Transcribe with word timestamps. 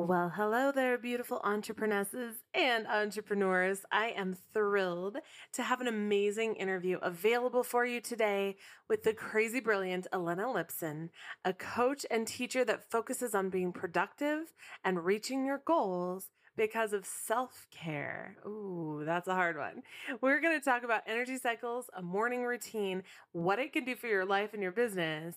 Well, 0.00 0.28
hello 0.36 0.70
there, 0.70 0.96
beautiful 0.96 1.40
entrepreneurs 1.42 2.14
and 2.54 2.86
entrepreneurs. 2.86 3.80
I 3.90 4.10
am 4.10 4.36
thrilled 4.54 5.16
to 5.54 5.62
have 5.64 5.80
an 5.80 5.88
amazing 5.88 6.54
interview 6.54 6.98
available 7.02 7.64
for 7.64 7.84
you 7.84 8.00
today 8.00 8.58
with 8.88 9.02
the 9.02 9.12
crazy 9.12 9.58
brilliant 9.58 10.06
Elena 10.12 10.44
Lipson, 10.44 11.08
a 11.44 11.52
coach 11.52 12.06
and 12.12 12.28
teacher 12.28 12.64
that 12.64 12.88
focuses 12.88 13.34
on 13.34 13.50
being 13.50 13.72
productive 13.72 14.54
and 14.84 15.04
reaching 15.04 15.44
your 15.44 15.62
goals 15.66 16.28
because 16.58 16.92
of 16.92 17.06
self 17.06 17.66
care. 17.70 18.36
Ooh, 18.46 19.02
that's 19.06 19.28
a 19.28 19.34
hard 19.34 19.56
one. 19.56 19.82
We're 20.20 20.40
going 20.40 20.58
to 20.58 20.64
talk 20.64 20.82
about 20.82 21.04
energy 21.06 21.38
cycles, 21.38 21.88
a 21.96 22.02
morning 22.02 22.44
routine, 22.44 23.04
what 23.32 23.58
it 23.58 23.72
can 23.72 23.84
do 23.84 23.96
for 23.96 24.08
your 24.08 24.26
life 24.26 24.52
and 24.52 24.62
your 24.62 24.72
business, 24.72 25.36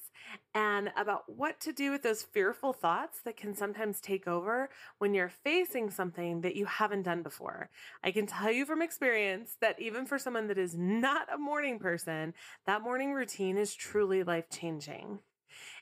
and 0.54 0.92
about 0.98 1.24
what 1.28 1.62
to 1.62 1.72
do 1.72 1.92
with 1.92 2.04
those 2.04 2.24
fearful 2.24 2.74
thoughts 2.74 3.22
that 3.22 3.38
can 3.38 3.56
sometimes 3.56 4.02
take 4.02 4.28
over 4.28 4.70
when 4.98 5.14
you're 5.14 5.30
facing 5.30 5.90
something 5.90 6.42
that 6.42 6.58
you 6.58 6.66
haven't 6.66 7.04
done 7.04 7.22
before. 7.22 7.70
I 8.04 8.12
can 8.12 8.26
tell 8.26 8.52
you 8.52 8.66
from 8.66 8.82
experience 8.82 9.56
that 9.62 9.80
even 9.80 10.06
for 10.06 10.20
someone 10.20 10.48
that 10.48 10.58
is 10.58 10.76
not 10.76 11.34
a 11.34 11.38
morning 11.38 11.80
person, 11.80 12.34
that 12.66 12.82
morning 12.82 13.14
routine 13.14 13.58
is 13.58 13.74
truly 13.74 14.24
life 14.24 14.50
changing. 14.50 15.20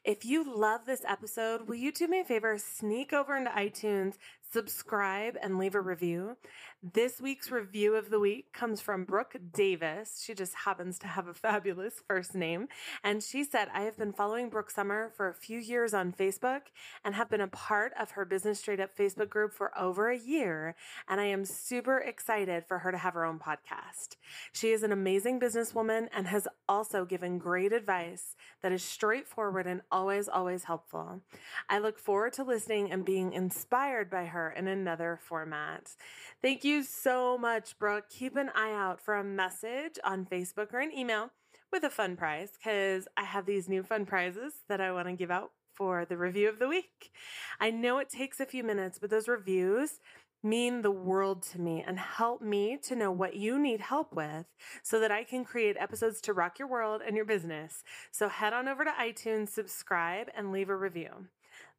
If 0.03 0.23
you 0.23 0.43
love 0.43 0.85
this 0.85 1.03
episode, 1.07 1.67
will 1.67 1.75
you 1.75 1.91
do 1.91 2.07
me 2.07 2.21
a 2.21 2.23
favor? 2.23 2.57
Sneak 2.57 3.11
over 3.11 3.35
into 3.35 3.49
iTunes, 3.51 4.15
subscribe, 4.51 5.37
and 5.41 5.57
leave 5.57 5.75
a 5.75 5.81
review. 5.81 6.37
This 6.81 7.19
week's 7.19 7.51
review 7.51 7.95
of 7.95 8.09
the 8.09 8.19
week 8.19 8.53
comes 8.53 8.79
from 8.79 9.03
Brooke 9.03 9.35
Davis. 9.53 10.23
She 10.25 10.33
just 10.33 10.55
happens 10.55 10.97
to 10.99 11.07
have 11.07 11.27
a 11.27 11.33
fabulous 11.33 11.95
first 12.07 12.33
name. 12.33 12.67
And 13.03 13.21
she 13.21 13.43
said, 13.43 13.67
I 13.73 13.81
have 13.81 13.97
been 13.97 14.13
following 14.13 14.49
Brooke 14.49 14.71
Summer 14.71 15.11
for 15.15 15.27
a 15.27 15.33
few 15.33 15.59
years 15.59 15.93
on 15.93 16.13
Facebook 16.13 16.61
and 17.03 17.15
have 17.15 17.29
been 17.29 17.41
a 17.41 17.47
part 17.47 17.91
of 17.99 18.11
her 18.11 18.23
Business 18.23 18.59
Straight 18.59 18.79
Up 18.79 18.97
Facebook 18.97 19.29
group 19.29 19.53
for 19.53 19.77
over 19.77 20.09
a 20.09 20.17
year. 20.17 20.75
And 21.07 21.19
I 21.19 21.25
am 21.25 21.43
super 21.43 21.97
excited 21.97 22.63
for 22.65 22.79
her 22.79 22.91
to 22.91 22.97
have 22.97 23.13
her 23.13 23.25
own 23.25 23.39
podcast. 23.39 24.15
She 24.53 24.69
is 24.69 24.81
an 24.81 24.93
amazing 24.93 25.39
businesswoman 25.39 26.07
and 26.15 26.27
has 26.27 26.47
also 26.67 27.03
given 27.03 27.39
great 27.39 27.73
advice 27.73 28.37
that 28.63 28.71
is 28.71 28.83
straightforward 28.83 29.67
and 29.67 29.81
always, 29.91 30.29
always 30.29 30.63
helpful. 30.63 31.21
I 31.69 31.79
look 31.79 31.99
forward 31.99 32.33
to 32.33 32.43
listening 32.43 32.89
and 32.91 33.03
being 33.03 33.33
inspired 33.33 34.09
by 34.09 34.25
her 34.25 34.38
her 34.39 34.51
in 34.51 34.67
another 34.67 35.19
format. 35.21 35.95
Thank 36.41 36.63
you 36.63 36.83
so 36.83 37.37
much, 37.37 37.77
Brooke. 37.77 38.09
Keep 38.09 38.35
an 38.37 38.49
eye 38.55 38.73
out 38.73 39.01
for 39.01 39.15
a 39.15 39.23
message 39.23 39.99
on 40.03 40.25
Facebook 40.25 40.73
or 40.73 40.79
an 40.79 40.91
email 40.97 41.31
with 41.71 41.83
a 41.83 41.89
fun 41.89 42.15
prize 42.15 42.51
because 42.57 43.07
I 43.17 43.23
have 43.23 43.45
these 43.45 43.69
new 43.69 43.83
fun 43.83 44.05
prizes 44.05 44.53
that 44.69 44.81
I 44.81 44.91
want 44.91 45.07
to 45.07 45.13
give 45.13 45.31
out 45.31 45.51
for 45.75 46.05
the 46.05 46.17
review 46.17 46.49
of 46.49 46.59
the 46.59 46.67
week. 46.67 47.11
I 47.59 47.71
know 47.71 47.99
it 47.99 48.09
takes 48.09 48.39
a 48.39 48.45
few 48.45 48.63
minutes, 48.63 48.97
but 48.99 49.09
those 49.09 49.27
reviews 49.27 49.99
mean 50.41 50.81
the 50.81 50.91
world 50.91 51.43
to 51.43 51.59
me 51.59 51.83
and 51.85 51.99
help 51.99 52.41
me 52.41 52.77
to 52.81 52.95
know 52.95 53.11
what 53.11 53.35
you 53.35 53.59
need 53.59 53.81
help 53.81 54.15
with 54.15 54.45
so 54.83 54.99
that 54.99 55.11
I 55.11 55.23
can 55.23 55.43
create 55.43 55.75
episodes 55.77 56.21
to 56.21 56.33
rock 56.33 56.59
your 56.59 56.67
world 56.67 57.01
and 57.05 57.15
your 57.15 57.25
business. 57.25 57.83
So 58.11 58.29
head 58.29 58.53
on 58.53 58.67
over 58.67 58.85
to 58.85 58.91
iTunes, 58.91 59.49
subscribe, 59.49 60.27
and 60.35 60.51
leave 60.51 60.69
a 60.69 60.75
review. 60.75 61.27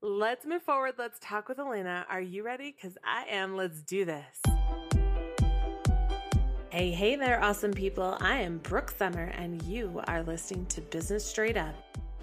Let's 0.03 0.47
move 0.47 0.63
forward. 0.63 0.95
Let's 0.97 1.19
talk 1.21 1.51
with 1.51 1.59
Elena. 1.59 2.07
Are 2.09 2.23
you 2.23 2.43
ready? 2.43 2.75
Because 2.75 2.97
I 3.05 3.27
am. 3.29 3.55
Let's 3.55 3.83
do 3.83 4.07
this. 4.07 4.25
Hey, 6.71 6.91
hey 6.91 7.17
there, 7.17 7.43
awesome 7.45 7.75
people. 7.75 8.17
I 8.19 8.39
am 8.39 8.59
Brooke 8.59 8.95
Summer, 8.97 9.25
and 9.37 9.61
you 9.65 10.01
are 10.07 10.23
listening 10.23 10.65
to 10.67 10.81
Business 10.81 11.23
Straight 11.27 11.59
Up, 11.59 11.75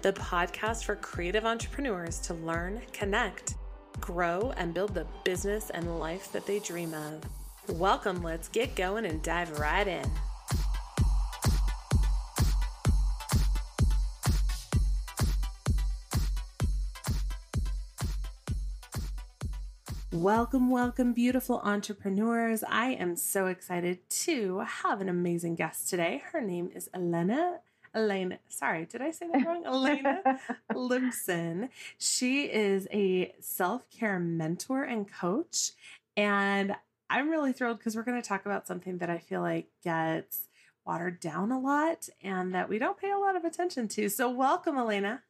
the 0.02 0.12
podcast 0.14 0.86
for 0.86 0.96
creative 0.96 1.44
entrepreneurs 1.44 2.18
to 2.20 2.34
learn, 2.34 2.82
connect, 2.92 3.54
grow, 4.00 4.52
and 4.56 4.74
build 4.74 4.92
the 4.92 5.06
business 5.22 5.70
and 5.70 6.00
life 6.00 6.32
that 6.32 6.46
they 6.46 6.58
dream 6.58 6.92
of. 6.94 7.22
Welcome. 7.78 8.24
Let's 8.24 8.48
get 8.48 8.74
going 8.74 9.06
and 9.06 9.22
dive 9.22 9.56
right 9.60 9.86
in. 9.86 10.10
Welcome, 20.18 20.68
welcome, 20.68 21.12
beautiful 21.12 21.60
entrepreneurs. 21.62 22.64
I 22.68 22.88
am 22.94 23.14
so 23.14 23.46
excited 23.46 24.00
to 24.10 24.58
have 24.58 25.00
an 25.00 25.08
amazing 25.08 25.54
guest 25.54 25.88
today. 25.88 26.24
Her 26.32 26.40
name 26.40 26.72
is 26.74 26.90
Elena. 26.92 27.60
Elena, 27.94 28.40
sorry, 28.48 28.84
did 28.84 29.00
I 29.00 29.12
say 29.12 29.28
that 29.32 29.46
wrong? 29.46 29.62
Elena 29.64 30.40
Lipson. 30.72 31.68
She 31.98 32.46
is 32.46 32.88
a 32.90 33.32
self 33.38 33.88
care 33.90 34.18
mentor 34.18 34.82
and 34.82 35.08
coach. 35.08 35.70
And 36.16 36.74
I'm 37.08 37.30
really 37.30 37.52
thrilled 37.52 37.78
because 37.78 37.94
we're 37.94 38.02
going 38.02 38.20
to 38.20 38.28
talk 38.28 38.44
about 38.44 38.66
something 38.66 38.98
that 38.98 39.08
I 39.08 39.18
feel 39.18 39.40
like 39.40 39.68
gets 39.84 40.48
watered 40.84 41.20
down 41.20 41.52
a 41.52 41.60
lot 41.60 42.08
and 42.24 42.52
that 42.56 42.68
we 42.68 42.80
don't 42.80 42.98
pay 42.98 43.12
a 43.12 43.18
lot 43.18 43.36
of 43.36 43.44
attention 43.44 43.86
to. 43.86 44.08
So, 44.08 44.28
welcome, 44.28 44.76
Elena. 44.76 45.22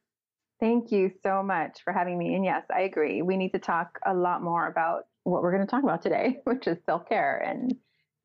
Thank 0.59 0.91
you 0.91 1.11
so 1.23 1.41
much 1.41 1.81
for 1.83 1.93
having 1.93 2.17
me. 2.17 2.35
And 2.35 2.43
yes, 2.43 2.63
I 2.73 2.81
agree. 2.81 3.21
We 3.21 3.37
need 3.37 3.51
to 3.51 3.59
talk 3.59 3.97
a 4.05 4.13
lot 4.13 4.43
more 4.43 4.67
about 4.67 5.05
what 5.23 5.41
we're 5.41 5.53
going 5.53 5.65
to 5.65 5.71
talk 5.71 5.83
about 5.83 6.01
today, 6.01 6.39
which 6.43 6.67
is 6.67 6.77
self 6.85 7.07
care 7.07 7.37
and 7.37 7.75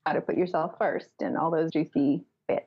how 0.04 0.12
to 0.12 0.20
put 0.20 0.36
yourself 0.36 0.72
first 0.78 1.10
and 1.20 1.36
all 1.36 1.50
those 1.50 1.70
juicy 1.70 2.24
bits. 2.48 2.66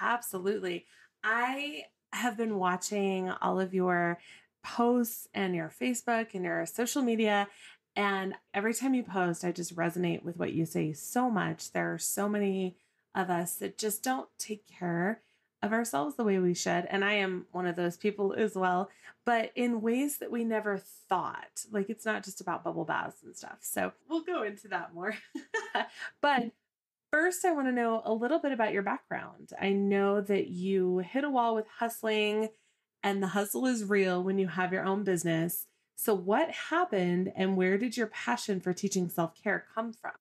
Absolutely. 0.00 0.86
I 1.24 1.84
have 2.12 2.36
been 2.36 2.58
watching 2.58 3.30
all 3.30 3.58
of 3.58 3.72
your 3.72 4.18
posts 4.62 5.26
and 5.34 5.54
your 5.54 5.72
Facebook 5.80 6.34
and 6.34 6.44
your 6.44 6.66
social 6.66 7.02
media. 7.02 7.48
And 7.96 8.34
every 8.54 8.74
time 8.74 8.94
you 8.94 9.02
post, 9.02 9.44
I 9.44 9.52
just 9.52 9.74
resonate 9.74 10.22
with 10.22 10.36
what 10.36 10.52
you 10.52 10.66
say 10.66 10.92
so 10.92 11.30
much. 11.30 11.72
There 11.72 11.92
are 11.92 11.98
so 11.98 12.28
many 12.28 12.76
of 13.14 13.30
us 13.30 13.56
that 13.56 13.78
just 13.78 14.02
don't 14.02 14.28
take 14.38 14.66
care 14.66 15.20
of 15.62 15.72
ourselves 15.72 16.16
the 16.16 16.24
way 16.24 16.38
we 16.38 16.54
should. 16.54 16.86
And 16.90 17.04
I 17.04 17.14
am 17.14 17.46
one 17.52 17.66
of 17.66 17.76
those 17.76 17.96
people 17.96 18.34
as 18.34 18.54
well, 18.54 18.90
but 19.24 19.52
in 19.54 19.80
ways 19.80 20.18
that 20.18 20.30
we 20.30 20.44
never 20.44 20.78
thought. 20.78 21.64
Like 21.70 21.88
it's 21.88 22.04
not 22.04 22.24
just 22.24 22.40
about 22.40 22.64
bubble 22.64 22.84
baths 22.84 23.22
and 23.22 23.36
stuff. 23.36 23.58
So 23.60 23.92
we'll 24.08 24.22
go 24.24 24.42
into 24.42 24.68
that 24.68 24.92
more. 24.92 25.14
but 26.20 26.50
first, 27.12 27.44
I 27.44 27.52
want 27.52 27.68
to 27.68 27.72
know 27.72 28.02
a 28.04 28.12
little 28.12 28.38
bit 28.38 28.52
about 28.52 28.72
your 28.72 28.82
background. 28.82 29.50
I 29.60 29.70
know 29.70 30.20
that 30.20 30.48
you 30.48 30.98
hit 30.98 31.24
a 31.24 31.30
wall 31.30 31.54
with 31.54 31.66
hustling, 31.78 32.48
and 33.02 33.22
the 33.22 33.28
hustle 33.28 33.66
is 33.66 33.84
real 33.84 34.22
when 34.22 34.38
you 34.38 34.48
have 34.48 34.72
your 34.72 34.84
own 34.84 35.04
business. 35.04 35.66
So, 35.94 36.14
what 36.14 36.50
happened, 36.50 37.32
and 37.36 37.56
where 37.56 37.78
did 37.78 37.96
your 37.96 38.08
passion 38.08 38.60
for 38.60 38.72
teaching 38.72 39.08
self 39.08 39.40
care 39.40 39.64
come 39.74 39.92
from? 39.92 40.12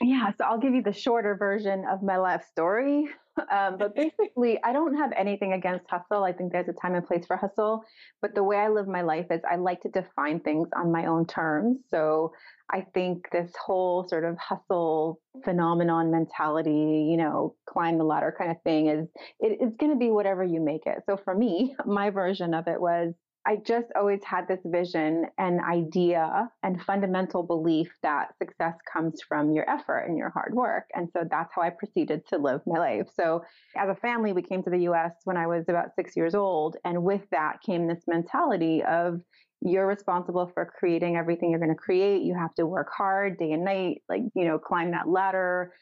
Yeah, 0.00 0.30
so 0.36 0.44
I'll 0.44 0.58
give 0.58 0.74
you 0.74 0.82
the 0.82 0.92
shorter 0.92 1.34
version 1.36 1.84
of 1.90 2.02
my 2.02 2.16
life 2.16 2.44
story. 2.44 3.08
Um, 3.52 3.78
but 3.78 3.94
basically, 3.94 4.60
I 4.64 4.72
don't 4.72 4.96
have 4.96 5.12
anything 5.16 5.52
against 5.52 5.88
hustle. 5.88 6.24
I 6.24 6.32
think 6.32 6.50
there's 6.50 6.66
a 6.68 6.72
time 6.72 6.96
and 6.96 7.06
place 7.06 7.24
for 7.24 7.36
hustle. 7.36 7.84
But 8.20 8.34
the 8.34 8.42
way 8.42 8.56
I 8.56 8.66
live 8.66 8.88
my 8.88 9.02
life 9.02 9.26
is 9.30 9.40
I 9.48 9.54
like 9.54 9.80
to 9.82 9.88
define 9.90 10.40
things 10.40 10.66
on 10.74 10.90
my 10.90 11.06
own 11.06 11.24
terms. 11.24 11.78
So 11.88 12.32
I 12.68 12.80
think 12.94 13.30
this 13.30 13.52
whole 13.64 14.08
sort 14.08 14.24
of 14.24 14.36
hustle 14.38 15.20
phenomenon 15.44 16.10
mentality, 16.10 17.06
you 17.08 17.16
know, 17.16 17.54
climb 17.68 17.96
the 17.98 18.02
ladder 18.04 18.34
kind 18.36 18.50
of 18.50 18.60
thing 18.62 18.88
is 18.88 19.06
it, 19.38 19.58
it's 19.60 19.76
going 19.76 19.92
to 19.92 19.98
be 19.98 20.10
whatever 20.10 20.42
you 20.42 20.60
make 20.60 20.86
it. 20.86 21.04
So 21.06 21.16
for 21.16 21.32
me, 21.32 21.76
my 21.86 22.10
version 22.10 22.54
of 22.54 22.66
it 22.66 22.80
was 22.80 23.14
I 23.46 23.56
just 23.56 23.86
always 23.96 24.22
had 24.24 24.46
this 24.46 24.60
vision 24.64 25.26
and 25.38 25.60
idea 25.60 26.50
and 26.62 26.82
fundamental 26.82 27.42
belief 27.42 27.90
that 28.02 28.36
success 28.36 28.74
comes 28.92 29.22
from 29.26 29.52
your 29.52 29.68
effort 29.70 30.00
and 30.00 30.18
your 30.18 30.30
hard 30.30 30.54
work. 30.54 30.84
And 30.94 31.08
so 31.12 31.24
that's 31.30 31.52
how 31.54 31.62
I 31.62 31.70
proceeded 31.70 32.26
to 32.28 32.38
live 32.38 32.60
my 32.66 32.78
life. 32.78 33.08
So 33.14 33.42
as 33.76 33.88
a 33.88 33.94
family, 33.94 34.32
we 34.32 34.42
came 34.42 34.62
to 34.64 34.70
the 34.70 34.88
US 34.90 35.12
when 35.24 35.36
I 35.36 35.46
was 35.46 35.64
about 35.68 35.94
six 35.96 36.16
years 36.16 36.34
old. 36.34 36.76
And 36.84 37.04
with 37.04 37.22
that 37.30 37.62
came 37.64 37.86
this 37.86 38.04
mentality 38.06 38.82
of, 38.84 39.22
you're 39.60 39.88
responsible 39.88 40.50
for 40.54 40.64
creating 40.78 41.16
everything 41.16 41.50
you're 41.50 41.58
going 41.58 41.70
to 41.70 41.74
create. 41.74 42.22
You 42.22 42.34
have 42.34 42.54
to 42.54 42.66
work 42.66 42.90
hard 42.96 43.38
day 43.38 43.50
and 43.52 43.64
night, 43.64 44.02
like, 44.08 44.22
you 44.34 44.44
know, 44.44 44.58
climb 44.58 44.92
that 44.92 45.08
ladder, 45.08 45.72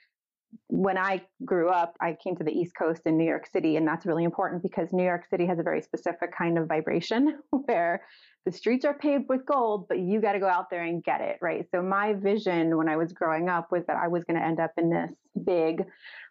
when 0.68 0.98
I 0.98 1.22
grew 1.44 1.68
up, 1.68 1.94
I 2.00 2.16
came 2.22 2.36
to 2.36 2.44
the 2.44 2.50
East 2.50 2.72
Coast 2.76 3.02
in 3.06 3.16
New 3.16 3.24
York 3.24 3.46
City, 3.52 3.76
and 3.76 3.86
that's 3.86 4.04
really 4.04 4.24
important 4.24 4.62
because 4.62 4.92
New 4.92 5.04
York 5.04 5.24
City 5.30 5.46
has 5.46 5.58
a 5.58 5.62
very 5.62 5.80
specific 5.80 6.36
kind 6.36 6.58
of 6.58 6.66
vibration 6.66 7.38
where 7.50 8.02
the 8.46 8.52
streets 8.52 8.84
are 8.84 8.94
paved 8.94 9.24
with 9.28 9.44
gold, 9.44 9.88
but 9.88 9.98
you 9.98 10.20
got 10.20 10.32
to 10.32 10.38
go 10.38 10.46
out 10.46 10.70
there 10.70 10.84
and 10.84 11.02
get 11.02 11.20
it, 11.20 11.36
right? 11.42 11.66
So 11.72 11.82
my 11.82 12.14
vision 12.14 12.76
when 12.76 12.88
I 12.88 12.96
was 12.96 13.12
growing 13.12 13.48
up 13.48 13.72
was 13.72 13.84
that 13.86 13.96
I 13.96 14.06
was 14.06 14.22
going 14.24 14.38
to 14.38 14.46
end 14.46 14.60
up 14.60 14.70
in 14.78 14.88
this 14.88 15.10
big 15.44 15.84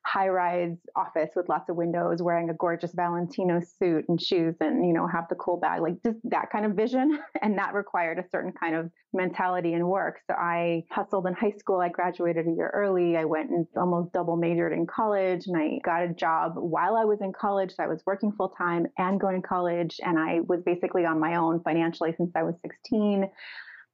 high-rise 0.06 0.78
office 0.96 1.31
with 1.36 1.50
lots 1.50 1.70
of 1.70 1.76
windows, 1.76 2.22
wearing 2.22 2.50
a 2.50 2.54
gorgeous 2.54 2.94
Valentino 2.94 3.60
suit 3.60 4.06
and 4.08 4.22
shoes 4.22 4.56
and, 4.62 4.86
you 4.86 4.94
know, 4.94 5.08
have 5.08 5.26
the 5.30 5.36
cool 5.36 5.58
bag, 5.58 5.81
like 5.81 6.02
just 6.04 6.18
that 6.24 6.50
kind 6.52 6.66
of 6.66 6.74
vision. 6.74 7.20
And 7.42 7.60
that 7.60 7.76
required 7.76 8.18
a 8.18 8.28
certain 8.31 8.54
kind 8.54 8.76
of 8.76 8.90
mentality 9.14 9.74
and 9.74 9.88
work. 9.88 10.20
So 10.26 10.36
I 10.36 10.84
hustled 10.90 11.28
in 11.28 11.34
high 11.34 11.54
school. 11.60 11.80
I 11.80 11.90
graduated 11.90 12.48
a 12.48 12.52
year 12.52 12.72
early. 12.74 13.18
I 13.18 13.26
went 13.26 13.52
and 13.52 13.68
almost 13.78 14.16
double 14.25 14.38
majored 14.38 14.74
in 14.74 14.88
college 14.88 15.45
and 15.45 15.56
I 15.56 15.80
got 15.83 16.04
a 16.04 16.13
job 16.13 16.54
while 16.56 16.95
I 16.95 17.06
was 17.06 17.19
in 17.22 17.31
college. 17.31 17.75
So 17.75 17.83
I 17.83 17.88
was 17.88 18.01
working 18.06 18.31
full 18.31 18.50
time 18.50 18.88
and 18.98 19.19
going 19.19 19.39
to 19.39 19.48
college. 19.48 20.00
And 20.04 20.18
I 20.18 20.39
was 20.48 20.62
basically 20.66 21.06
on 21.06 21.19
my 21.19 21.36
own 21.36 21.62
financially 21.62 22.13
since 22.18 22.31
I 22.36 22.42
was 22.42 22.56
16. 22.62 23.30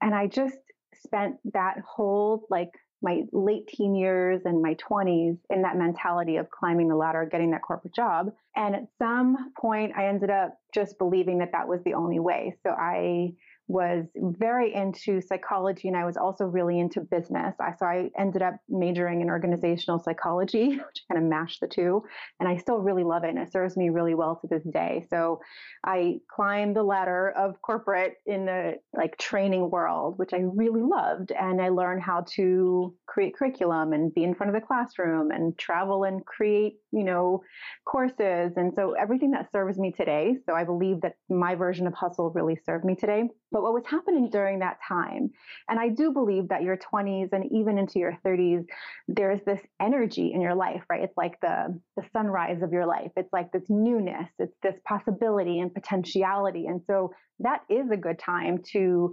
And 0.02 0.16
I 0.16 0.28
just 0.28 0.58
spent 1.04 1.36
that 1.54 1.80
whole 1.86 2.48
like 2.50 2.70
my 3.02 3.24
late 3.34 3.68
teen 3.68 3.94
years 3.96 4.42
and 4.46 4.62
my 4.62 4.76
20s 4.76 5.38
in 5.50 5.62
that 5.64 5.76
mentality 5.76 6.38
of 6.38 6.50
climbing 6.50 6.88
the 6.88 6.96
ladder, 6.96 7.28
getting 7.30 7.52
that 7.52 7.64
corporate 7.64 7.96
job. 7.96 8.32
And 8.56 8.76
at 8.76 8.84
some 9.00 9.52
point, 9.60 9.92
I 9.98 10.08
ended 10.08 10.30
up 10.30 10.58
just 10.74 10.98
believing 10.98 11.40
that 11.40 11.52
that 11.52 11.68
was 11.68 11.82
the 11.84 11.96
only 11.96 12.20
way. 12.20 12.56
So 12.64 12.70
I 12.70 13.34
was 13.72 14.06
very 14.18 14.74
into 14.74 15.22
psychology 15.22 15.88
and 15.88 15.96
I 15.96 16.06
was 16.06 16.18
also 16.18 16.46
really 16.46 16.80
into 16.80 17.00
business. 17.02 17.56
I, 17.60 17.74
so 17.80 17.86
I 17.86 18.10
ended 18.18 18.42
up 18.42 18.56
majoring 18.68 19.22
in 19.22 19.30
organizational 19.30 20.00
psychology, 20.00 20.70
which 20.76 21.04
kind 21.10 21.24
of 21.24 21.30
mashed 21.30 21.62
the 21.62 21.68
two. 21.68 22.04
And 22.40 22.50
I 22.50 22.58
still 22.58 22.80
really 22.80 23.04
love 23.04 23.24
it 23.24 23.30
and 23.30 23.40
it 23.40 23.52
serves 23.52 23.78
me 23.78 23.90
really 23.90 24.14
well 24.14 24.38
to 24.42 24.48
this 24.48 24.64
day. 24.74 25.08
So 25.10 25.40
I 25.86 26.20
climbed 26.30 26.76
the 26.76 26.84
ladder 26.84 27.32
of 27.38 27.62
corporate 27.62 28.16
in 28.26 28.46
the 28.46 28.76
like 28.94 29.18
training 29.18 29.70
world, 29.70 30.18
which 30.18 30.34
I 30.34 30.40
really 30.40 30.82
loved. 30.82 31.32
And 31.32 31.62
I 31.62 31.70
learned 31.70 32.04
how 32.04 32.26
to 32.36 32.94
create 33.08 33.36
curriculum 33.36 33.94
and 33.94 34.14
be 34.14 34.24
in 34.24 34.36
front 34.36 34.54
of 34.54 34.62
the 34.62 34.66
classroom 34.66 35.32
and 35.32 35.58
travel 35.58 36.04
and 36.04 36.26
create, 36.26 36.76
you 36.92 37.04
know, 37.04 37.42
courses. 37.86 38.54
And 38.58 38.74
so 38.76 38.94
everything 38.94 39.32
that 39.32 39.52
serves 39.52 39.80
me 39.80 39.92
today. 39.92 40.36
So 40.46 40.54
I 40.56 40.66
believe 40.66 41.02
that 41.02 41.16
my 41.30 41.56
version 41.56 41.88
of 41.88 41.94
hustle 41.94 42.32
really 42.32 42.58
served 42.66 42.84
me 42.84 42.96
today. 42.96 43.30
But 43.52 43.61
what 43.62 43.74
was 43.74 43.84
happening 43.86 44.30
during 44.30 44.60
that 44.60 44.78
time, 44.88 45.32
and 45.70 45.80
I 45.80 45.90
do 45.90 46.12
believe 46.12 46.48
that 46.50 46.64
your 46.64 46.78
20s 46.78 47.30
and 47.32 47.52
even 47.52 47.78
into 47.78 48.00
your 48.00 48.18
30s, 48.26 48.66
there's 49.08 49.42
this 49.46 49.62
energy 49.82 50.34
in 50.34 50.42
your 50.42 50.56
life, 50.56 50.84
right? 50.90 51.04
It's 51.04 51.18
like 51.18 51.40
the, 51.42 51.80
the 51.96 52.04
sunrise 52.14 52.62
of 52.62 52.72
your 52.72 52.86
life. 52.86 53.12
It's 53.16 53.32
like 53.34 53.52
this 53.52 53.64
newness, 53.70 54.30
it's 54.40 54.56
this 54.64 54.76
possibility 54.86 55.60
and 55.60 55.74
potentiality. 55.74 56.68
And 56.68 56.82
so 56.88 57.14
that 57.40 57.62
is 57.70 57.90
a 57.92 57.98
good 57.98 58.20
time 58.20 58.62
to 58.72 59.12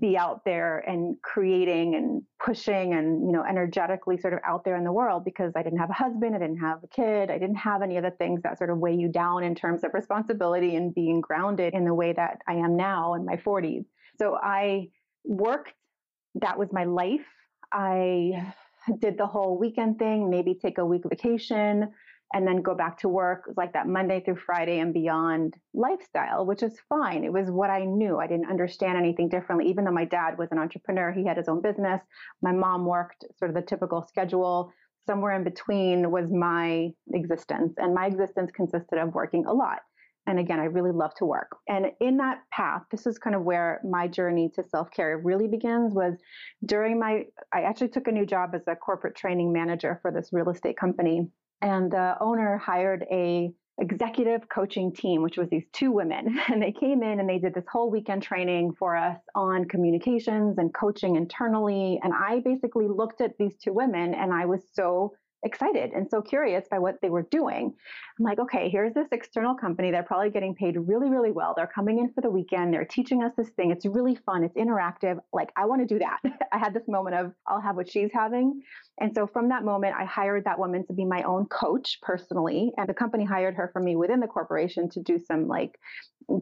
be 0.00 0.16
out 0.16 0.44
there 0.44 0.78
and 0.78 1.16
creating 1.22 1.94
and 1.94 2.22
pushing 2.42 2.94
and 2.94 3.26
you 3.26 3.32
know 3.32 3.44
energetically 3.44 4.16
sort 4.16 4.32
of 4.32 4.40
out 4.46 4.64
there 4.64 4.76
in 4.76 4.84
the 4.84 4.92
world 4.92 5.24
because 5.24 5.52
I 5.54 5.62
didn't 5.62 5.78
have 5.78 5.90
a 5.90 5.94
husband, 5.94 6.34
I 6.34 6.38
didn't 6.38 6.58
have 6.60 6.82
a 6.82 6.88
kid, 6.88 7.30
I 7.30 7.38
didn't 7.38 7.56
have 7.56 7.82
any 7.82 7.96
of 7.98 8.04
the 8.04 8.10
things 8.12 8.40
that 8.42 8.58
sort 8.58 8.70
of 8.70 8.78
weigh 8.78 8.94
you 8.94 9.08
down 9.08 9.44
in 9.44 9.54
terms 9.54 9.84
of 9.84 9.92
responsibility 9.92 10.76
and 10.76 10.94
being 10.94 11.20
grounded 11.20 11.74
in 11.74 11.84
the 11.84 11.94
way 11.94 12.12
that 12.14 12.38
I 12.48 12.54
am 12.54 12.76
now 12.76 13.14
in 13.14 13.24
my 13.24 13.36
40s. 13.36 13.84
So 14.18 14.38
I 14.42 14.88
worked 15.24 15.72
that 16.36 16.58
was 16.58 16.68
my 16.72 16.84
life. 16.84 17.26
I 17.70 18.52
did 18.98 19.18
the 19.18 19.26
whole 19.26 19.58
weekend 19.58 19.98
thing, 19.98 20.30
maybe 20.30 20.54
take 20.54 20.78
a 20.78 20.84
week 20.84 21.02
vacation, 21.08 21.92
and 22.34 22.46
then 22.46 22.62
go 22.62 22.74
back 22.74 22.98
to 22.98 23.08
work 23.08 23.50
like 23.56 23.72
that 23.74 23.86
Monday 23.86 24.20
through 24.20 24.36
Friday 24.36 24.78
and 24.78 24.94
beyond 24.94 25.54
lifestyle, 25.74 26.46
which 26.46 26.62
is 26.62 26.78
fine. 26.88 27.24
It 27.24 27.32
was 27.32 27.50
what 27.50 27.70
I 27.70 27.84
knew. 27.84 28.18
I 28.18 28.26
didn't 28.26 28.50
understand 28.50 28.96
anything 28.96 29.28
differently. 29.28 29.68
Even 29.68 29.84
though 29.84 29.92
my 29.92 30.04
dad 30.04 30.38
was 30.38 30.48
an 30.50 30.58
entrepreneur, 30.58 31.12
he 31.12 31.26
had 31.26 31.36
his 31.36 31.48
own 31.48 31.60
business. 31.60 32.00
My 32.40 32.52
mom 32.52 32.86
worked 32.86 33.24
sort 33.38 33.50
of 33.50 33.54
the 33.54 33.62
typical 33.62 34.06
schedule. 34.06 34.72
Somewhere 35.06 35.34
in 35.34 35.44
between 35.44 36.10
was 36.10 36.30
my 36.30 36.90
existence. 37.12 37.74
And 37.76 37.94
my 37.94 38.06
existence 38.06 38.50
consisted 38.52 38.98
of 38.98 39.14
working 39.14 39.44
a 39.46 39.52
lot. 39.52 39.80
And 40.26 40.38
again, 40.38 40.60
I 40.60 40.66
really 40.66 40.92
love 40.92 41.12
to 41.16 41.24
work. 41.24 41.56
And 41.68 41.86
in 42.00 42.16
that 42.18 42.42
path, 42.52 42.82
this 42.92 43.06
is 43.06 43.18
kind 43.18 43.34
of 43.34 43.42
where 43.42 43.80
my 43.84 44.06
journey 44.06 44.50
to 44.54 44.62
self-care 44.62 45.18
really 45.18 45.48
begins 45.48 45.92
was 45.92 46.14
during 46.64 47.00
my 47.00 47.24
I 47.52 47.62
actually 47.62 47.88
took 47.88 48.06
a 48.06 48.12
new 48.12 48.24
job 48.24 48.52
as 48.54 48.62
a 48.68 48.76
corporate 48.76 49.16
training 49.16 49.52
manager 49.52 49.98
for 50.00 50.12
this 50.12 50.28
real 50.32 50.48
estate 50.50 50.76
company 50.76 51.28
and 51.62 51.90
the 51.90 52.16
owner 52.20 52.58
hired 52.58 53.06
a 53.10 53.50
executive 53.80 54.46
coaching 54.50 54.92
team 54.92 55.22
which 55.22 55.38
was 55.38 55.48
these 55.48 55.64
two 55.72 55.90
women 55.90 56.38
and 56.48 56.60
they 56.62 56.72
came 56.72 57.02
in 57.02 57.20
and 57.20 57.28
they 57.28 57.38
did 57.38 57.54
this 57.54 57.64
whole 57.72 57.90
weekend 57.90 58.22
training 58.22 58.70
for 58.78 58.94
us 58.94 59.16
on 59.34 59.64
communications 59.64 60.58
and 60.58 60.74
coaching 60.74 61.16
internally 61.16 61.98
and 62.02 62.12
i 62.12 62.40
basically 62.44 62.86
looked 62.86 63.22
at 63.22 63.32
these 63.38 63.56
two 63.56 63.72
women 63.72 64.12
and 64.12 64.32
i 64.32 64.44
was 64.44 64.60
so 64.74 65.12
excited 65.44 65.92
and 65.92 66.08
so 66.08 66.22
curious 66.22 66.66
by 66.70 66.78
what 66.78 67.00
they 67.02 67.10
were 67.10 67.22
doing. 67.22 67.74
I'm 68.18 68.24
like, 68.24 68.38
okay, 68.38 68.68
here's 68.68 68.94
this 68.94 69.08
external 69.12 69.54
company. 69.54 69.90
They're 69.90 70.02
probably 70.02 70.30
getting 70.30 70.54
paid 70.54 70.76
really, 70.76 71.08
really 71.08 71.32
well. 71.32 71.54
They're 71.56 71.66
coming 71.66 71.98
in 71.98 72.12
for 72.12 72.20
the 72.20 72.30
weekend. 72.30 72.72
They're 72.72 72.84
teaching 72.84 73.22
us 73.22 73.32
this 73.36 73.48
thing. 73.50 73.70
It's 73.70 73.86
really 73.86 74.14
fun. 74.14 74.44
It's 74.44 74.56
interactive. 74.56 75.18
Like, 75.32 75.50
I 75.56 75.64
want 75.66 75.80
to 75.80 75.86
do 75.86 75.98
that. 75.98 76.20
I 76.52 76.58
had 76.58 76.74
this 76.74 76.86
moment 76.86 77.16
of, 77.16 77.32
I'll 77.46 77.60
have 77.60 77.76
what 77.76 77.90
she's 77.90 78.10
having. 78.12 78.62
And 79.00 79.14
so 79.14 79.26
from 79.26 79.48
that 79.48 79.64
moment, 79.64 79.94
I 79.98 80.04
hired 80.04 80.44
that 80.44 80.58
woman 80.58 80.86
to 80.86 80.92
be 80.92 81.04
my 81.04 81.22
own 81.22 81.46
coach 81.46 81.98
personally. 82.02 82.72
And 82.76 82.88
the 82.88 82.94
company 82.94 83.24
hired 83.24 83.54
her 83.56 83.70
for 83.72 83.80
me 83.80 83.96
within 83.96 84.20
the 84.20 84.26
corporation 84.26 84.88
to 84.90 85.00
do 85.00 85.18
some 85.18 85.48
like 85.48 85.78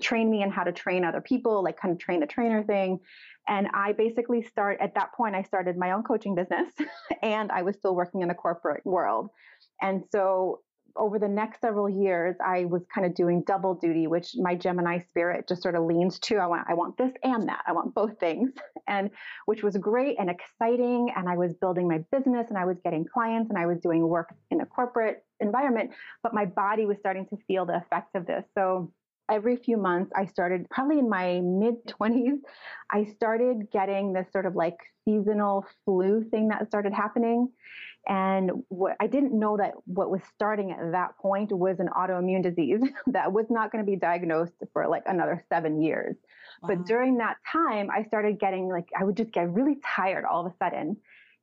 train 0.01 0.31
me 0.31 0.43
in 0.43 0.51
how 0.51 0.65
to 0.65 0.73
train 0.73 1.05
other 1.05 1.21
people, 1.21 1.63
like 1.63 1.79
kind 1.81 1.93
of 1.93 1.99
train 1.99 2.21
the 2.21 2.27
trainer 2.27 2.63
thing. 2.63 3.01
And 3.49 3.69
I 3.75 3.93
basically 3.93 4.43
start 4.43 4.79
at 4.81 4.95
that 4.95 5.13
point, 5.13 5.35
I 5.35 5.43
started 5.43 5.77
my 5.77 5.93
own 5.93 6.03
coaching 6.03 6.35
business 6.35 6.73
and 7.23 7.51
I 7.51 7.63
was 7.63 7.77
still 7.77 7.95
working 7.95 8.23
in 8.23 8.29
the 8.29 8.35
corporate 8.35 8.85
world. 8.87 9.31
And 9.83 10.05
so 10.13 10.61
over 10.97 11.19
the 11.19 11.29
next 11.29 11.61
several 11.61 11.89
years, 11.89 12.37
I 12.45 12.65
was 12.65 12.83
kind 12.93 13.07
of 13.07 13.15
doing 13.15 13.43
double 13.47 13.75
duty, 13.75 14.07
which 14.07 14.35
my 14.37 14.55
Gemini 14.55 14.99
spirit 14.99 15.49
just 15.49 15.63
sort 15.63 15.75
of 15.75 15.85
leans 15.85 16.19
to. 16.21 16.37
I 16.37 16.47
want, 16.47 16.67
I 16.69 16.75
want 16.75 16.97
this 16.97 17.13
and 17.23 17.49
that. 17.49 17.63
I 17.67 17.73
want 17.73 17.95
both 17.95 18.19
things, 18.19 18.53
and 18.89 19.11
which 19.47 19.63
was 19.63 19.77
great 19.77 20.17
and 20.19 20.31
exciting. 20.31 21.13
And 21.15 21.29
I 21.29 21.37
was 21.37 21.55
building 21.55 21.89
my 21.89 21.99
business, 22.11 22.47
and 22.49 22.59
I 22.59 22.65
was 22.65 22.77
getting 22.85 23.05
clients, 23.05 23.51
and 23.51 23.59
I 23.59 23.67
was 23.67 23.79
doing 23.81 24.07
work 24.07 24.35
in 24.51 24.61
a 24.61 24.67
corporate 24.67 25.25
environment. 25.41 25.91
But 26.23 26.35
my 26.35 26.45
body 26.45 26.87
was 26.87 26.99
starting 26.99 27.27
to 27.27 27.37
feel 27.47 27.67
the 27.67 27.77
effects 27.77 28.11
of 28.15 28.27
this. 28.27 28.45
So 28.55 28.93
every 29.31 29.57
few 29.57 29.77
months, 29.77 30.13
I 30.17 30.27
started 30.27 30.69
probably 30.71 30.99
in 30.99 31.09
my 31.09 31.41
mid 31.41 31.85
20s, 31.87 32.41
I 32.91 33.05
started 33.05 33.71
getting 33.73 34.13
this 34.13 34.27
sort 34.33 34.47
of 34.47 34.57
like 34.57 34.79
seasonal 35.05 35.67
flu 35.85 36.25
thing 36.31 36.49
that 36.49 36.67
started 36.67 36.93
happening. 36.93 37.49
And 38.09 38.51
what 38.69 38.97
I 38.99 39.07
didn't 39.07 39.39
know 39.39 39.59
that 39.59 39.73
what 39.85 40.11
was 40.11 40.23
starting 40.35 40.73
at 40.73 40.93
that 40.93 41.19
point 41.19 41.53
was 41.53 41.81
an 41.81 41.89
autoimmune 41.89 42.43
disease 42.43 42.81
that 43.09 43.33
was 43.33 43.47
not 43.51 43.71
going 43.71 43.85
to 43.85 43.91
be 43.91 43.97
diagnosed 43.97 44.55
for 44.73 44.89
like 44.89 45.03
another 45.07 45.45
seven 45.49 45.83
years. 45.83 46.17
Wow. 46.63 46.69
But 46.69 46.87
during 46.87 47.19
that 47.19 47.37
time, 47.51 47.91
I 47.91 48.05
started 48.05 48.41
getting 48.41 48.69
like, 48.69 48.89
I 48.99 49.05
would 49.05 49.17
just 49.17 49.33
get 49.33 49.51
really 49.51 49.77
tired 49.85 50.25
all 50.25 50.47
of 50.47 50.53
a 50.53 50.57
sudden 50.57 50.97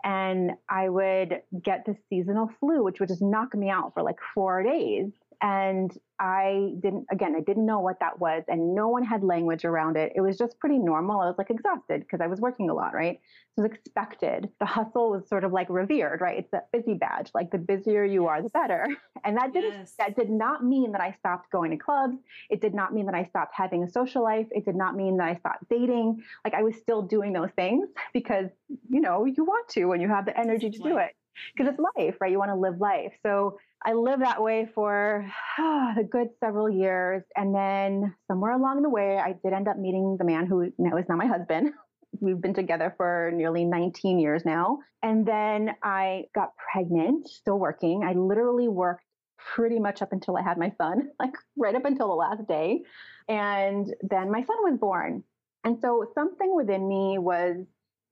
and 0.04 0.52
I 0.70 0.90
would 0.90 1.42
get 1.64 1.86
the 1.86 1.96
seasonal 2.10 2.50
flu, 2.60 2.84
which 2.84 3.00
would 3.00 3.10
just 3.10 3.22
knock 3.22 3.56
me 3.56 3.70
out 3.70 3.94
for 3.94 4.04
like 4.04 4.18
four 4.34 4.64
days. 4.64 5.12
And 5.42 5.92
I 6.20 6.74
didn't, 6.80 7.06
again, 7.12 7.36
I 7.36 7.42
didn't 7.42 7.66
know 7.66 7.80
what 7.80 8.00
that 8.00 8.20
was, 8.20 8.44
and 8.48 8.74
no 8.74 8.88
one 8.88 9.04
had 9.04 9.24
language 9.24 9.66
around 9.66 9.98
it. 9.98 10.14
It 10.16 10.22
was 10.22 10.38
just 10.38 10.60
pretty 10.60 10.80
normal. 10.80 11.20
I 11.22 11.28
was 11.28 11.36
like 11.38 11.50
exhausted 11.50 12.02
because 12.02 12.22
I 12.22 12.28
was 12.28 12.40
working 12.40 12.70
a 12.70 12.74
lot, 12.74 12.94
right? 12.94 13.20
So 13.56 13.64
it 13.64 13.70
was 13.70 13.78
expected. 13.78 14.50
The 14.60 14.66
hustle 14.66 15.12
was 15.12 15.28
sort 15.28 15.44
of 15.44 15.52
like 15.52 15.68
revered, 15.70 16.22
right? 16.22 16.40
It's 16.40 16.52
that 16.52 16.72
busy 16.72 16.96
badge. 16.96 17.32
Like 17.34 17.52
the 17.52 17.58
busier 17.58 18.04
you 18.04 18.28
are, 18.28 18.42
the 18.42 18.50
better. 18.50 18.88
And 19.24 19.36
that 19.36 19.52
didn't, 19.52 19.74
yes. 19.74 19.94
that 19.98 20.16
did 20.16 20.30
not 20.30 20.64
mean 20.64 20.92
that 20.94 21.02
I 21.02 21.12
stopped 21.12 21.52
going 21.52 21.72
to 21.72 21.78
clubs. 21.78 22.16
It 22.50 22.62
did 22.62 22.74
not 22.74 22.94
mean 22.94 23.08
that 23.08 23.16
I 23.16 23.26
stopped 23.26 23.54
having 23.54 23.84
a 23.84 23.90
social 23.90 24.24
life. 24.24 24.48
It 24.52 24.64
did 24.64 24.76
not 24.76 24.96
mean 24.96 25.18
that 25.18 25.28
I 25.28 25.36
stopped 25.36 25.68
dating. 25.70 26.24
Like 26.46 26.54
I 26.54 26.64
was 26.64 26.76
still 26.78 27.02
doing 27.02 27.34
those 27.34 27.50
things 27.56 27.90
because, 28.14 28.50
you 28.90 29.02
know, 29.02 29.26
you 29.26 29.44
want 29.44 29.68
to 29.70 29.86
when 29.86 30.00
you 30.00 30.08
have 30.08 30.26
the 30.26 30.40
energy 30.40 30.70
to 30.70 30.80
do 30.80 30.98
it 30.98 31.14
because 31.56 31.74
it's 31.74 31.82
life, 31.98 32.16
right? 32.22 32.32
You 32.32 32.40
want 32.40 32.52
to 32.52 32.56
live 32.56 32.80
life. 32.80 33.14
So 33.24 33.58
I 33.86 33.94
lived 33.94 34.24
that 34.24 34.42
way 34.42 34.68
for 34.74 35.30
oh, 35.60 35.94
a 36.00 36.04
good 36.04 36.30
several 36.40 36.70
years. 36.70 37.24
And 37.36 37.54
then 37.54 38.16
somewhere 38.28 38.54
along 38.54 38.82
the 38.82 38.90
way, 38.90 39.18
I 39.18 39.34
did 39.44 39.54
end 39.54 39.68
up 39.68 39.78
meeting 39.78 40.18
the 40.18 40.26
man 40.26 40.46
who 40.46 40.62
is 40.62 40.72
now 40.78 41.16
my 41.16 41.28
husband. 41.28 41.72
We've 42.20 42.42
been 42.42 42.54
together 42.54 42.94
for 42.98 43.32
nearly 43.34 43.66
19 43.66 44.18
years 44.18 44.44
now. 44.46 44.80
And 45.04 45.26
then 45.26 45.76
I 45.84 46.24
got 46.34 46.54
pregnant, 46.72 47.28
still 47.28 47.60
working. 47.60 48.04
I 48.04 48.14
literally 48.14 48.68
worked 48.68 49.04
pretty 49.38 49.80
much 49.80 50.02
up 50.02 50.12
until 50.14 50.36
I 50.36 50.42
had 50.42 50.58
my 50.58 50.72
son, 50.78 51.10
like 51.20 51.34
right 51.58 51.76
up 51.76 51.86
until 51.86 52.08
the 52.08 52.16
last 52.16 52.48
day. 52.48 52.82
And 53.28 53.94
then 54.02 54.32
my 54.32 54.40
son 54.40 54.58
was 54.62 54.78
born. 54.80 55.24
And 55.64 55.80
so 55.82 56.06
something 56.16 56.56
within 56.56 56.88
me 56.88 57.18
was 57.20 57.58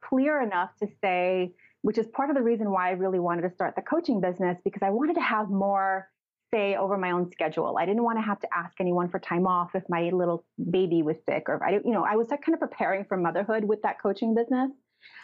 clear 0.03 0.41
enough 0.41 0.69
to 0.81 0.87
say, 1.01 1.53
which 1.85 1.99
is 1.99 2.07
part 2.07 2.31
of 2.31 2.35
the 2.35 2.41
reason 2.41 2.71
why 2.71 2.89
I 2.89 2.93
really 2.93 3.19
wanted 3.19 3.43
to 3.43 3.51
start 3.51 3.75
the 3.75 3.81
coaching 3.83 4.19
business 4.19 4.57
because 4.63 4.81
I 4.81 4.89
wanted 4.89 5.13
to 5.13 5.21
have 5.21 5.51
more 5.51 6.09
say 6.51 6.75
over 6.75 6.97
my 6.97 7.11
own 7.11 7.29
schedule. 7.29 7.77
I 7.79 7.85
didn't 7.85 8.03
want 8.03 8.17
to 8.17 8.23
have 8.23 8.39
to 8.39 8.47
ask 8.57 8.73
anyone 8.79 9.07
for 9.07 9.19
time 9.19 9.45
off 9.45 9.75
if 9.75 9.83
my 9.87 10.09
little 10.09 10.43
baby 10.71 11.03
was 11.03 11.17
sick 11.29 11.43
or 11.47 11.57
if 11.57 11.61
I, 11.61 11.73
you 11.85 11.93
know, 11.93 12.03
I 12.03 12.15
was 12.15 12.27
kind 12.29 12.55
of 12.55 12.59
preparing 12.59 13.05
for 13.05 13.17
motherhood 13.17 13.65
with 13.65 13.83
that 13.83 14.01
coaching 14.01 14.33
business. 14.33 14.71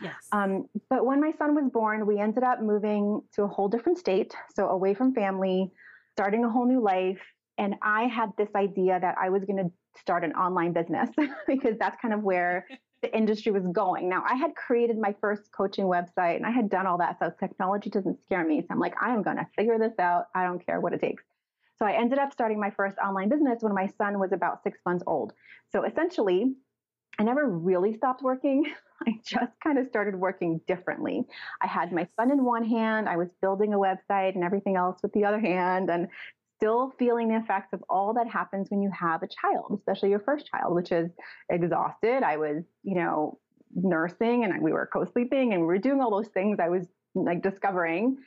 Yes. 0.04 0.14
Um, 0.32 0.66
but 0.88 1.04
when 1.04 1.20
my 1.20 1.32
son 1.32 1.56
was 1.56 1.68
born, 1.74 2.06
we 2.06 2.20
ended 2.20 2.44
up 2.44 2.62
moving 2.62 3.22
to 3.34 3.42
a 3.42 3.48
whole 3.48 3.68
different 3.68 3.98
state, 3.98 4.36
so 4.56 4.70
away 4.70 4.94
from 4.94 5.16
family, 5.16 5.72
starting 6.12 6.46
a 6.46 6.50
whole 6.50 6.68
new 6.68 6.80
life. 6.80 7.22
And 7.58 7.74
I 7.82 8.04
had 8.04 8.34
this 8.38 8.50
idea 8.56 9.00
that 9.00 9.16
I 9.20 9.30
was 9.30 9.46
going 9.46 9.58
to 9.66 10.00
start 10.00 10.24
an 10.24 10.34
online 10.34 10.74
business 10.74 11.10
because 11.48 11.76
that's 11.80 12.00
kind 12.00 12.14
of 12.14 12.22
where 12.22 12.68
the 13.02 13.16
industry 13.16 13.52
was 13.52 13.66
going. 13.72 14.08
Now, 14.08 14.24
I 14.28 14.36
had 14.36 14.56
created 14.56 14.98
my 14.98 15.16
first 15.20 15.52
coaching 15.52 15.86
website 15.86 16.36
and 16.36 16.46
I 16.46 16.52
had 16.52 16.70
done 16.70 16.86
all 16.86 16.98
that. 17.00 17.18
So 17.20 17.32
technology 17.40 17.90
doesn't 17.90 18.22
scare 18.24 18.46
me. 18.46 18.62
So 18.62 18.68
I'm 18.72 18.80
like, 18.80 18.94
I 19.02 19.14
am 19.14 19.24
going 19.24 19.38
to 19.38 19.48
figure 19.56 19.80
this 19.80 19.98
out. 20.00 20.28
I 20.36 20.44
don't 20.44 20.64
care 20.64 20.80
what 20.80 20.94
it 20.94 21.02
takes. 21.02 21.24
So 21.80 21.86
I 21.86 21.94
ended 21.94 22.20
up 22.20 22.32
starting 22.32 22.60
my 22.60 22.70
first 22.70 22.98
online 23.00 23.30
business 23.30 23.64
when 23.64 23.74
my 23.74 23.88
son 23.98 24.20
was 24.20 24.32
about 24.32 24.62
six 24.64 24.78
months 24.86 25.04
old. 25.08 25.34
So 25.72 25.84
essentially, 25.84 26.54
I 27.18 27.24
never 27.24 27.48
really 27.48 27.94
stopped 27.94 28.22
working. 28.22 28.66
I 29.08 29.20
just 29.26 29.52
kind 29.64 29.80
of 29.80 29.88
started 29.88 30.16
working 30.16 30.62
differently. 30.68 31.24
I 31.60 31.66
had 31.66 31.92
my 31.92 32.08
son 32.16 32.32
in 32.32 32.44
one 32.44 32.64
hand, 32.64 33.10
I 33.10 33.18
was 33.18 33.30
building 33.42 33.74
a 33.74 33.78
website 33.78 34.36
and 34.36 34.44
everything 34.44 34.76
else 34.76 35.02
with 35.02 35.12
the 35.14 35.26
other 35.26 35.40
hand, 35.40 35.90
and 35.90 36.08
still 36.62 36.94
feeling 37.00 37.30
the 37.30 37.38
effects 37.38 37.74
of 37.74 37.84
all 37.90 38.14
that 38.14 38.28
happens 38.28 38.70
when 38.70 38.82
you 38.82 38.92
have 38.92 39.24
a 39.24 39.28
child, 39.28 39.76
especially 39.80 40.10
your 40.10 40.20
first 40.20 40.46
child, 40.46 40.76
which 40.76 40.92
is 40.92 41.10
exhausted. 41.50 42.22
I 42.24 42.38
was, 42.38 42.64
you 42.84 42.96
know, 42.96 43.40
nursing 43.74 44.44
and 44.44 44.62
we 44.62 44.72
were 44.72 44.88
co 44.92 45.06
sleeping 45.06 45.54
and 45.54 45.62
we 45.62 45.68
were 45.68 45.80
doing 45.80 46.02
all 46.02 46.12
those 46.12 46.28
things 46.30 46.60
I 46.60 46.70
was 46.70 46.86
like 47.16 47.42
discovering. 47.42 48.18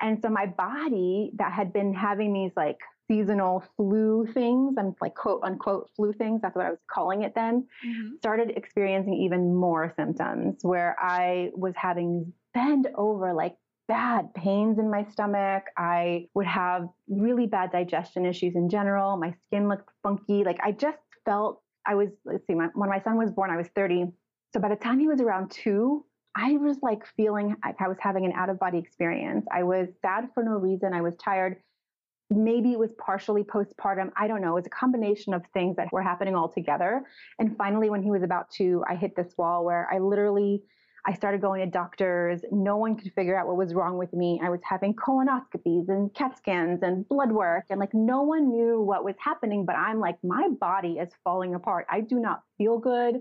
And 0.00 0.18
so 0.22 0.28
my 0.28 0.46
body 0.46 1.32
that 1.36 1.52
had 1.52 1.72
been 1.72 1.92
having 1.92 2.32
these 2.32 2.52
like 2.56 2.78
seasonal 3.06 3.62
flu 3.76 4.26
things 4.32 4.76
and 4.78 4.94
like 5.02 5.14
quote 5.14 5.42
unquote 5.44 5.90
flu 5.94 6.12
things, 6.14 6.40
that's 6.40 6.56
what 6.56 6.64
I 6.64 6.70
was 6.70 6.78
calling 6.90 7.22
it 7.22 7.34
then, 7.34 7.66
mm-hmm. 7.86 8.16
started 8.16 8.52
experiencing 8.56 9.14
even 9.14 9.54
more 9.54 9.92
symptoms 9.94 10.60
where 10.62 10.96
I 10.98 11.50
was 11.54 11.74
having 11.76 12.24
these 12.24 12.32
bend 12.54 12.88
over 12.96 13.34
like 13.34 13.56
bad 13.88 14.32
pains 14.34 14.78
in 14.78 14.90
my 14.90 15.04
stomach. 15.04 15.64
I 15.76 16.28
would 16.34 16.46
have 16.46 16.88
really 17.08 17.46
bad 17.46 17.72
digestion 17.72 18.26
issues 18.26 18.54
in 18.54 18.68
general. 18.68 19.16
My 19.16 19.34
skin 19.46 19.68
looked 19.68 19.90
funky. 20.02 20.44
Like 20.44 20.60
I 20.62 20.72
just 20.72 20.98
felt 21.24 21.62
I 21.86 21.94
was, 21.94 22.08
let's 22.24 22.46
see, 22.46 22.54
my, 22.54 22.68
when 22.74 22.88
my 22.88 23.00
son 23.00 23.16
was 23.16 23.30
born, 23.30 23.50
I 23.50 23.56
was 23.56 23.68
30. 23.74 24.06
So 24.52 24.60
by 24.60 24.68
the 24.68 24.76
time 24.76 24.98
he 24.98 25.08
was 25.08 25.20
around 25.20 25.50
two, 25.50 26.04
I 26.34 26.52
was 26.56 26.78
like 26.82 27.04
feeling 27.16 27.54
like 27.64 27.76
I 27.80 27.88
was 27.88 27.98
having 28.00 28.24
an 28.24 28.32
out 28.32 28.48
of 28.48 28.58
body 28.58 28.78
experience. 28.78 29.46
I 29.52 29.62
was 29.62 29.88
sad 30.02 30.28
for 30.34 30.42
no 30.42 30.52
reason. 30.52 30.92
I 30.92 31.00
was 31.00 31.14
tired. 31.16 31.56
Maybe 32.30 32.72
it 32.72 32.78
was 32.78 32.92
partially 32.98 33.44
postpartum. 33.44 34.10
I 34.16 34.26
don't 34.26 34.40
know. 34.40 34.52
It 34.52 34.54
was 34.62 34.66
a 34.66 34.70
combination 34.70 35.34
of 35.34 35.42
things 35.52 35.76
that 35.76 35.92
were 35.92 36.02
happening 36.02 36.34
all 36.34 36.48
together. 36.48 37.02
And 37.38 37.56
finally, 37.56 37.90
when 37.90 38.02
he 38.02 38.10
was 38.10 38.22
about 38.22 38.50
two, 38.50 38.82
I 38.88 38.96
hit 38.96 39.14
this 39.14 39.34
wall 39.36 39.64
where 39.64 39.86
I 39.92 39.98
literally 39.98 40.62
I 41.06 41.12
started 41.12 41.42
going 41.42 41.60
to 41.60 41.70
doctors. 41.70 42.40
No 42.50 42.78
one 42.78 42.96
could 42.96 43.12
figure 43.12 43.38
out 43.38 43.46
what 43.46 43.56
was 43.56 43.74
wrong 43.74 43.98
with 43.98 44.12
me. 44.14 44.40
I 44.42 44.48
was 44.48 44.60
having 44.62 44.94
colonoscopies 44.94 45.88
and 45.88 46.12
CAT 46.14 46.36
scans 46.38 46.82
and 46.82 47.06
blood 47.08 47.30
work, 47.30 47.64
and 47.68 47.78
like 47.78 47.92
no 47.92 48.22
one 48.22 48.50
knew 48.50 48.80
what 48.80 49.04
was 49.04 49.14
happening. 49.18 49.66
But 49.66 49.76
I'm 49.76 50.00
like, 50.00 50.16
my 50.22 50.48
body 50.60 50.94
is 50.94 51.10
falling 51.22 51.54
apart. 51.54 51.86
I 51.90 52.00
do 52.00 52.18
not 52.18 52.42
feel 52.56 52.78
good. 52.78 53.16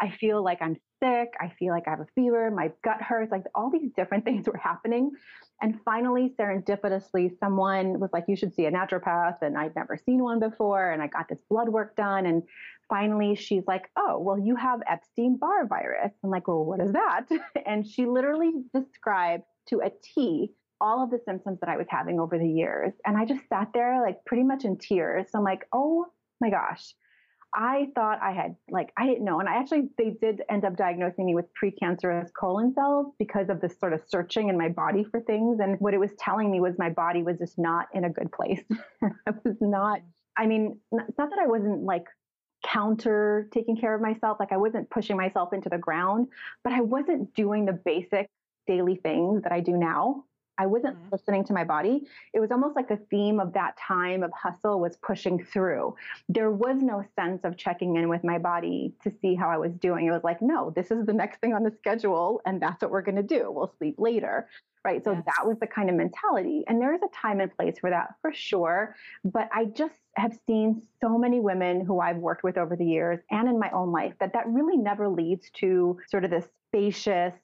I 0.00 0.10
feel 0.10 0.42
like 0.42 0.62
I'm 0.62 0.76
sick. 1.02 1.34
I 1.38 1.52
feel 1.58 1.74
like 1.74 1.86
I 1.86 1.90
have 1.90 2.00
a 2.00 2.06
fever. 2.14 2.50
My 2.50 2.72
gut 2.82 3.02
hurts. 3.02 3.30
Like 3.30 3.44
all 3.54 3.70
these 3.70 3.90
different 3.94 4.24
things 4.26 4.46
were 4.46 4.56
happening. 4.56 5.10
And 5.60 5.78
finally, 5.84 6.34
serendipitously, 6.38 7.38
someone 7.38 8.00
was 8.00 8.10
like, 8.12 8.24
You 8.28 8.36
should 8.36 8.54
see 8.54 8.66
a 8.66 8.72
naturopath. 8.72 9.42
And 9.42 9.58
I'd 9.58 9.76
never 9.76 9.98
seen 10.04 10.22
one 10.22 10.40
before. 10.40 10.92
And 10.92 11.02
I 11.02 11.06
got 11.08 11.28
this 11.28 11.38
blood 11.50 11.68
work 11.68 11.96
done. 11.96 12.26
And 12.26 12.42
finally, 12.88 13.34
she's 13.34 13.64
like, 13.66 13.90
Oh, 13.96 14.18
well, 14.18 14.38
you 14.38 14.56
have 14.56 14.80
Epstein 14.88 15.36
Barr 15.36 15.66
virus. 15.66 16.12
I'm 16.22 16.30
like, 16.30 16.48
Well, 16.48 16.64
what 16.64 16.80
is 16.80 16.92
that? 16.92 17.26
And 17.66 17.86
she 17.86 18.06
literally 18.06 18.52
described 18.74 19.44
to 19.68 19.80
a 19.80 19.90
T 20.02 20.52
all 20.80 21.02
of 21.02 21.10
the 21.10 21.18
symptoms 21.24 21.58
that 21.60 21.70
I 21.70 21.76
was 21.76 21.86
having 21.88 22.20
over 22.20 22.38
the 22.38 22.48
years. 22.48 22.92
And 23.06 23.16
I 23.16 23.24
just 23.24 23.48
sat 23.48 23.68
there, 23.72 24.02
like, 24.02 24.22
pretty 24.26 24.42
much 24.42 24.64
in 24.64 24.76
tears. 24.76 25.26
So 25.30 25.38
I'm 25.38 25.44
like, 25.44 25.66
Oh 25.72 26.06
my 26.40 26.50
gosh. 26.50 26.94
I 27.54 27.88
thought 27.94 28.18
I 28.22 28.32
had 28.32 28.54
like 28.70 28.92
I 28.98 29.06
didn't 29.06 29.24
know, 29.24 29.40
and 29.40 29.48
I 29.48 29.56
actually 29.56 29.88
they 29.96 30.10
did 30.20 30.42
end 30.50 30.66
up 30.66 30.76
diagnosing 30.76 31.24
me 31.24 31.34
with 31.34 31.46
precancerous 31.54 32.28
colon 32.38 32.74
cells 32.74 33.14
because 33.18 33.48
of 33.48 33.62
this 33.62 33.78
sort 33.78 33.94
of 33.94 34.02
searching 34.06 34.50
in 34.50 34.58
my 34.58 34.68
body 34.68 35.04
for 35.04 35.20
things. 35.20 35.58
And 35.60 35.80
what 35.80 35.94
it 35.94 35.98
was 35.98 36.10
telling 36.18 36.50
me 36.50 36.60
was 36.60 36.74
my 36.78 36.90
body 36.90 37.22
was 37.22 37.38
just 37.38 37.58
not 37.58 37.86
in 37.94 38.04
a 38.04 38.10
good 38.10 38.30
place. 38.30 38.62
I 39.02 39.32
was 39.42 39.56
not. 39.60 40.00
I 40.36 40.44
mean, 40.44 40.78
it's 40.92 41.16
not 41.16 41.30
that 41.30 41.38
I 41.38 41.46
wasn't 41.46 41.84
like 41.84 42.04
counter 42.66 43.48
taking 43.52 43.76
care 43.76 43.94
of 43.94 44.00
myself, 44.00 44.38
like 44.40 44.52
I 44.52 44.56
wasn't 44.56 44.90
pushing 44.90 45.16
myself 45.16 45.52
into 45.52 45.68
the 45.68 45.78
ground, 45.78 46.28
but 46.64 46.72
I 46.72 46.80
wasn't 46.80 47.34
doing 47.34 47.64
the 47.64 47.72
basic 47.72 48.28
daily 48.66 48.96
things 48.96 49.42
that 49.42 49.52
I 49.52 49.60
do 49.60 49.76
now. 49.76 50.24
I 50.58 50.66
wasn't 50.66 50.96
mm-hmm. 50.96 51.08
listening 51.12 51.44
to 51.44 51.52
my 51.52 51.64
body. 51.64 52.06
It 52.32 52.40
was 52.40 52.50
almost 52.50 52.76
like 52.76 52.88
the 52.88 53.00
theme 53.10 53.40
of 53.40 53.52
that 53.52 53.76
time 53.76 54.22
of 54.22 54.30
hustle 54.32 54.80
was 54.80 54.96
pushing 54.96 55.44
through. 55.44 55.94
There 56.28 56.50
was 56.50 56.82
no 56.82 57.04
sense 57.18 57.44
of 57.44 57.56
checking 57.56 57.96
in 57.96 58.08
with 58.08 58.24
my 58.24 58.38
body 58.38 58.94
to 59.02 59.12
see 59.20 59.34
how 59.34 59.48
I 59.48 59.58
was 59.58 59.72
doing. 59.72 60.06
It 60.06 60.10
was 60.10 60.24
like, 60.24 60.40
no, 60.40 60.70
this 60.70 60.90
is 60.90 61.06
the 61.06 61.12
next 61.12 61.40
thing 61.40 61.54
on 61.54 61.62
the 61.62 61.72
schedule, 61.78 62.40
and 62.46 62.60
that's 62.60 62.82
what 62.82 62.90
we're 62.90 63.02
going 63.02 63.16
to 63.16 63.22
do. 63.22 63.50
We'll 63.50 63.72
sleep 63.78 63.96
later. 63.98 64.48
Right. 64.84 65.02
So 65.02 65.12
yes. 65.12 65.24
that 65.26 65.44
was 65.44 65.58
the 65.58 65.66
kind 65.66 65.90
of 65.90 65.96
mentality. 65.96 66.62
And 66.68 66.80
there 66.80 66.94
is 66.94 67.00
a 67.02 67.08
time 67.08 67.40
and 67.40 67.54
place 67.56 67.76
for 67.80 67.90
that 67.90 68.14
for 68.22 68.32
sure. 68.32 68.94
But 69.24 69.48
I 69.52 69.64
just 69.64 69.98
have 70.14 70.38
seen 70.46 70.80
so 71.00 71.18
many 71.18 71.40
women 71.40 71.84
who 71.84 71.98
I've 71.98 72.18
worked 72.18 72.44
with 72.44 72.56
over 72.56 72.76
the 72.76 72.84
years 72.84 73.18
and 73.32 73.48
in 73.48 73.58
my 73.58 73.68
own 73.70 73.90
life 73.90 74.14
that 74.20 74.32
that 74.34 74.46
really 74.46 74.76
never 74.76 75.08
leads 75.08 75.50
to 75.56 75.98
sort 76.08 76.24
of 76.24 76.30
this 76.30 76.46
spacious, 76.68 77.34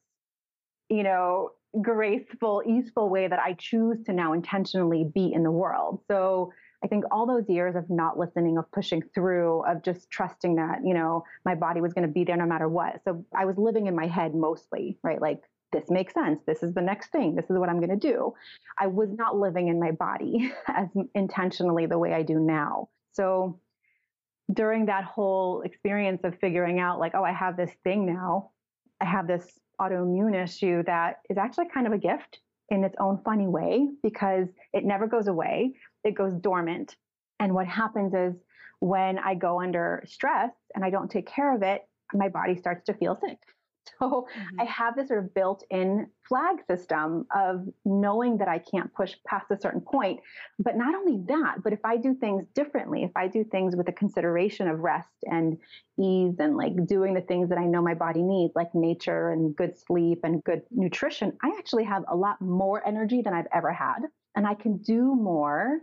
you 0.88 1.02
know, 1.02 1.50
graceful, 1.81 2.62
easeful 2.67 3.09
way 3.09 3.29
that 3.29 3.38
I 3.38 3.55
choose 3.55 4.02
to 4.05 4.12
now 4.12 4.33
intentionally 4.33 5.05
be 5.05 5.33
in 5.33 5.43
the 5.43 5.50
world. 5.50 6.00
So 6.09 6.52
I 6.85 6.88
think 6.88 7.05
all 7.11 7.26
those 7.26 7.49
years 7.49 7.76
of 7.76 7.88
not 7.88 8.19
listening, 8.19 8.59
of 8.59 8.71
pushing 8.73 9.02
through, 9.14 9.64
of 9.64 9.83
just 9.83 10.11
trusting 10.11 10.57
that, 10.57 10.81
you 10.85 10.95
know, 10.95 11.25
my 11.45 11.55
body 11.55 11.81
was 11.81 11.93
going 11.93 12.07
to 12.07 12.12
be 12.12 12.25
there 12.25 12.37
no 12.37 12.47
matter 12.47 12.69
what. 12.69 13.00
So 13.05 13.25
I 13.35 13.45
was 13.45 13.57
living 13.57 13.87
in 13.87 13.95
my 13.95 14.07
head 14.07 14.35
mostly, 14.35 14.99
right? 15.02 15.21
Like, 15.21 15.43
this 15.73 15.88
makes 15.88 16.12
sense. 16.12 16.41
This 16.47 16.62
is 16.62 16.75
the 16.75 16.83
next 16.83 17.11
thing. 17.12 17.35
This 17.35 17.49
is 17.49 17.57
what 17.57 17.69
I'm 17.69 17.79
going 17.79 17.99
to 17.99 18.09
do. 18.09 18.35
I 18.79 18.88
was 18.88 19.09
not 19.11 19.38
living 19.38 19.69
in 19.69 19.81
my 19.81 19.93
body 19.93 20.52
as 20.69 20.88
intentionally 21.14 21.87
the 21.87 21.99
way 21.99 22.12
I 22.12 22.23
do 22.23 22.38
now. 22.38 22.88
So 23.12 23.61
during 24.52 24.87
that 24.87 25.05
whole 25.05 25.62
experience 25.62 26.23
of 26.25 26.38
figuring 26.41 26.79
out, 26.79 26.99
like, 26.99 27.12
oh, 27.14 27.25
I 27.25 27.33
have 27.33 27.57
this 27.57 27.71
thing 27.85 28.05
now, 28.05 28.50
I 29.00 29.07
have 29.07 29.26
this 29.26 29.47
autoimmune 29.83 30.41
issue 30.43 30.83
that 30.85 31.17
is 31.29 31.37
actually 31.37 31.67
kind 31.73 31.87
of 31.87 31.93
a 31.93 31.99
gift 31.99 32.41
in 32.71 32.85
its 32.85 32.95
own 33.01 33.21
funny 33.25 33.47
way 33.47 33.89
because 34.03 34.49
it 34.73 34.85
never 34.85 35.07
goes 35.07 35.27
away, 35.29 35.73
it 36.05 36.15
goes 36.15 36.33
dormant. 36.35 36.97
And 37.41 37.55
what 37.55 37.67
happens 37.67 38.15
is 38.15 38.35
when 38.81 39.19
I 39.19 39.35
go 39.35 39.61
under 39.61 40.03
stress 40.07 40.53
and 40.75 40.85
I 40.85 40.91
don't 40.91 41.11
take 41.11 41.27
care 41.27 41.55
of 41.55 41.62
it, 41.62 41.83
my 42.15 42.29
body 42.29 42.57
starts 42.57 42.85
to 42.87 42.95
feel 42.95 43.19
sick. 43.21 43.39
So 43.99 44.27
mm-hmm. 44.37 44.61
I 44.61 44.65
have 44.65 44.97
this 44.97 45.09
sort 45.09 45.25
of 45.25 45.35
built 45.35 45.65
in 45.71 46.09
flag 46.29 46.57
system 46.69 47.27
of 47.35 47.69
knowing 47.85 48.39
that 48.39 48.49
I 48.49 48.59
can't 48.59 48.93
push 48.95 49.15
past 49.27 49.47
a 49.51 49.61
certain 49.61 49.81
point. 49.81 50.21
But 50.59 50.77
not 50.77 50.95
only 50.95 51.23
that, 51.29 51.62
but 51.62 51.73
if 51.73 51.79
I 51.85 51.97
do 51.97 52.15
things 52.15 52.45
differently, 52.55 53.05
if 53.05 53.12
I 53.17 53.29
do 53.29 53.45
things 53.45 53.77
with 53.77 53.89
a 53.89 53.93
consideration 53.93 54.69
of 54.69 54.81
rest 54.81 55.09
and 55.25 55.59
ease 56.01 56.35
and 56.39 56.57
like 56.57 56.73
doing 56.87 57.15
the 57.15 57.21
things 57.21 57.49
that 57.51 57.59
I 57.59 57.65
know 57.65 57.83
my 57.83 57.95
body 57.95 58.23
needs, 58.23 58.53
like 58.57 58.75
nature 58.75 59.31
and 59.31 59.55
good 59.55 59.79
sleep 59.79 60.21
and 60.25 60.43
good 60.43 60.62
nutrition, 60.71 61.37
I 61.43 61.55
actually 61.59 61.85
have 61.85 62.05
a 62.09 62.17
lot 62.17 62.41
more 62.41 62.87
energy 62.87 63.23
than 63.23 63.35
I've 63.35 63.49
ever 63.55 63.73
had. 63.73 64.01
And 64.35 64.47
I 64.47 64.55
can 64.55 64.79
do 64.79 65.15
more 65.15 65.79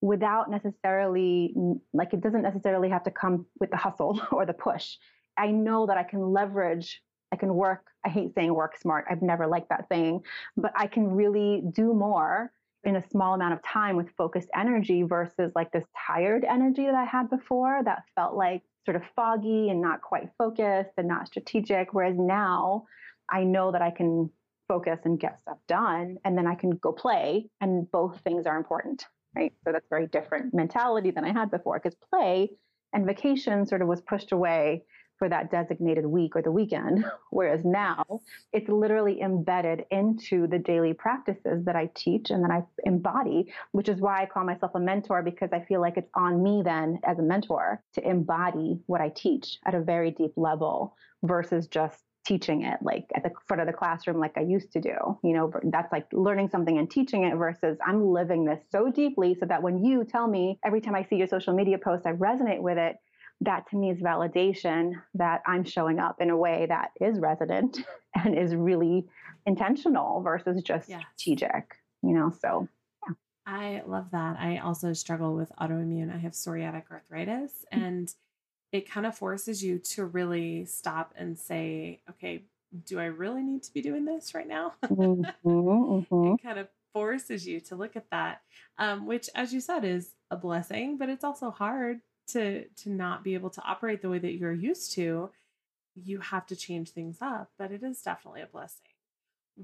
without 0.00 0.50
necessarily, 0.50 1.54
like, 1.94 2.12
it 2.12 2.20
doesn't 2.20 2.42
necessarily 2.42 2.90
have 2.90 3.04
to 3.04 3.10
come 3.10 3.46
with 3.58 3.70
the 3.70 3.76
hustle 3.76 4.20
or 4.32 4.44
the 4.44 4.52
push. 4.52 4.96
I 5.36 5.50
know 5.50 5.86
that 5.86 5.96
I 5.96 6.02
can 6.02 6.20
leverage 6.20 7.02
I 7.34 7.36
can 7.36 7.52
work, 7.52 7.88
I 8.06 8.10
hate 8.10 8.32
saying 8.36 8.54
work 8.54 8.78
smart. 8.78 9.06
I've 9.10 9.20
never 9.20 9.48
liked 9.48 9.70
that 9.70 9.86
saying, 9.90 10.22
but 10.56 10.70
I 10.76 10.86
can 10.86 11.10
really 11.10 11.64
do 11.72 11.92
more 11.92 12.52
in 12.84 12.94
a 12.94 13.08
small 13.10 13.34
amount 13.34 13.54
of 13.54 13.62
time 13.64 13.96
with 13.96 14.08
focused 14.16 14.48
energy 14.54 15.02
versus 15.02 15.50
like 15.56 15.72
this 15.72 15.82
tired 16.06 16.44
energy 16.44 16.86
that 16.86 16.94
I 16.94 17.04
had 17.04 17.28
before 17.28 17.82
that 17.84 18.04
felt 18.14 18.36
like 18.36 18.62
sort 18.84 18.94
of 18.96 19.02
foggy 19.16 19.68
and 19.70 19.80
not 19.80 20.00
quite 20.00 20.28
focused 20.38 20.92
and 20.96 21.08
not 21.08 21.26
strategic. 21.26 21.92
Whereas 21.92 22.14
now 22.16 22.84
I 23.28 23.42
know 23.42 23.72
that 23.72 23.82
I 23.82 23.90
can 23.90 24.30
focus 24.68 25.00
and 25.04 25.18
get 25.18 25.40
stuff 25.40 25.58
done 25.66 26.18
and 26.24 26.38
then 26.38 26.46
I 26.46 26.54
can 26.54 26.70
go 26.70 26.92
play 26.92 27.48
and 27.60 27.90
both 27.90 28.20
things 28.20 28.46
are 28.46 28.56
important, 28.56 29.06
right? 29.34 29.52
So 29.64 29.72
that's 29.72 29.88
very 29.90 30.06
different 30.06 30.54
mentality 30.54 31.10
than 31.10 31.24
I 31.24 31.32
had 31.32 31.50
before 31.50 31.80
because 31.82 31.96
play 32.10 32.50
and 32.92 33.04
vacation 33.04 33.66
sort 33.66 33.82
of 33.82 33.88
was 33.88 34.02
pushed 34.02 34.30
away 34.30 34.84
for 35.18 35.28
that 35.28 35.50
designated 35.50 36.06
week 36.06 36.36
or 36.36 36.42
the 36.42 36.50
weekend. 36.50 37.04
Whereas 37.30 37.64
now 37.64 38.04
it's 38.52 38.68
literally 38.68 39.20
embedded 39.20 39.84
into 39.90 40.46
the 40.46 40.58
daily 40.58 40.92
practices 40.92 41.64
that 41.64 41.76
I 41.76 41.90
teach 41.94 42.30
and 42.30 42.42
that 42.44 42.50
I 42.50 42.62
embody, 42.84 43.52
which 43.72 43.88
is 43.88 44.00
why 44.00 44.22
I 44.22 44.26
call 44.26 44.44
myself 44.44 44.72
a 44.74 44.80
mentor 44.80 45.22
because 45.22 45.50
I 45.52 45.60
feel 45.60 45.80
like 45.80 45.96
it's 45.96 46.10
on 46.14 46.42
me 46.42 46.62
then 46.64 47.00
as 47.04 47.18
a 47.18 47.22
mentor 47.22 47.82
to 47.94 48.08
embody 48.08 48.78
what 48.86 49.00
I 49.00 49.10
teach 49.10 49.58
at 49.64 49.74
a 49.74 49.80
very 49.80 50.10
deep 50.10 50.32
level 50.36 50.96
versus 51.22 51.66
just 51.66 52.02
teaching 52.24 52.62
it 52.62 52.78
like 52.80 53.04
at 53.14 53.22
the 53.22 53.30
front 53.46 53.60
of 53.60 53.66
the 53.66 53.72
classroom 53.72 54.18
like 54.18 54.36
I 54.36 54.40
used 54.40 54.72
to 54.72 54.80
do. 54.80 55.18
You 55.22 55.34
know, 55.34 55.52
that's 55.64 55.92
like 55.92 56.06
learning 56.12 56.48
something 56.48 56.78
and 56.78 56.90
teaching 56.90 57.24
it 57.24 57.36
versus 57.36 57.76
I'm 57.86 58.06
living 58.06 58.44
this 58.44 58.60
so 58.70 58.90
deeply 58.90 59.36
so 59.38 59.46
that 59.46 59.62
when 59.62 59.84
you 59.84 60.04
tell 60.04 60.26
me 60.26 60.58
every 60.64 60.80
time 60.80 60.94
I 60.94 61.04
see 61.04 61.16
your 61.16 61.28
social 61.28 61.54
media 61.54 61.78
post 61.78 62.06
I 62.06 62.12
resonate 62.12 62.60
with 62.60 62.78
it, 62.78 62.96
that 63.44 63.68
to 63.70 63.76
me 63.76 63.90
is 63.90 64.00
validation 64.00 64.94
that 65.14 65.42
I'm 65.46 65.64
showing 65.64 65.98
up 65.98 66.20
in 66.20 66.30
a 66.30 66.36
way 66.36 66.66
that 66.68 66.90
is 67.00 67.18
resonant 67.18 67.84
and 68.14 68.36
is 68.36 68.54
really 68.54 69.06
intentional 69.46 70.22
versus 70.22 70.62
just 70.62 70.88
yes. 70.88 71.02
strategic, 71.16 71.76
you 72.02 72.14
know? 72.14 72.32
So, 72.40 72.68
yeah. 73.06 73.14
I 73.46 73.82
love 73.86 74.06
that. 74.12 74.36
I 74.38 74.58
also 74.58 74.92
struggle 74.92 75.34
with 75.34 75.52
autoimmune. 75.60 76.14
I 76.14 76.18
have 76.18 76.32
psoriatic 76.32 76.84
arthritis 76.90 77.64
and 77.70 78.12
it 78.72 78.90
kind 78.90 79.06
of 79.06 79.16
forces 79.16 79.62
you 79.62 79.78
to 79.78 80.04
really 80.04 80.64
stop 80.64 81.14
and 81.16 81.38
say, 81.38 82.00
okay, 82.10 82.42
do 82.86 82.98
I 82.98 83.04
really 83.04 83.42
need 83.42 83.62
to 83.64 83.72
be 83.72 83.80
doing 83.80 84.04
this 84.04 84.34
right 84.34 84.48
now? 84.48 84.74
mm-hmm, 84.84 85.48
mm-hmm. 85.48 86.34
It 86.34 86.42
kind 86.42 86.58
of 86.58 86.68
forces 86.92 87.46
you 87.46 87.60
to 87.60 87.76
look 87.76 87.94
at 87.94 88.10
that, 88.10 88.42
um, 88.78 89.06
which, 89.06 89.28
as 89.34 89.52
you 89.52 89.60
said, 89.60 89.84
is 89.84 90.14
a 90.30 90.36
blessing, 90.36 90.98
but 90.98 91.08
it's 91.08 91.22
also 91.22 91.50
hard 91.50 92.00
to 92.28 92.64
to 92.64 92.90
not 92.90 93.24
be 93.24 93.34
able 93.34 93.50
to 93.50 93.62
operate 93.62 94.02
the 94.02 94.10
way 94.10 94.18
that 94.18 94.34
you're 94.34 94.52
used 94.52 94.92
to. 94.94 95.30
You 95.94 96.20
have 96.20 96.46
to 96.46 96.56
change 96.56 96.90
things 96.90 97.18
up, 97.20 97.50
but 97.58 97.70
it 97.70 97.82
is 97.82 98.02
definitely 98.02 98.42
a 98.42 98.46
blessing. 98.46 98.90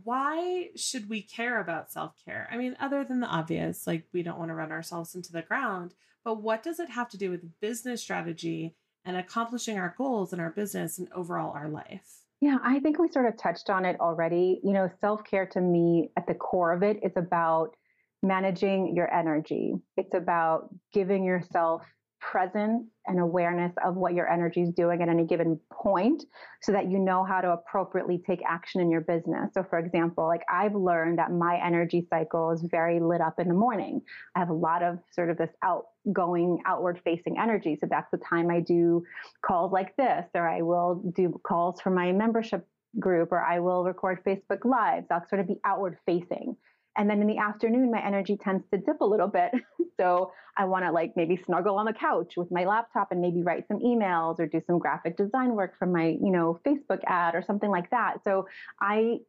Why 0.05 0.69
should 0.77 1.09
we 1.09 1.23
care 1.23 1.61
about 1.61 1.91
self 1.91 2.15
care? 2.25 2.49
I 2.53 2.57
mean, 2.57 2.77
other 2.79 3.05
than 3.05 3.21
the 3.21 3.27
obvious, 3.27 3.87
like 3.87 4.07
we 4.13 4.23
don't 4.23 4.39
want 4.39 4.51
to 4.51 4.55
run 4.55 4.71
ourselves 4.71 5.15
into 5.15 5.33
the 5.33 5.43
ground, 5.43 5.95
but 6.25 6.43
what 6.43 6.63
does 6.63 6.79
it 6.79 6.91
have 6.91 7.09
to 7.11 7.19
do 7.19 7.31
with 7.31 7.61
business 7.61 8.03
strategy 8.03 8.77
and 9.05 9.17
accomplishing 9.17 9.79
our 9.79 9.95
goals 9.97 10.33
in 10.33 10.41
our 10.41 10.51
business 10.51 10.99
and 10.99 11.09
overall 11.15 11.53
our 11.53 11.69
life? 11.69 12.21
Yeah, 12.41 12.57
I 12.63 12.81
think 12.81 12.99
we 12.99 13.09
sort 13.09 13.27
of 13.27 13.37
touched 13.37 13.69
on 13.69 13.85
it 13.85 14.01
already. 14.01 14.61
You 14.63 14.73
know, 14.73 14.91
self 15.01 15.25
care 15.25 15.47
to 15.47 15.61
me, 15.61 16.11
at 16.17 16.27
the 16.27 16.35
core 16.35 16.73
of 16.73 16.83
it, 16.83 17.01
is 17.03 17.13
about 17.17 17.77
managing 18.23 18.95
your 18.95 19.13
energy. 19.13 19.75
It's 19.97 20.15
about 20.15 20.75
giving 20.93 21.25
yourself 21.25 21.83
presence 22.21 22.87
and 23.07 23.19
awareness 23.19 23.73
of 23.85 23.97
what 23.97 24.15
your 24.15 24.31
energy 24.31 24.61
is 24.61 24.71
doing 24.71 25.03
at 25.03 25.09
any 25.09 25.25
given 25.25 25.59
point 25.73 26.25
so 26.63 26.71
that 26.73 26.91
you 26.91 26.99
know 26.99 27.25
how 27.25 27.41
to 27.41 27.51
appropriately 27.51 28.23
take 28.27 28.41
action 28.47 28.81
in 28.81 28.91
your 28.91 29.01
business. 29.01 29.51
So, 29.55 29.65
for 29.69 29.79
example, 29.79 30.27
like 30.27 30.43
I've 30.53 30.75
learned 30.75 31.19
that 31.19 31.33
my 31.33 31.61
energy 31.65 32.07
cycle 32.11 32.51
is 32.51 32.63
very 32.71 33.01
lit 33.01 33.21
up 33.21 33.41
in 33.41 33.49
the 33.49 33.55
morning. 33.55 34.03
I 34.37 34.39
have 34.39 34.51
a 34.51 34.55
lot 34.55 34.83
of 34.83 34.99
sort 35.13 35.31
of 35.31 35.39
this 35.39 35.51
outgoing, 35.63 36.59
outward 36.67 37.01
facing 37.05 37.39
energy. 37.39 37.77
So, 37.81 37.87
that's 37.91 38.11
the 38.11 38.19
time 38.19 38.51
I 38.51 38.61
do 38.61 39.03
calls 39.45 39.73
like 39.73 39.97
this, 39.97 40.27
or 40.35 40.49
I 40.49 40.63
will 40.63 41.03
do 41.17 41.41
calls 41.43 41.81
for 41.81 41.91
my 41.91 42.13
membership 42.13 42.67
group, 42.99 43.33
or 43.33 43.41
I 43.41 43.61
will 43.61 43.85
record 43.85 44.23
Facebook 44.25 44.65
Lives. 44.65 45.07
I'll 45.11 45.27
sort 45.29 45.41
of 45.41 45.49
be 45.49 45.61
outward 45.65 45.97
facing. 46.07 46.57
And 47.01 47.09
then 47.09 47.23
in 47.23 47.27
the 47.27 47.39
afternoon, 47.39 47.91
my 47.91 48.05
energy 48.07 48.37
tends 48.37 48.63
to 48.71 48.77
dip 48.77 49.01
a 49.01 49.07
little 49.07 49.27
bit. 49.27 49.53
so 49.99 50.33
I 50.59 50.67
want 50.67 50.85
to 50.85 50.93
like 50.93 51.15
maybe 51.17 51.35
snuggle 51.35 51.77
on 51.77 51.87
the 51.87 51.95
couch 51.95 52.35
with 52.37 52.51
my 52.51 52.67
laptop 52.67 53.11
and 53.11 53.23
maybe 53.23 53.43
write 53.43 53.67
some 53.69 53.79
emails 53.79 54.39
or 54.39 54.47
do 54.47 54.61
some 54.67 54.79
graphic 54.79 55.17
design 55.17 55.55
work 55.55 55.79
for 55.79 55.87
my, 55.87 56.09
you 56.09 56.31
know, 56.31 56.61
Facebook 56.63 57.01
ad 57.07 57.35
or 57.35 57.43
something 57.43 57.71
like 57.71 57.89
that. 57.89 58.23
So 58.23 58.47
I 58.83 59.21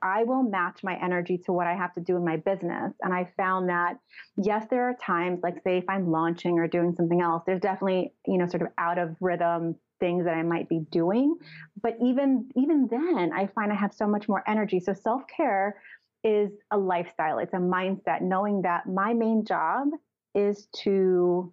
I 0.00 0.24
will 0.24 0.42
match 0.42 0.80
my 0.82 0.96
energy 1.02 1.36
to 1.44 1.52
what 1.52 1.66
I 1.66 1.74
have 1.74 1.92
to 1.94 2.00
do 2.00 2.16
in 2.16 2.24
my 2.24 2.36
business. 2.38 2.94
And 3.02 3.12
I 3.12 3.30
found 3.36 3.68
that, 3.68 3.98
yes, 4.38 4.64
there 4.70 4.88
are 4.88 4.94
times, 4.94 5.40
like 5.42 5.62
say 5.64 5.76
if 5.76 5.84
I'm 5.86 6.10
launching 6.10 6.58
or 6.58 6.66
doing 6.66 6.94
something 6.94 7.20
else, 7.20 7.42
there's 7.44 7.60
definitely, 7.60 8.14
you 8.26 8.38
know, 8.38 8.46
sort 8.46 8.62
of 8.62 8.68
out 8.78 8.96
of 8.96 9.16
rhythm 9.20 9.74
things 10.00 10.24
that 10.24 10.34
I 10.34 10.42
might 10.44 10.68
be 10.68 10.80
doing. 10.90 11.36
But 11.82 11.96
even 12.02 12.48
even 12.56 12.88
then, 12.90 13.32
I 13.34 13.48
find 13.48 13.70
I 13.72 13.74
have 13.74 13.92
so 13.92 14.06
much 14.06 14.28
more 14.28 14.42
energy. 14.46 14.80
So 14.80 14.94
self-care 14.94 15.76
is 16.24 16.50
a 16.70 16.78
lifestyle, 16.78 17.38
it's 17.38 17.54
a 17.54 17.58
mindset, 17.58 18.22
knowing 18.22 18.62
that 18.62 18.86
my 18.86 19.14
main 19.14 19.44
job 19.44 19.88
is 20.34 20.68
to 20.82 21.52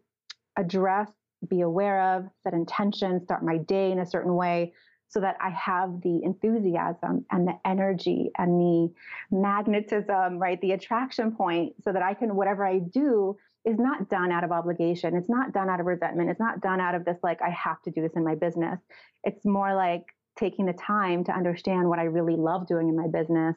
address, 0.57 1.09
be 1.47 1.61
aware 1.61 2.15
of, 2.15 2.25
set 2.43 2.53
intention, 2.53 3.21
start 3.23 3.43
my 3.43 3.57
day 3.57 3.91
in 3.91 3.99
a 3.99 4.05
certain 4.05 4.35
way 4.35 4.73
so 5.07 5.19
that 5.21 5.37
I 5.39 5.49
have 5.51 6.01
the 6.01 6.21
enthusiasm 6.23 7.25
and 7.31 7.47
the 7.47 7.57
energy 7.63 8.31
and 8.37 8.59
the 8.59 8.93
magnetism, 9.31 10.39
right? 10.39 10.59
The 10.61 10.71
attraction 10.71 11.31
point 11.31 11.73
so 11.83 11.93
that 11.93 12.01
I 12.01 12.13
can, 12.13 12.35
whatever 12.35 12.65
I 12.65 12.79
do 12.79 13.37
is 13.65 13.77
not 13.79 14.09
done 14.09 14.31
out 14.31 14.43
of 14.43 14.51
obligation. 14.51 15.15
It's 15.15 15.29
not 15.29 15.53
done 15.53 15.69
out 15.69 15.79
of 15.79 15.85
resentment. 15.85 16.29
It's 16.29 16.39
not 16.39 16.61
done 16.61 16.79
out 16.81 16.95
of 16.95 17.05
this, 17.05 17.17
like, 17.23 17.41
I 17.41 17.49
have 17.51 17.81
to 17.83 17.91
do 17.91 18.01
this 18.01 18.13
in 18.15 18.23
my 18.23 18.35
business. 18.35 18.79
It's 19.23 19.45
more 19.45 19.73
like 19.75 20.03
taking 20.37 20.65
the 20.65 20.73
time 20.73 21.23
to 21.23 21.31
understand 21.31 21.87
what 21.87 21.99
I 21.99 22.03
really 22.03 22.35
love 22.35 22.67
doing 22.67 22.89
in 22.89 22.95
my 22.95 23.07
business 23.07 23.55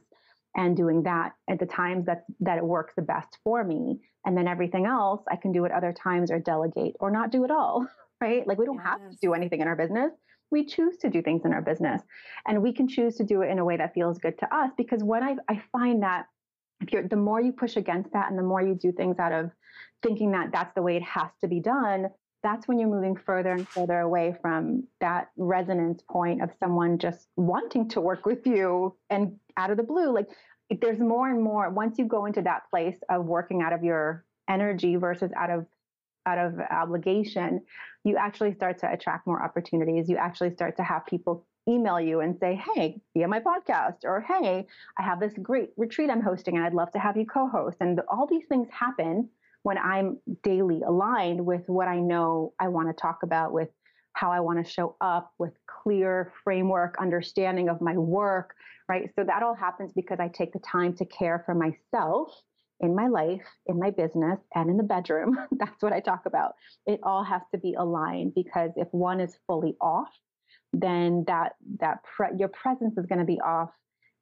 and 0.59 0.77
doing 0.77 1.05
that 1.05 1.33
at 1.49 1.59
the 1.59 1.67
times 1.67 2.05
that 2.05 2.25
that 2.41 2.59
it 2.59 2.65
works 2.65 2.93
the 2.97 3.03
best 3.03 3.39
for 3.43 3.65
me. 3.65 4.01
And 4.27 4.37
then 4.37 4.47
everything 4.47 4.85
else 4.85 5.23
i 5.31 5.37
can 5.37 5.53
do 5.53 5.65
at 5.65 5.73
other 5.73 5.95
times 5.95 6.31
or 6.31 6.39
delegate 6.39 6.97
or 7.01 7.11
not 7.11 7.31
do 7.31 7.45
it 7.45 7.51
all 7.51 7.87
right? 8.21 8.47
Like 8.47 8.59
we 8.59 8.67
don't 8.67 8.77
yes. 8.77 8.87
have 8.87 9.11
to 9.11 9.17
do 9.23 9.33
anything 9.33 9.61
in 9.61 9.69
our 9.69 9.77
business. 9.77 10.13
We 10.51 10.65
choose 10.67 10.97
to 10.99 11.09
do 11.09 11.23
things 11.23 11.43
in 11.45 11.53
our 11.53 11.63
business. 11.63 12.03
And 12.47 12.63
we 12.63 12.73
can 12.73 12.89
choose 12.89 13.17
to 13.17 13.25
do 13.25 13.43
it 13.43 13.51
in 13.51 13.59
a 13.59 13.65
way 13.65 13.77
that 13.77 13.95
feels 13.95 14.19
good 14.19 14.39
to 14.41 14.55
us 14.55 14.71
because 14.77 15.03
when 15.03 15.23
i, 15.23 15.37
I 15.49 15.63
find 15.73 16.03
that 16.03 16.27
if 16.81 16.93
you're 16.93 17.07
the 17.07 17.17
more 17.17 17.41
you 17.41 17.53
push 17.53 17.77
against 17.77 18.13
that 18.13 18.29
and 18.31 18.39
the 18.39 18.43
more 18.43 18.63
you 18.63 18.75
do 18.75 18.93
things 18.93 19.19
out 19.19 19.33
of 19.33 19.51
thinking 20.03 20.33
that 20.33 20.51
that's 20.53 20.75
the 20.75 20.83
way 20.83 20.97
it 20.97 21.03
has 21.03 21.31
to 21.41 21.49
be 21.49 21.61
done 21.61 22.07
that's 22.43 22.69
when 22.69 22.79
you're 22.79 22.89
moving 22.89 23.17
further 23.17 23.53
and 23.53 23.69
further 23.69 23.99
away 24.01 24.35
from 24.41 24.85
that 25.01 25.31
resonance 25.37 26.03
point 26.09 26.43
of 26.43 26.51
someone 26.61 26.99
just 26.99 27.29
wanting 27.37 27.89
to 27.91 28.01
work 28.01 28.27
with 28.27 28.47
you 28.47 28.97
and 29.11 29.37
out 29.57 29.71
of 29.71 29.77
the 29.77 29.83
blue. 29.83 30.13
Like 30.13 30.29
there's 30.81 31.01
more 31.01 31.29
and 31.29 31.43
more 31.43 31.69
once 31.71 31.99
you 31.99 32.07
go 32.07 32.27
into 32.27 32.43
that 32.43 32.63
place 32.71 32.99
of 33.09 33.25
working 33.27 33.63
out 33.63 33.73
of 33.73 33.83
your 33.83 34.25
energy 34.49 34.97
versus 34.97 35.31
out 35.37 35.51
of 35.51 35.67
out 36.27 36.39
of 36.39 36.61
obligation, 36.71 37.63
you 38.05 38.17
actually 38.17 38.53
start 38.53 38.79
to 38.79 38.93
attract 38.93 39.27
more 39.27 39.43
opportunities. 39.43 40.09
You 40.09 40.19
actually 40.19 40.53
start 40.53 40.77
to 40.77 40.83
have 40.83 41.07
people 41.07 41.47
email 41.67 42.01
you 42.01 42.21
and 42.21 42.39
say, 42.39 42.61
Hey, 42.75 43.01
be 43.15 43.25
on 43.25 43.31
my 43.31 43.41
podcast, 43.41 44.05
or 44.05 44.21
Hey, 44.21 44.67
I 44.99 45.03
have 45.03 45.21
this 45.21 45.33
great 45.41 45.71
retreat 45.77 46.11
I'm 46.11 46.21
hosting 46.21 46.57
and 46.57 46.65
I'd 46.65 46.75
love 46.75 46.93
to 46.93 46.99
have 46.99 47.17
you 47.17 47.27
co 47.27 47.49
host. 47.49 47.79
And 47.81 48.01
all 48.11 48.27
these 48.27 48.45
things 48.49 48.69
happen 48.71 49.29
when 49.63 49.79
I'm 49.79 50.19
daily 50.43 50.83
aligned 50.83 51.45
with 51.45 51.63
what 51.67 51.89
I 51.89 51.99
know 51.99 52.53
I 52.59 52.69
want 52.69 52.89
to 52.89 53.01
talk 53.01 53.23
about, 53.23 53.53
with 53.53 53.69
how 54.13 54.33
I 54.33 54.41
want 54.41 54.65
to 54.65 54.71
show 54.71 54.97
up, 55.01 55.33
with 55.39 55.53
clear 55.67 56.33
framework, 56.45 56.97
understanding 57.01 57.69
of 57.69 57.81
my 57.81 57.97
work, 57.97 58.55
right? 58.89 59.11
So 59.15 59.25
that 59.25 59.43
all 59.43 59.55
happens 59.55 59.93
because 59.95 60.19
I 60.21 60.29
take 60.29 60.53
the 60.53 60.59
time 60.61 60.95
to 60.97 61.05
care 61.05 61.43
for 61.47 61.55
myself 61.55 62.33
in 62.81 62.95
my 62.95 63.09
life, 63.09 63.47
in 63.67 63.79
my 63.79 63.91
business, 63.91 64.39
and 64.55 64.71
in 64.71 64.77
the 64.77 64.83
bedroom. 64.83 65.37
That's 65.53 65.83
what 65.83 65.93
I 65.93 66.01
talk 66.01 66.27
about. 66.27 66.55
It 66.87 67.01
all 67.03 67.25
has 67.25 67.43
to 67.53 67.59
be 67.59 67.75
aligned 67.75 68.35
because 68.35 68.71
if 68.77 68.89
one 68.93 69.21
is 69.21 69.39
fully 69.47 69.77
off, 69.81 70.11
then 70.73 71.25
that 71.27 71.53
that 71.81 72.03
pre- 72.05 72.37
your 72.39 72.49
presence 72.49 72.97
is 72.99 73.07
going 73.07 73.19
to 73.19 73.25
be 73.25 73.41
off. 73.41 73.71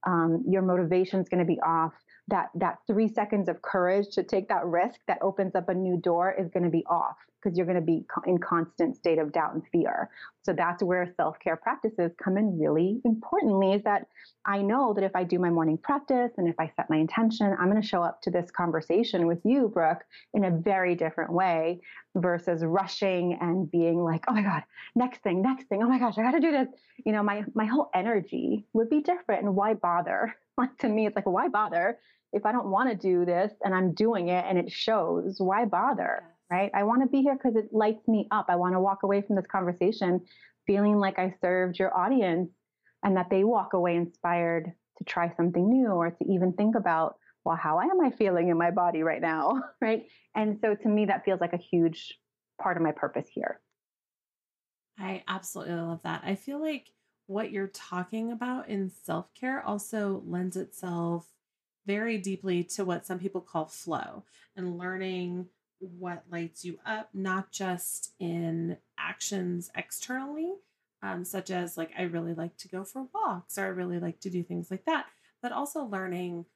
Um, 0.07 0.45
your 0.49 0.63
motivation 0.63 1.21
is 1.21 1.29
going 1.29 1.41
to 1.41 1.47
be 1.47 1.61
off. 1.61 1.93
That 2.29 2.51
that 2.57 2.79
three 2.87 3.09
seconds 3.09 3.49
of 3.49 3.63
courage 3.63 4.09
to 4.15 4.23
take 4.23 4.49
that 4.49 4.65
risk 4.67 5.01
that 5.07 5.19
opens 5.23 5.55
up 5.55 5.69
a 5.69 5.75
new 5.75 5.97
door 5.97 6.35
is 6.39 6.49
going 6.49 6.65
to 6.65 6.71
be 6.71 6.85
off 6.87 7.17
because 7.43 7.57
you're 7.57 7.67
going 7.67 7.77
to 7.77 7.83
be 7.83 8.05
in 8.27 8.39
constant 8.39 8.97
state 8.97 9.19
of 9.19 9.33
doubt 9.33 9.55
and 9.55 9.63
fear 9.71 10.11
so 10.47 10.53
that's 10.53 10.83
where 10.83 11.13
self-care 11.17 11.57
practices 11.57 12.13
come 12.23 12.39
in 12.39 12.59
really 12.59 13.01
importantly 13.05 13.73
is 13.73 13.83
that 13.83 14.07
i 14.47 14.63
know 14.63 14.95
that 14.95 15.05
if 15.05 15.15
i 15.15 15.25
do 15.25 15.39
my 15.39 15.51
morning 15.51 15.77
practice 15.77 16.31
and 16.39 16.49
if 16.49 16.55
i 16.59 16.71
set 16.77 16.89
my 16.89 16.97
intention 16.97 17.55
i'm 17.59 17.69
going 17.69 17.81
to 17.81 17.87
show 17.87 18.03
up 18.03 18.23
to 18.23 18.31
this 18.31 18.51
conversation 18.51 19.27
with 19.27 19.41
you 19.45 19.69
brooke 19.69 20.05
in 20.33 20.45
a 20.45 20.51
very 20.51 20.95
different 20.95 21.33
way 21.33 21.81
versus 22.15 22.65
rushing 22.65 23.37
and 23.41 23.71
being 23.71 23.99
like 23.99 24.25
oh 24.29 24.33
my 24.33 24.43
god 24.43 24.63
next 24.95 25.23
thing 25.23 25.43
next 25.43 25.65
thing 25.65 25.83
oh 25.83 25.89
my 25.89 25.99
gosh 25.99 26.17
i 26.17 26.23
got 26.23 26.31
to 26.31 26.41
do 26.41 26.53
this. 26.53 26.69
You 27.05 27.13
know 27.13 27.23
my 27.23 27.45
my 27.55 27.67
whole 27.67 27.91
energy 27.95 28.65
would 28.73 28.89
be 28.89 29.01
different 29.01 29.43
and 29.43 29.55
why 29.55 29.75
bother? 29.75 30.35
Like 30.59 30.79
to 30.79 30.89
me 30.89 31.07
it's 31.07 31.15
like 31.15 31.27
why 31.27 31.49
bother 31.49 31.99
if 32.33 32.45
I 32.47 32.53
don't 32.53 32.71
want 32.71 32.91
to 32.91 32.97
do 32.97 33.25
this 33.25 33.53
and 33.63 33.75
I'm 33.75 33.93
doing 33.93 34.29
it 34.29 34.45
and 34.49 34.59
it 34.59 34.71
shows, 34.71 35.37
why 35.39 35.65
bother? 35.65 36.23
Right? 36.51 36.71
I 36.75 36.85
want 36.85 37.03
to 37.03 37.09
be 37.09 37.23
here 37.23 37.35
because 37.35 37.57
it 37.57 37.73
lights 37.73 38.07
me 38.07 38.29
up. 38.31 38.47
I 38.49 38.57
want 38.57 38.75
to 38.75 38.81
walk 38.81 39.03
away 39.03 39.21
from 39.21 39.35
this 39.37 39.47
conversation 39.51 40.21
feeling 40.67 40.97
like 40.97 41.19
I 41.19 41.35
served 41.41 41.79
your 41.79 41.97
audience 41.97 42.51
and 43.03 43.17
that 43.17 43.31
they 43.31 43.45
walk 43.45 43.73
away 43.73 43.97
inspired 43.97 44.73
to 44.99 45.05
try 45.05 45.33
something 45.37 45.69
new 45.69 45.89
or 45.89 46.11
to 46.11 46.25
even 46.33 46.53
think 46.53 46.77
about, 46.77 47.17
well, 47.45 47.57
how 47.57 47.81
am 47.81 48.01
I 48.01 48.11
feeling 48.11 48.49
in 48.49 48.59
my 48.59 48.71
body 48.71 49.03
right 49.03 49.21
now? 49.21 49.63
Right. 49.81 50.07
And 50.35 50.59
so 50.61 50.75
to 50.75 50.89
me, 50.89 51.07
that 51.07 51.25
feels 51.25 51.41
like 51.41 51.53
a 51.53 51.59
huge 51.59 52.19
part 52.61 52.77
of 52.77 52.83
my 52.83 52.93
purpose 52.93 53.27
here. 53.29 53.61
I 54.99 55.23
absolutely 55.29 55.75
love 55.75 56.03
that. 56.03 56.23
I 56.25 56.35
feel 56.35 56.61
like 56.61 56.91
what 57.27 57.53
you're 57.53 57.69
talking 57.69 58.33
about 58.33 58.69
in 58.69 58.91
self 58.91 59.33
care 59.35 59.63
also 59.63 60.23
lends 60.27 60.57
itself 60.57 61.29
very 61.87 62.19
deeply 62.19 62.65
to 62.65 62.85
what 62.85 63.07
some 63.07 63.19
people 63.19 63.41
call 63.41 63.67
flow 63.67 64.25
and 64.57 64.79
learning 64.79 65.47
what 65.81 66.25
lights 66.31 66.65
you 66.65 66.79
up, 66.87 67.11
not 67.13 67.51
just 67.53 68.13
in 68.19 68.79
actions 68.99 69.71
externally, 69.77 70.55
um, 71.03 71.25
such 71.25 71.51
as 71.51 71.77
like 71.77 71.91
I 71.99 72.03
really 72.03 72.35
like 72.35 72.57
to 72.59 72.69
go 72.69 72.85
for 72.85 73.07
walks 73.15 73.59
or 73.59 73.65
I 73.65 73.69
really 73.69 73.99
like 73.99 74.21
to 74.21 74.31
do 74.31 74.43
things 74.43 74.71
like 74.71 74.85
that, 74.87 75.07
but 75.43 75.53
also 75.53 75.85
learning 75.85 76.47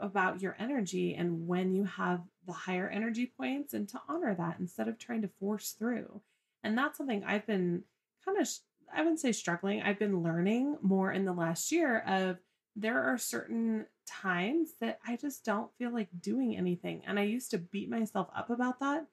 about 0.00 0.40
your 0.40 0.56
energy 0.58 1.14
and 1.14 1.46
when 1.46 1.74
you 1.74 1.84
have 1.84 2.22
the 2.46 2.52
higher 2.52 2.88
energy 2.88 3.32
points 3.36 3.74
and 3.74 3.88
to 3.88 4.00
honor 4.08 4.34
that 4.34 4.58
instead 4.58 4.88
of 4.88 4.98
trying 4.98 5.22
to 5.22 5.30
force 5.40 5.72
through. 5.72 6.20
And 6.62 6.76
that's 6.76 6.98
something 6.98 7.24
I've 7.24 7.46
been 7.46 7.82
kind 8.24 8.38
of, 8.38 8.48
I 8.94 9.00
wouldn't 9.00 9.20
say 9.20 9.32
struggling, 9.32 9.82
I've 9.82 9.98
been 9.98 10.22
learning 10.22 10.76
more 10.82 11.12
in 11.12 11.24
the 11.24 11.32
last 11.32 11.72
year 11.72 12.00
of 12.00 12.38
there 12.76 13.02
are 13.02 13.18
certain 13.18 13.86
times 14.08 14.70
that 14.80 14.98
I 15.06 15.16
just 15.16 15.44
don't 15.44 15.70
feel 15.78 15.92
like 15.92 16.08
doing 16.20 16.56
anything. 16.56 17.02
And 17.06 17.18
I 17.18 17.24
used 17.24 17.50
to 17.52 17.58
beat 17.58 17.90
myself 17.90 18.28
up 18.34 18.50
about 18.50 18.80
that. 18.80 19.06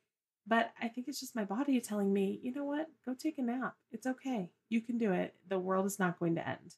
But 0.48 0.72
I 0.82 0.88
think 0.88 1.08
it's 1.08 1.20
just 1.20 1.36
my 1.36 1.44
body 1.44 1.80
telling 1.82 2.14
me, 2.14 2.40
you 2.44 2.54
know 2.54 2.66
what? 2.66 2.88
Go 3.06 3.16
take 3.18 3.40
a 3.40 3.42
nap. 3.42 3.74
It's 3.92 4.06
okay. 4.06 4.50
You 4.70 4.82
can 4.82 4.98
do 4.98 5.12
it. 5.12 5.34
The 5.50 5.58
world 5.58 5.88
is 5.88 5.98
not 5.98 6.20
going 6.20 6.36
to 6.36 6.48
end. 6.48 6.76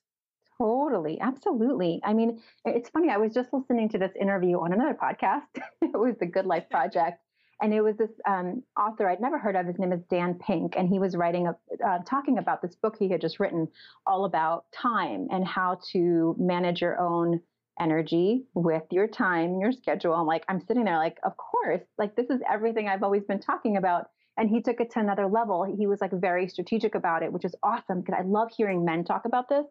Totally. 0.57 1.19
Absolutely. 1.19 2.01
I 2.03 2.13
mean, 2.13 2.41
it's 2.65 2.89
funny. 2.89 3.09
I 3.09 3.17
was 3.17 3.33
just 3.33 3.53
listening 3.53 3.89
to 3.89 3.97
this 3.97 4.13
interview 4.19 4.59
on 4.59 4.73
another 4.73 4.95
podcast. 4.95 5.43
it 5.81 5.97
was 5.97 6.15
the 6.19 6.25
Good 6.25 6.45
Life 6.45 6.65
Project. 6.71 7.19
And 7.61 7.73
it 7.73 7.81
was 7.81 7.97
this 7.97 8.11
um, 8.27 8.63
author 8.79 9.09
I'd 9.09 9.19
never 9.19 9.39
heard 9.39 9.55
of. 9.55 9.65
His 9.65 9.79
name 9.79 9.91
is 9.91 10.03
Dan 10.11 10.35
Pink, 10.35 10.75
and 10.77 10.87
he 10.87 10.99
was 10.99 11.15
writing, 11.15 11.47
a, 11.47 11.55
uh, 11.83 11.99
talking 12.05 12.37
about 12.37 12.61
this 12.61 12.75
book 12.75 12.95
he 12.99 13.09
had 13.09 13.19
just 13.19 13.39
written, 13.39 13.67
all 14.05 14.25
about 14.25 14.65
time 14.71 15.27
and 15.31 15.45
how 15.45 15.79
to 15.91 16.35
manage 16.37 16.81
your 16.81 16.99
own 16.99 17.41
energy 17.79 18.45
with 18.53 18.83
your 18.91 19.07
time, 19.07 19.59
your 19.59 19.71
schedule. 19.71 20.13
I'm 20.13 20.25
like, 20.25 20.43
I'm 20.47 20.59
sitting 20.59 20.83
there, 20.83 20.97
like, 20.97 21.17
of 21.23 21.33
course, 21.37 21.81
like 21.97 22.15
this 22.15 22.29
is 22.29 22.41
everything 22.49 22.87
I've 22.87 23.03
always 23.03 23.23
been 23.23 23.39
talking 23.39 23.77
about. 23.77 24.07
And 24.37 24.49
he 24.49 24.61
took 24.61 24.79
it 24.79 24.91
to 24.91 24.99
another 24.99 25.27
level. 25.27 25.63
He 25.63 25.87
was 25.87 25.99
like 25.99 26.11
very 26.11 26.47
strategic 26.47 26.93
about 26.93 27.23
it, 27.23 27.33
which 27.33 27.45
is 27.45 27.55
awesome 27.63 28.01
because 28.01 28.15
I 28.19 28.23
love 28.23 28.49
hearing 28.55 28.85
men 28.85 29.03
talk 29.03 29.25
about 29.25 29.49
this 29.49 29.65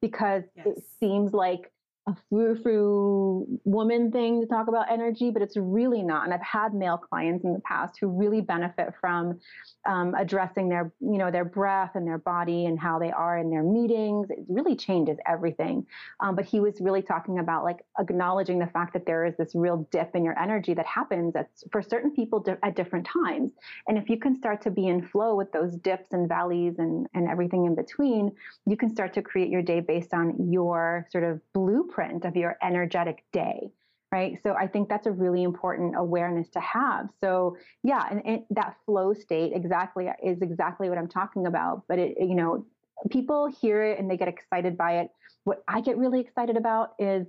because 0.00 0.44
yes. 0.56 0.66
it 0.66 0.84
seems 1.00 1.32
like 1.32 1.72
a 2.08 2.16
frou-frou 2.28 3.60
woman 3.64 4.10
thing 4.10 4.40
to 4.40 4.46
talk 4.46 4.66
about 4.66 4.90
energy, 4.90 5.30
but 5.30 5.40
it's 5.40 5.56
really 5.56 6.02
not. 6.02 6.24
And 6.24 6.34
I've 6.34 6.42
had 6.42 6.74
male 6.74 6.96
clients 6.96 7.44
in 7.44 7.52
the 7.52 7.60
past 7.60 7.96
who 8.00 8.08
really 8.08 8.40
benefit 8.40 8.92
from 9.00 9.38
um, 9.86 10.12
addressing 10.16 10.68
their, 10.68 10.92
you 10.98 11.18
know, 11.18 11.30
their 11.30 11.44
breath 11.44 11.92
and 11.94 12.04
their 12.04 12.18
body 12.18 12.66
and 12.66 12.78
how 12.78 12.98
they 12.98 13.12
are 13.12 13.38
in 13.38 13.50
their 13.50 13.62
meetings. 13.62 14.30
It 14.30 14.40
really 14.48 14.74
changes 14.74 15.16
everything. 15.28 15.86
Um, 16.18 16.34
but 16.34 16.44
he 16.44 16.58
was 16.58 16.80
really 16.80 17.02
talking 17.02 17.38
about 17.38 17.62
like 17.62 17.84
acknowledging 18.00 18.58
the 18.58 18.66
fact 18.66 18.94
that 18.94 19.06
there 19.06 19.24
is 19.24 19.36
this 19.36 19.54
real 19.54 19.86
dip 19.92 20.16
in 20.16 20.24
your 20.24 20.36
energy 20.36 20.74
that 20.74 20.86
happens 20.86 21.36
at, 21.36 21.50
for 21.70 21.82
certain 21.82 22.10
people 22.10 22.40
di- 22.40 22.56
at 22.64 22.74
different 22.74 23.06
times. 23.06 23.52
And 23.86 23.96
if 23.96 24.08
you 24.08 24.18
can 24.18 24.36
start 24.36 24.60
to 24.62 24.72
be 24.72 24.88
in 24.88 25.06
flow 25.06 25.36
with 25.36 25.52
those 25.52 25.76
dips 25.76 26.08
and 26.12 26.28
valleys 26.28 26.74
and, 26.78 27.06
and 27.14 27.28
everything 27.28 27.66
in 27.66 27.76
between, 27.76 28.32
you 28.66 28.76
can 28.76 28.90
start 28.90 29.12
to 29.14 29.22
create 29.22 29.50
your 29.50 29.62
day 29.62 29.78
based 29.78 30.12
on 30.12 30.50
your 30.50 31.06
sort 31.12 31.22
of 31.22 31.40
blueprint 31.52 31.91
blueprint 31.92 32.24
of 32.24 32.36
your 32.36 32.56
energetic 32.62 33.24
day 33.32 33.70
right? 34.10 34.38
So 34.42 34.54
i 34.54 34.66
think 34.66 34.90
that's 34.90 35.06
a 35.06 35.10
really 35.10 35.42
important 35.42 35.94
awareness 35.96 36.50
to 36.50 36.60
have. 36.60 37.08
So 37.22 37.56
yeah 37.82 38.06
and, 38.10 38.22
and, 38.26 38.42
that 38.50 38.76
flow 38.84 39.14
state 39.14 39.52
exactly 39.54 40.08
is 40.22 40.42
exactly 40.42 40.88
what 40.88 40.98
i'm 40.98 41.08
talking 41.08 41.46
about 41.46 41.84
but 41.88 41.98
it 41.98 42.16
you 42.20 42.34
know 42.34 42.66
people 43.10 43.50
hear 43.60 43.82
it 43.82 43.98
and 43.98 44.10
they 44.10 44.16
get 44.16 44.28
excited 44.28 44.76
by 44.76 45.00
it. 45.00 45.10
What 45.44 45.62
i 45.66 45.80
get 45.80 45.96
really 45.96 46.20
excited 46.20 46.56
about 46.56 46.90
is 46.98 47.26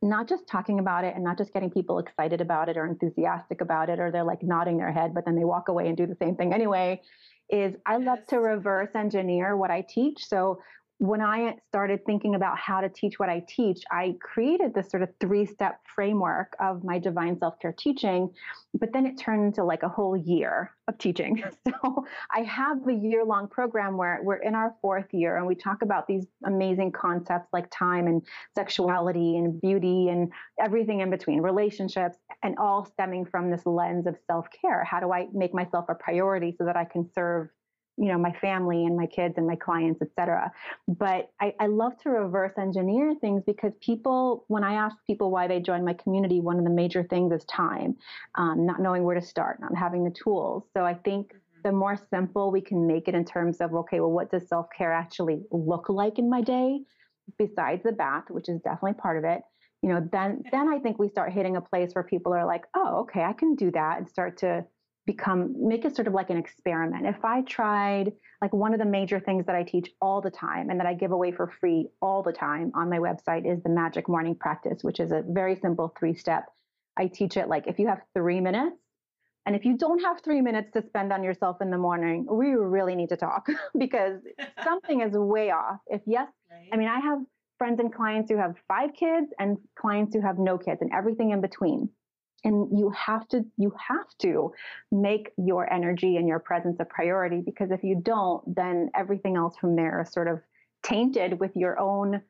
not 0.00 0.28
just 0.28 0.46
talking 0.46 0.78
about 0.78 1.02
it 1.02 1.16
and 1.16 1.24
not 1.24 1.36
just 1.36 1.52
getting 1.52 1.70
people 1.70 1.98
excited 1.98 2.40
about 2.40 2.68
it 2.68 2.76
or 2.76 2.86
enthusiastic 2.86 3.60
about 3.60 3.90
it 3.90 3.98
or 3.98 4.12
they're 4.12 4.22
like 4.22 4.44
nodding 4.44 4.76
their 4.78 4.92
head 4.92 5.12
but 5.12 5.24
then 5.24 5.34
they 5.34 5.44
walk 5.44 5.68
away 5.68 5.88
and 5.88 5.96
do 5.96 6.06
the 6.06 6.16
same 6.20 6.36
thing 6.36 6.52
anyway 6.52 7.00
is 7.50 7.74
I 7.86 7.96
love 7.96 8.18
to 8.28 8.38
reverse 8.38 8.90
engineer 8.94 9.56
what 9.56 9.70
I 9.70 9.80
teach. 9.82 10.26
So 10.26 10.60
when 10.98 11.20
I 11.20 11.54
started 11.68 12.04
thinking 12.04 12.34
about 12.34 12.58
how 12.58 12.80
to 12.80 12.88
teach 12.88 13.20
what 13.20 13.28
I 13.28 13.44
teach, 13.48 13.82
I 13.90 14.16
created 14.20 14.74
this 14.74 14.90
sort 14.90 15.04
of 15.04 15.10
three 15.20 15.46
step 15.46 15.80
framework 15.94 16.56
of 16.58 16.82
my 16.82 16.98
divine 16.98 17.38
self 17.38 17.58
care 17.60 17.72
teaching, 17.72 18.30
but 18.74 18.92
then 18.92 19.06
it 19.06 19.16
turned 19.16 19.44
into 19.44 19.62
like 19.62 19.84
a 19.84 19.88
whole 19.88 20.16
year 20.16 20.74
of 20.88 20.98
teaching. 20.98 21.42
So 21.82 22.04
I 22.34 22.40
have 22.40 22.86
a 22.88 22.92
year 22.92 23.24
long 23.24 23.46
program 23.46 23.96
where 23.96 24.20
we're 24.22 24.36
in 24.36 24.54
our 24.54 24.74
fourth 24.80 25.12
year 25.12 25.36
and 25.36 25.46
we 25.46 25.54
talk 25.54 25.82
about 25.82 26.06
these 26.06 26.26
amazing 26.44 26.92
concepts 26.92 27.48
like 27.52 27.68
time 27.70 28.06
and 28.06 28.22
sexuality 28.56 29.36
and 29.36 29.60
beauty 29.60 30.08
and 30.08 30.32
everything 30.60 31.00
in 31.00 31.10
between, 31.10 31.40
relationships, 31.40 32.16
and 32.42 32.56
all 32.58 32.84
stemming 32.84 33.26
from 33.26 33.50
this 33.50 33.66
lens 33.66 34.06
of 34.06 34.16
self 34.26 34.46
care. 34.50 34.82
How 34.82 34.98
do 34.98 35.12
I 35.12 35.28
make 35.32 35.54
myself 35.54 35.84
a 35.88 35.94
priority 35.94 36.54
so 36.58 36.64
that 36.64 36.76
I 36.76 36.84
can 36.84 37.08
serve 37.14 37.48
you 37.98 38.06
know 38.06 38.18
my 38.18 38.32
family 38.40 38.84
and 38.84 38.96
my 38.96 39.06
kids 39.06 39.34
and 39.36 39.46
my 39.46 39.56
clients 39.56 40.00
etc 40.00 40.50
but 40.86 41.30
I, 41.40 41.54
I, 41.58 41.66
love 41.66 41.98
to 42.02 42.10
reverse 42.10 42.52
engineer 42.56 43.14
things 43.20 43.42
because 43.44 43.72
people 43.80 44.44
when 44.48 44.62
i 44.62 44.74
ask 44.74 44.96
people 45.06 45.30
why 45.30 45.48
they 45.48 45.60
join 45.60 45.84
my 45.84 45.94
community 45.94 46.40
one 46.40 46.58
of 46.58 46.64
the 46.64 46.70
major 46.70 47.02
things 47.02 47.32
is 47.32 47.44
time 47.44 47.96
um, 48.36 48.64
not 48.64 48.80
knowing 48.80 49.02
where 49.02 49.14
to 49.14 49.22
start 49.22 49.60
not 49.60 49.76
having 49.76 50.04
the 50.04 50.10
tools. 50.10 50.64
So 50.74 50.84
i 50.84 50.94
think 50.94 51.28
mm-hmm. 51.28 51.60
the 51.64 51.72
more 51.72 51.98
simple 52.10 52.50
we 52.50 52.60
can 52.60 52.86
make 52.86 53.08
it 53.08 53.14
in 53.14 53.24
terms 53.24 53.58
of 53.58 53.74
okay 53.74 54.00
well 54.00 54.12
what 54.12 54.30
does 54.30 54.48
self-care 54.48 54.92
actually 54.92 55.42
look 55.50 55.88
like 55.88 56.18
in 56.18 56.30
my 56.30 56.40
day 56.40 56.80
besides 57.36 57.82
the 57.82 57.92
bath 57.92 58.24
which 58.30 58.48
is 58.48 58.60
definitely 58.60 58.94
part 58.94 59.18
of 59.18 59.24
it 59.24 59.42
you 59.82 59.88
know 59.88 60.06
then 60.12 60.42
then 60.50 60.68
i 60.68 60.78
think 60.78 60.98
we 60.98 61.08
start 61.08 61.32
hitting 61.32 61.56
a 61.56 61.60
place 61.60 61.90
where 61.94 62.04
people 62.04 62.32
are 62.32 62.46
like 62.46 62.64
oh 62.74 63.00
okay 63.00 63.22
i 63.22 63.32
can 63.32 63.54
do 63.54 63.70
that 63.70 63.98
and 63.98 64.08
start 64.08 64.38
to 64.38 64.64
become 65.08 65.54
make 65.58 65.86
it 65.86 65.96
sort 65.96 66.06
of 66.06 66.12
like 66.12 66.28
an 66.28 66.36
experiment. 66.36 67.06
If 67.06 67.24
I 67.24 67.40
tried 67.40 68.12
like 68.42 68.52
one 68.52 68.74
of 68.74 68.78
the 68.78 68.84
major 68.84 69.18
things 69.18 69.46
that 69.46 69.56
I 69.56 69.62
teach 69.62 69.88
all 70.02 70.20
the 70.20 70.30
time 70.30 70.68
and 70.68 70.78
that 70.78 70.86
I 70.86 70.92
give 70.92 71.12
away 71.12 71.32
for 71.32 71.50
free 71.60 71.88
all 72.02 72.22
the 72.22 72.30
time 72.30 72.70
on 72.74 72.90
my 72.90 72.98
website 72.98 73.50
is 73.50 73.62
the 73.62 73.70
magic 73.70 74.06
morning 74.06 74.34
practice, 74.34 74.84
which 74.84 75.00
is 75.00 75.10
a 75.10 75.24
very 75.26 75.56
simple 75.56 75.94
three 75.98 76.14
step. 76.14 76.44
I 76.98 77.06
teach 77.06 77.38
it 77.38 77.48
like 77.48 77.66
if 77.66 77.78
you 77.78 77.88
have 77.88 78.02
3 78.12 78.40
minutes 78.40 78.76
and 79.46 79.56
if 79.56 79.64
you 79.64 79.78
don't 79.78 80.00
have 80.00 80.20
3 80.20 80.42
minutes 80.42 80.72
to 80.74 80.82
spend 80.82 81.10
on 81.10 81.24
yourself 81.24 81.62
in 81.62 81.70
the 81.70 81.78
morning, 81.78 82.26
we 82.30 82.48
really 82.48 82.94
need 82.94 83.08
to 83.08 83.16
talk 83.16 83.48
because 83.78 84.20
something 84.62 85.00
is 85.00 85.14
way 85.14 85.50
off. 85.52 85.78
If 85.86 86.02
yes, 86.06 86.28
right. 86.50 86.68
I 86.70 86.76
mean 86.76 86.88
I 86.88 87.00
have 87.00 87.20
friends 87.56 87.80
and 87.80 87.90
clients 87.90 88.30
who 88.30 88.36
have 88.36 88.56
5 88.68 88.90
kids 88.92 89.32
and 89.38 89.56
clients 89.74 90.14
who 90.14 90.20
have 90.20 90.38
no 90.38 90.58
kids 90.58 90.82
and 90.82 90.90
everything 90.92 91.30
in 91.30 91.40
between 91.40 91.88
and 92.44 92.78
you 92.78 92.90
have 92.90 93.26
to 93.28 93.44
you 93.56 93.72
have 93.88 94.06
to 94.18 94.52
make 94.92 95.32
your 95.36 95.70
energy 95.72 96.16
and 96.16 96.28
your 96.28 96.38
presence 96.38 96.76
a 96.80 96.84
priority 96.84 97.42
because 97.44 97.70
if 97.70 97.82
you 97.82 98.00
don't 98.00 98.42
then 98.54 98.90
everything 98.94 99.36
else 99.36 99.56
from 99.56 99.76
there 99.76 100.02
is 100.02 100.12
sort 100.12 100.28
of 100.28 100.40
tainted 100.82 101.40
with 101.40 101.54
your 101.56 101.78
own 101.78 102.20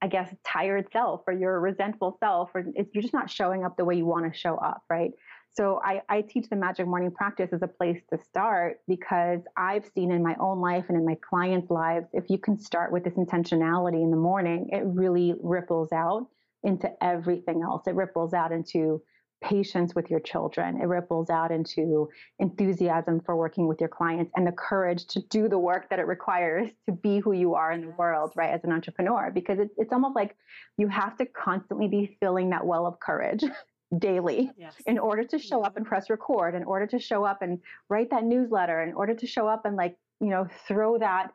i 0.00 0.06
guess 0.06 0.32
tired 0.44 0.86
self 0.92 1.22
or 1.26 1.32
your 1.32 1.60
resentful 1.60 2.16
self 2.20 2.50
or 2.54 2.64
you're 2.92 3.02
just 3.02 3.14
not 3.14 3.30
showing 3.30 3.64
up 3.64 3.76
the 3.76 3.84
way 3.84 3.94
you 3.94 4.06
want 4.06 4.30
to 4.30 4.38
show 4.38 4.56
up 4.56 4.82
right? 4.90 5.12
So 5.54 5.82
I, 5.84 6.00
I 6.08 6.22
teach 6.22 6.48
the 6.48 6.56
magic 6.56 6.86
morning 6.86 7.10
practice 7.10 7.50
as 7.52 7.60
a 7.60 7.68
place 7.68 8.00
to 8.08 8.18
start 8.24 8.80
because 8.88 9.40
i've 9.56 9.84
seen 9.94 10.10
in 10.10 10.22
my 10.22 10.34
own 10.40 10.62
life 10.62 10.86
and 10.88 10.96
in 10.96 11.04
my 11.04 11.18
clients 11.28 11.70
lives 11.70 12.06
if 12.14 12.30
you 12.30 12.38
can 12.38 12.58
start 12.58 12.90
with 12.90 13.04
this 13.04 13.12
intentionality 13.14 14.02
in 14.02 14.10
the 14.10 14.16
morning 14.16 14.70
it 14.72 14.82
really 14.86 15.34
ripples 15.42 15.92
out 15.92 16.26
into 16.64 16.90
everything 17.02 17.62
else. 17.62 17.82
It 17.86 17.94
ripples 17.94 18.34
out 18.34 18.52
into 18.52 19.02
patience 19.42 19.94
with 19.94 20.10
your 20.10 20.20
children. 20.20 20.80
It 20.80 20.86
ripples 20.86 21.28
out 21.28 21.50
into 21.50 22.08
enthusiasm 22.38 23.20
for 23.20 23.36
working 23.36 23.66
with 23.66 23.80
your 23.80 23.88
clients 23.88 24.32
and 24.36 24.46
the 24.46 24.52
courage 24.52 25.06
to 25.08 25.20
do 25.28 25.48
the 25.48 25.58
work 25.58 25.90
that 25.90 25.98
it 25.98 26.06
requires 26.06 26.70
to 26.86 26.92
be 26.92 27.18
who 27.18 27.32
you 27.32 27.54
are 27.54 27.72
in 27.72 27.82
the 27.82 27.94
world, 27.98 28.32
right, 28.36 28.50
as 28.50 28.64
an 28.64 28.72
entrepreneur. 28.72 29.30
Because 29.32 29.58
it, 29.58 29.70
it's 29.76 29.92
almost 29.92 30.16
like 30.16 30.36
you 30.78 30.88
have 30.88 31.16
to 31.18 31.26
constantly 31.26 31.88
be 31.88 32.16
filling 32.20 32.50
that 32.50 32.66
well 32.66 32.86
of 32.86 32.98
courage. 33.00 33.44
daily 33.98 34.50
yes. 34.56 34.74
in 34.86 34.98
order 34.98 35.22
to 35.22 35.38
show 35.38 35.60
up 35.60 35.72
mm-hmm. 35.72 35.78
and 35.78 35.86
press 35.86 36.08
record 36.08 36.54
in 36.54 36.64
order 36.64 36.86
to 36.86 36.98
show 36.98 37.24
up 37.24 37.42
and 37.42 37.58
write 37.90 38.08
that 38.08 38.24
newsletter 38.24 38.82
in 38.82 38.94
order 38.94 39.14
to 39.14 39.26
show 39.26 39.46
up 39.46 39.66
and 39.66 39.76
like 39.76 39.98
you 40.18 40.30
know 40.30 40.48
throw 40.66 40.96
that 40.96 41.30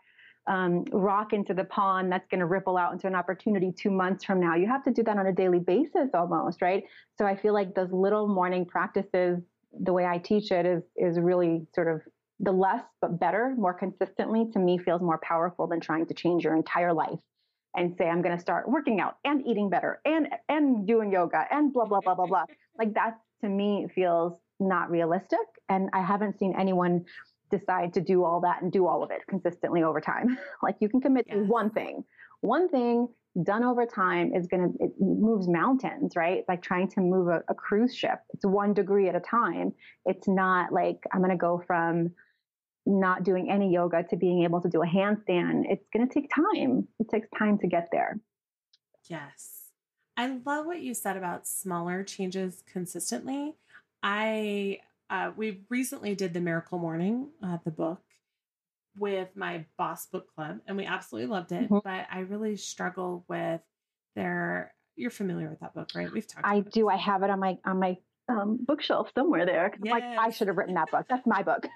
um, 0.47 0.85
rock 0.91 1.33
into 1.33 1.53
the 1.53 1.65
pond 1.65 2.11
that's 2.11 2.27
going 2.29 2.39
to 2.39 2.45
ripple 2.45 2.77
out 2.77 2.93
into 2.93 3.07
an 3.07 3.15
opportunity 3.15 3.71
two 3.71 3.91
months 3.91 4.23
from 4.23 4.39
now. 4.39 4.55
You 4.55 4.67
have 4.67 4.83
to 4.85 4.91
do 4.91 5.03
that 5.03 5.17
on 5.17 5.27
a 5.27 5.33
daily 5.33 5.59
basis 5.59 6.09
almost, 6.13 6.61
right? 6.61 6.83
So 7.17 7.25
I 7.25 7.35
feel 7.35 7.53
like 7.53 7.75
those 7.75 7.91
little 7.91 8.27
morning 8.27 8.65
practices, 8.65 9.39
the 9.79 9.93
way 9.93 10.05
I 10.05 10.17
teach 10.17 10.51
it 10.51 10.65
is 10.65 10.83
is 10.95 11.19
really 11.19 11.67
sort 11.75 11.87
of 11.87 12.01
the 12.39 12.51
less 12.51 12.83
but 13.01 13.19
better, 13.19 13.55
more 13.57 13.73
consistently 13.73 14.45
to 14.53 14.59
me 14.59 14.77
feels 14.77 15.01
more 15.01 15.19
powerful 15.21 15.67
than 15.67 15.79
trying 15.79 16.05
to 16.05 16.13
change 16.13 16.43
your 16.43 16.55
entire 16.55 16.93
life 16.93 17.19
and 17.75 17.95
say 17.97 18.07
I'm 18.07 18.21
going 18.21 18.35
to 18.35 18.41
start 18.41 18.69
working 18.69 18.99
out 18.99 19.17
and 19.25 19.45
eating 19.45 19.69
better 19.69 20.01
and 20.05 20.27
and 20.47 20.87
doing 20.87 21.11
yoga 21.11 21.45
and 21.51 21.73
blah 21.73 21.85
blah 21.85 21.99
blah 21.99 22.15
blah 22.15 22.27
blah. 22.27 22.45
Like 22.77 22.93
that 22.93 23.19
to 23.41 23.49
me 23.49 23.87
feels 23.93 24.33
not 24.59 24.89
realistic 24.89 25.39
and 25.69 25.89
I 25.93 26.01
haven't 26.01 26.39
seen 26.39 26.55
anyone 26.57 27.05
decide 27.49 27.93
to 27.93 28.01
do 28.01 28.23
all 28.23 28.41
that 28.41 28.61
and 28.61 28.71
do 28.71 28.87
all 28.87 29.03
of 29.03 29.11
it 29.11 29.21
consistently 29.29 29.83
over 29.83 30.01
time. 30.01 30.37
like 30.63 30.75
you 30.79 30.89
can 30.89 31.01
commit 31.01 31.29
to 31.29 31.43
one 31.43 31.69
thing. 31.69 32.03
One 32.41 32.69
thing 32.69 33.07
done 33.43 33.63
over 33.63 33.85
time 33.85 34.33
is 34.33 34.47
going 34.47 34.73
to, 34.73 34.83
it 34.83 34.91
moves 34.99 35.47
mountains, 35.47 36.15
right? 36.15 36.39
It's 36.39 36.49
like 36.49 36.61
trying 36.61 36.89
to 36.89 37.01
move 37.01 37.27
a, 37.27 37.43
a 37.49 37.53
cruise 37.53 37.95
ship. 37.95 38.19
It's 38.33 38.45
one 38.45 38.73
degree 38.73 39.09
at 39.09 39.15
a 39.15 39.19
time. 39.19 39.73
It's 40.05 40.27
not 40.27 40.71
like 40.71 41.03
I'm 41.13 41.19
going 41.19 41.31
to 41.31 41.37
go 41.37 41.63
from 41.65 42.11
not 42.85 43.23
doing 43.23 43.51
any 43.51 43.71
yoga 43.71 44.03
to 44.09 44.15
being 44.15 44.43
able 44.43 44.61
to 44.61 44.69
do 44.69 44.81
a 44.81 44.87
handstand. 44.87 45.63
It's 45.69 45.87
going 45.93 46.07
to 46.07 46.13
take 46.13 46.31
time. 46.33 46.87
It 46.99 47.09
takes 47.09 47.27
time 47.37 47.57
to 47.59 47.67
get 47.67 47.89
there. 47.91 48.19
Yes. 49.09 49.57
I 50.15 50.39
love 50.45 50.65
what 50.65 50.81
you 50.81 50.93
said 50.93 51.17
about 51.17 51.47
smaller 51.47 52.03
changes 52.03 52.63
consistently. 52.71 53.55
I 54.01 54.79
uh, 55.09 55.31
we 55.35 55.61
recently 55.69 56.15
did 56.15 56.33
the 56.33 56.41
Miracle 56.41 56.79
Morning, 56.79 57.29
uh, 57.43 57.57
the 57.63 57.71
book, 57.71 58.01
with 58.97 59.29
my 59.35 59.65
boss 59.77 60.05
book 60.07 60.33
club, 60.33 60.59
and 60.67 60.77
we 60.77 60.85
absolutely 60.85 61.29
loved 61.29 61.51
it. 61.51 61.65
Mm-hmm. 61.65 61.79
But 61.83 62.07
I 62.11 62.19
really 62.19 62.57
struggle 62.57 63.25
with 63.27 63.61
their. 64.15 64.73
You're 64.95 65.11
familiar 65.11 65.49
with 65.49 65.59
that 65.59 65.73
book, 65.73 65.89
right? 65.95 66.11
We've 66.11 66.27
talked. 66.27 66.45
I 66.45 66.61
do. 66.61 66.89
It. 66.89 66.93
I 66.93 66.97
have 66.97 67.23
it 67.23 67.29
on 67.29 67.39
my 67.39 67.57
on 67.65 67.79
my 67.79 67.97
um, 68.29 68.59
bookshelf 68.65 69.11
somewhere 69.15 69.45
there. 69.45 69.73
Yes. 69.83 69.91
Like 69.91 70.03
I 70.03 70.29
should 70.31 70.47
have 70.47 70.57
written 70.57 70.75
that 70.75 70.91
book. 70.91 71.05
That's 71.09 71.25
my 71.25 71.43
book. 71.43 71.67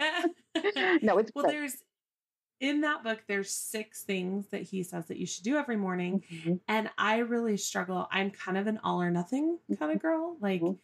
no, 1.02 1.18
it's 1.18 1.30
well. 1.34 1.44
Great. 1.44 1.52
There's 1.52 1.76
in 2.60 2.80
that 2.82 3.02
book. 3.02 3.22
There's 3.28 3.50
six 3.50 4.04
things 4.04 4.46
that 4.50 4.62
he 4.62 4.82
says 4.82 5.06
that 5.08 5.18
you 5.18 5.26
should 5.26 5.44
do 5.44 5.56
every 5.56 5.76
morning, 5.76 6.22
mm-hmm. 6.32 6.54
and 6.68 6.90
I 6.96 7.18
really 7.18 7.56
struggle. 7.56 8.08
I'm 8.10 8.30
kind 8.30 8.56
of 8.56 8.66
an 8.66 8.80
all 8.84 9.02
or 9.02 9.10
nothing 9.10 9.58
kind 9.78 9.92
of 9.92 9.98
mm-hmm. 9.98 10.06
girl. 10.06 10.36
Like 10.40 10.62
mm-hmm. 10.62 10.74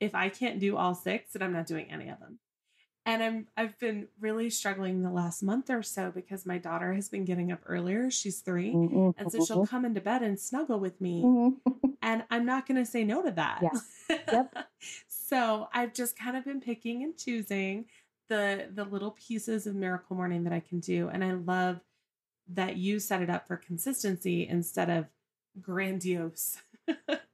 If 0.00 0.14
I 0.14 0.30
can't 0.30 0.58
do 0.58 0.76
all 0.76 0.94
six, 0.94 1.32
then 1.32 1.42
I'm 1.42 1.52
not 1.52 1.66
doing 1.66 1.90
any 1.90 2.08
of 2.08 2.18
them. 2.18 2.38
And 3.06 3.22
I'm 3.22 3.46
I've 3.56 3.78
been 3.78 4.08
really 4.20 4.50
struggling 4.50 5.02
the 5.02 5.10
last 5.10 5.42
month 5.42 5.70
or 5.70 5.82
so 5.82 6.10
because 6.10 6.44
my 6.44 6.58
daughter 6.58 6.92
has 6.92 7.08
been 7.08 7.24
getting 7.24 7.50
up 7.50 7.60
earlier. 7.66 8.10
She's 8.10 8.40
3 8.40 8.72
mm-hmm. 8.72 9.10
And 9.16 9.32
so 9.32 9.44
she'll 9.44 9.66
come 9.66 9.84
into 9.84 10.00
bed 10.00 10.22
and 10.22 10.38
snuggle 10.38 10.78
with 10.78 11.00
me. 11.00 11.22
Mm-hmm. 11.22 11.88
and 12.02 12.24
I'm 12.30 12.44
not 12.44 12.66
gonna 12.66 12.84
say 12.84 13.04
no 13.04 13.22
to 13.22 13.30
that. 13.32 13.60
Yeah. 13.62 14.18
Yep. 14.32 14.56
so 15.08 15.68
I've 15.72 15.94
just 15.94 16.18
kind 16.18 16.36
of 16.36 16.44
been 16.44 16.60
picking 16.60 17.02
and 17.02 17.16
choosing 17.16 17.86
the 18.28 18.68
the 18.72 18.84
little 18.84 19.12
pieces 19.12 19.66
of 19.66 19.74
miracle 19.74 20.16
morning 20.16 20.44
that 20.44 20.52
I 20.52 20.60
can 20.60 20.80
do. 20.80 21.08
And 21.08 21.24
I 21.24 21.32
love 21.32 21.80
that 22.52 22.76
you 22.76 23.00
set 23.00 23.22
it 23.22 23.30
up 23.30 23.46
for 23.46 23.56
consistency 23.56 24.46
instead 24.46 24.90
of 24.90 25.06
grandiose. 25.60 26.58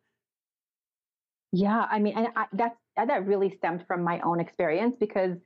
yeah, 1.57 1.87
I 1.91 1.99
mean, 1.99 2.15
and 2.17 2.29
I, 2.37 2.47
that's 2.53 2.79
that 2.97 3.27
really 3.27 3.51
stemmed 3.51 3.85
from 3.87 4.03
my 4.03 4.21
own 4.21 4.41
experience 4.41 4.95
because 4.99 5.39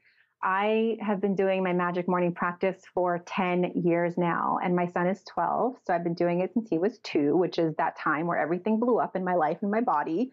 I 0.43 0.97
have 1.01 1.21
been 1.21 1.37
doing 1.37 1.63
my 1.63 1.73
magic 1.73 2.09
morning 2.09 2.33
practice 2.33 2.83
for 2.95 3.21
10 3.27 3.73
years 3.85 4.19
now, 4.19 4.59
and 4.63 4.75
my 4.75 4.87
son 4.87 5.07
is 5.07 5.23
12. 5.25 5.77
So 5.87 5.95
I've 5.95 6.03
been 6.03 6.15
doing 6.15 6.41
it 6.41 6.53
since 6.53 6.69
he 6.69 6.79
was 6.79 6.99
two, 7.05 7.37
which 7.37 7.59
is 7.59 7.77
that 7.77 7.97
time 7.97 8.27
where 8.27 8.39
everything 8.39 8.81
blew 8.81 8.99
up 8.99 9.15
in 9.15 9.23
my 9.23 9.35
life 9.35 9.59
and 9.63 9.71
my 9.71 9.83
body. 9.83 10.33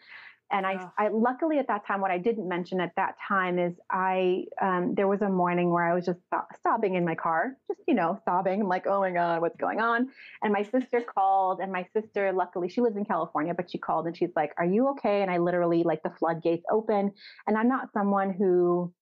And 0.50 0.66
I, 0.66 0.88
I 0.98 1.10
luckily 1.10 1.60
at 1.60 1.68
that 1.68 1.86
time, 1.86 2.00
what 2.00 2.12
I 2.12 2.18
didn't 2.18 2.48
mention 2.48 2.80
at 2.80 2.96
that 2.96 3.16
time 3.28 3.60
is 3.60 3.74
I, 3.92 4.46
um, 4.62 4.94
there 4.96 5.08
was 5.08 5.22
a 5.22 5.30
morning 5.30 5.72
where 5.72 5.84
I 5.84 5.94
was 5.94 6.06
just 6.06 6.20
sobbing 6.64 6.96
in 6.96 7.04
my 7.04 7.16
car, 7.16 7.58
just, 7.68 7.82
you 7.88 7.94
know, 7.94 8.18
sobbing. 8.24 8.62
I'm 8.62 8.68
like, 8.68 8.88
oh 8.88 9.02
my 9.02 9.12
God, 9.12 9.42
what's 9.42 9.58
going 9.58 9.82
on? 9.82 10.10
And 10.42 10.54
my 10.54 10.64
sister 10.64 11.02
called, 11.02 11.60
and 11.60 11.72
my 11.72 11.86
sister, 11.94 12.32
luckily, 12.32 12.70
she 12.70 12.80
lives 12.80 12.96
in 12.96 13.04
California, 13.04 13.54
but 13.54 13.70
she 13.70 13.78
called 13.78 14.08
and 14.08 14.16
she's 14.16 14.32
like, 14.36 14.54
are 14.58 14.66
you 14.66 14.88
okay? 14.92 15.22
And 15.22 15.30
I 15.30 15.38
literally, 15.38 15.84
like, 15.84 16.02
the 16.04 16.14
floodgates 16.18 16.66
open. 16.72 17.12
And 17.46 17.58
I'm 17.58 17.68
not 17.68 17.92
someone 17.92 18.32
who, 18.32 18.94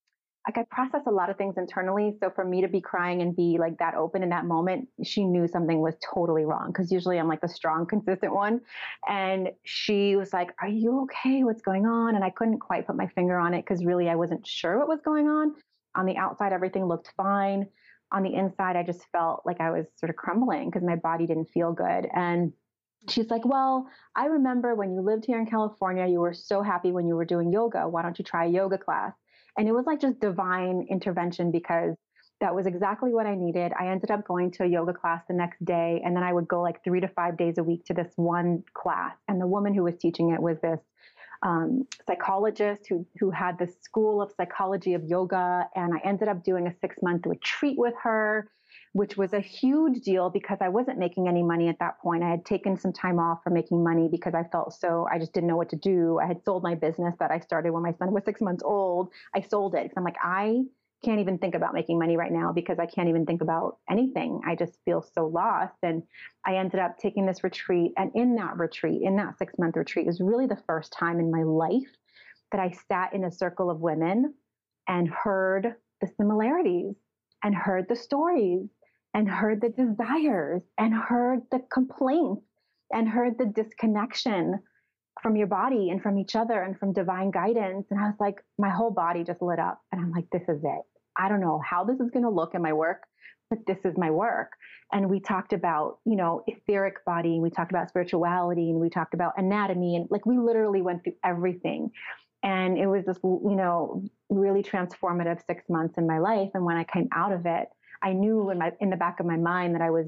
like 0.47 0.57
I 0.57 0.63
process 0.69 1.01
a 1.07 1.11
lot 1.11 1.29
of 1.29 1.37
things 1.37 1.55
internally. 1.57 2.15
So 2.19 2.29
for 2.29 2.45
me 2.45 2.61
to 2.61 2.67
be 2.67 2.79
crying 2.79 3.21
and 3.21 3.35
be 3.35 3.57
like 3.59 3.79
that 3.79 3.95
open 3.95 4.21
in 4.21 4.29
that 4.29 4.45
moment, 4.45 4.87
she 5.03 5.23
knew 5.23 5.47
something 5.47 5.79
was 5.79 5.95
totally 6.13 6.45
wrong. 6.45 6.71
Cause 6.71 6.91
usually 6.91 7.17
I'm 7.17 7.27
like 7.27 7.41
the 7.41 7.49
strong, 7.49 7.87
consistent 7.87 8.33
one. 8.33 8.61
And 9.07 9.49
she 9.63 10.15
was 10.15 10.33
like, 10.33 10.51
Are 10.61 10.67
you 10.67 11.01
okay? 11.03 11.43
What's 11.43 11.63
going 11.63 11.87
on? 11.87 12.15
And 12.15 12.23
I 12.23 12.29
couldn't 12.29 12.59
quite 12.59 12.85
put 12.85 12.95
my 12.95 13.07
finger 13.07 13.37
on 13.39 13.53
it 13.53 13.63
because 13.63 13.83
really 13.83 14.07
I 14.07 14.15
wasn't 14.15 14.45
sure 14.45 14.77
what 14.77 14.87
was 14.87 15.01
going 15.03 15.27
on. 15.27 15.55
On 15.95 16.05
the 16.05 16.17
outside, 16.17 16.53
everything 16.53 16.85
looked 16.85 17.11
fine. 17.17 17.67
On 18.11 18.21
the 18.21 18.35
inside, 18.35 18.75
I 18.75 18.83
just 18.83 19.01
felt 19.11 19.41
like 19.45 19.59
I 19.59 19.71
was 19.71 19.87
sort 19.95 20.11
of 20.11 20.15
crumbling 20.15 20.69
because 20.69 20.83
my 20.83 20.95
body 20.95 21.25
didn't 21.25 21.49
feel 21.49 21.73
good. 21.73 22.07
And 22.13 22.53
she's 23.09 23.31
like, 23.31 23.45
Well, 23.45 23.87
I 24.15 24.27
remember 24.27 24.75
when 24.75 24.93
you 24.93 25.01
lived 25.01 25.25
here 25.25 25.39
in 25.39 25.47
California, 25.47 26.05
you 26.05 26.19
were 26.19 26.35
so 26.35 26.61
happy 26.61 26.91
when 26.91 27.07
you 27.07 27.15
were 27.15 27.25
doing 27.25 27.51
yoga. 27.51 27.89
Why 27.89 28.03
don't 28.03 28.19
you 28.19 28.25
try 28.25 28.45
a 28.45 28.49
yoga 28.49 28.77
class? 28.77 29.13
And 29.57 29.67
it 29.67 29.71
was 29.71 29.85
like 29.85 30.01
just 30.01 30.19
divine 30.19 30.87
intervention 30.89 31.51
because 31.51 31.95
that 32.41 32.53
was 32.53 32.65
exactly 32.65 33.13
what 33.13 33.25
I 33.25 33.35
needed. 33.35 33.71
I 33.79 33.87
ended 33.87 34.11
up 34.11 34.27
going 34.27 34.51
to 34.51 34.63
a 34.63 34.67
yoga 34.67 34.93
class 34.93 35.23
the 35.27 35.33
next 35.33 35.63
day, 35.63 36.01
and 36.03 36.15
then 36.15 36.23
I 36.23 36.33
would 36.33 36.47
go 36.47 36.61
like 36.61 36.83
three 36.83 36.99
to 36.99 37.07
five 37.07 37.37
days 37.37 37.57
a 37.57 37.63
week 37.63 37.85
to 37.85 37.93
this 37.93 38.11
one 38.17 38.63
class. 38.73 39.15
And 39.27 39.39
the 39.39 39.47
woman 39.47 39.73
who 39.73 39.83
was 39.83 39.95
teaching 39.95 40.31
it 40.31 40.41
was 40.41 40.59
this 40.61 40.81
um, 41.43 41.87
psychologist 42.05 42.87
who 42.89 43.05
who 43.19 43.31
had 43.31 43.57
the 43.57 43.67
school 43.81 44.21
of 44.21 44.31
psychology 44.35 44.93
of 44.95 45.03
yoga, 45.05 45.69
and 45.75 45.93
I 45.93 45.99
ended 46.03 46.27
up 46.27 46.43
doing 46.43 46.67
a 46.67 46.73
six 46.81 46.97
month 47.01 47.25
retreat 47.25 47.77
with 47.77 47.93
her 48.03 48.49
which 48.95 49.17
was 49.17 49.33
a 49.33 49.41
huge 49.41 49.99
deal 50.03 50.29
because 50.29 50.59
I 50.61 50.69
wasn't 50.69 50.97
making 50.97 51.27
any 51.27 51.43
money 51.43 51.67
at 51.67 51.79
that 51.79 51.99
point. 51.99 52.23
I 52.23 52.29
had 52.29 52.45
taken 52.45 52.79
some 52.79 52.93
time 52.93 53.19
off 53.19 53.43
from 53.43 53.53
making 53.53 53.83
money 53.83 54.07
because 54.09 54.33
I 54.33 54.45
felt 54.53 54.73
so, 54.73 55.05
I 55.11 55.19
just 55.19 55.33
didn't 55.33 55.49
know 55.49 55.57
what 55.57 55.67
to 55.71 55.75
do. 55.75 56.17
I 56.17 56.27
had 56.27 56.41
sold 56.45 56.63
my 56.63 56.75
business 56.75 57.13
that 57.19 57.29
I 57.29 57.39
started 57.39 57.73
when 57.73 57.83
my 57.83 57.91
son 57.99 58.13
was 58.13 58.23
six 58.23 58.39
months 58.39 58.63
old. 58.63 59.09
I 59.35 59.41
sold 59.41 59.75
it 59.75 59.83
because 59.83 59.97
I'm 59.97 60.05
like, 60.05 60.15
I 60.23 60.61
can't 61.03 61.19
even 61.19 61.37
think 61.39 61.55
about 61.55 61.73
making 61.73 61.99
money 61.99 62.15
right 62.15 62.31
now 62.31 62.53
because 62.53 62.79
I 62.79 62.85
can't 62.85 63.09
even 63.09 63.25
think 63.25 63.41
about 63.41 63.79
anything. 63.91 64.39
I 64.47 64.55
just 64.55 64.79
feel 64.85 65.01
so 65.01 65.27
lost. 65.27 65.75
And 65.83 66.03
I 66.45 66.55
ended 66.55 66.79
up 66.79 66.97
taking 66.97 67.25
this 67.25 67.43
retreat. 67.43 67.91
And 67.97 68.11
in 68.15 68.35
that 68.35 68.55
retreat, 68.55 69.01
in 69.01 69.17
that 69.17 69.37
six 69.37 69.55
month 69.59 69.75
retreat, 69.75 70.05
was 70.05 70.21
really 70.21 70.47
the 70.47 70.63
first 70.67 70.93
time 70.93 71.19
in 71.19 71.29
my 71.29 71.43
life 71.43 71.91
that 72.53 72.61
I 72.61 72.73
sat 72.87 73.13
in 73.13 73.25
a 73.25 73.31
circle 73.31 73.69
of 73.69 73.81
women 73.81 74.35
and 74.87 75.09
heard 75.09 75.75
the 75.99 76.07
similarities 76.15 76.95
and 77.43 77.53
heard 77.53 77.87
the 77.89 77.95
stories 77.97 78.69
and 79.15 79.29
heard 79.29 79.61
the 79.61 79.69
desires 79.69 80.61
and 80.77 80.93
heard 80.93 81.39
the 81.49 81.61
complaints 81.71 82.43
and 82.91 83.07
heard 83.07 83.37
the 83.39 83.45
disconnection 83.45 84.59
from 85.23 85.37
your 85.37 85.47
body 85.47 85.89
and 85.89 86.03
from 86.03 86.19
each 86.19 86.35
other 86.35 86.61
and 86.61 86.77
from 86.77 86.91
divine 86.91 87.31
guidance. 87.31 87.87
And 87.89 87.99
I 87.99 88.07
was 88.07 88.17
like, 88.19 88.35
my 88.59 88.69
whole 88.69 88.91
body 88.91 89.23
just 89.23 89.41
lit 89.41 89.57
up. 89.57 89.81
And 89.93 90.01
I'm 90.01 90.11
like, 90.11 90.25
this 90.33 90.43
is 90.49 90.61
it. 90.61 90.81
I 91.17 91.29
don't 91.29 91.39
know 91.39 91.61
how 91.65 91.85
this 91.85 91.97
is 92.01 92.11
going 92.11 92.25
to 92.25 92.29
look 92.29 92.55
in 92.55 92.61
my 92.61 92.73
work, 92.73 93.03
but 93.49 93.59
this 93.65 93.77
is 93.85 93.97
my 93.97 94.11
work. 94.11 94.51
And 94.91 95.09
we 95.09 95.21
talked 95.21 95.53
about, 95.53 95.99
you 96.05 96.17
know, 96.17 96.43
etheric 96.45 97.05
body, 97.05 97.35
and 97.35 97.41
we 97.41 97.49
talked 97.49 97.71
about 97.71 97.87
spirituality, 97.87 98.69
and 98.69 98.81
we 98.81 98.89
talked 98.89 99.13
about 99.13 99.31
anatomy, 99.37 99.95
and 99.95 100.07
like 100.11 100.25
we 100.25 100.37
literally 100.37 100.81
went 100.81 101.05
through 101.05 101.15
everything. 101.23 101.89
And 102.43 102.77
it 102.77 102.87
was 102.87 103.05
this, 103.05 103.17
you 103.23 103.55
know, 103.55 104.03
really 104.29 104.61
transformative 104.61 105.39
six 105.47 105.63
months 105.69 105.97
in 105.97 106.05
my 106.05 106.19
life. 106.19 106.49
And 106.53 106.65
when 106.65 106.75
I 106.75 106.83
came 106.83 107.07
out 107.13 107.31
of 107.31 107.45
it, 107.45 107.69
I 108.01 108.13
knew 108.13 108.49
in 108.49 108.57
my 108.57 108.71
in 108.79 108.89
the 108.89 108.95
back 108.95 109.19
of 109.19 109.25
my 109.25 109.37
mind 109.37 109.75
that 109.75 109.81
I 109.81 109.89
was 109.89 110.07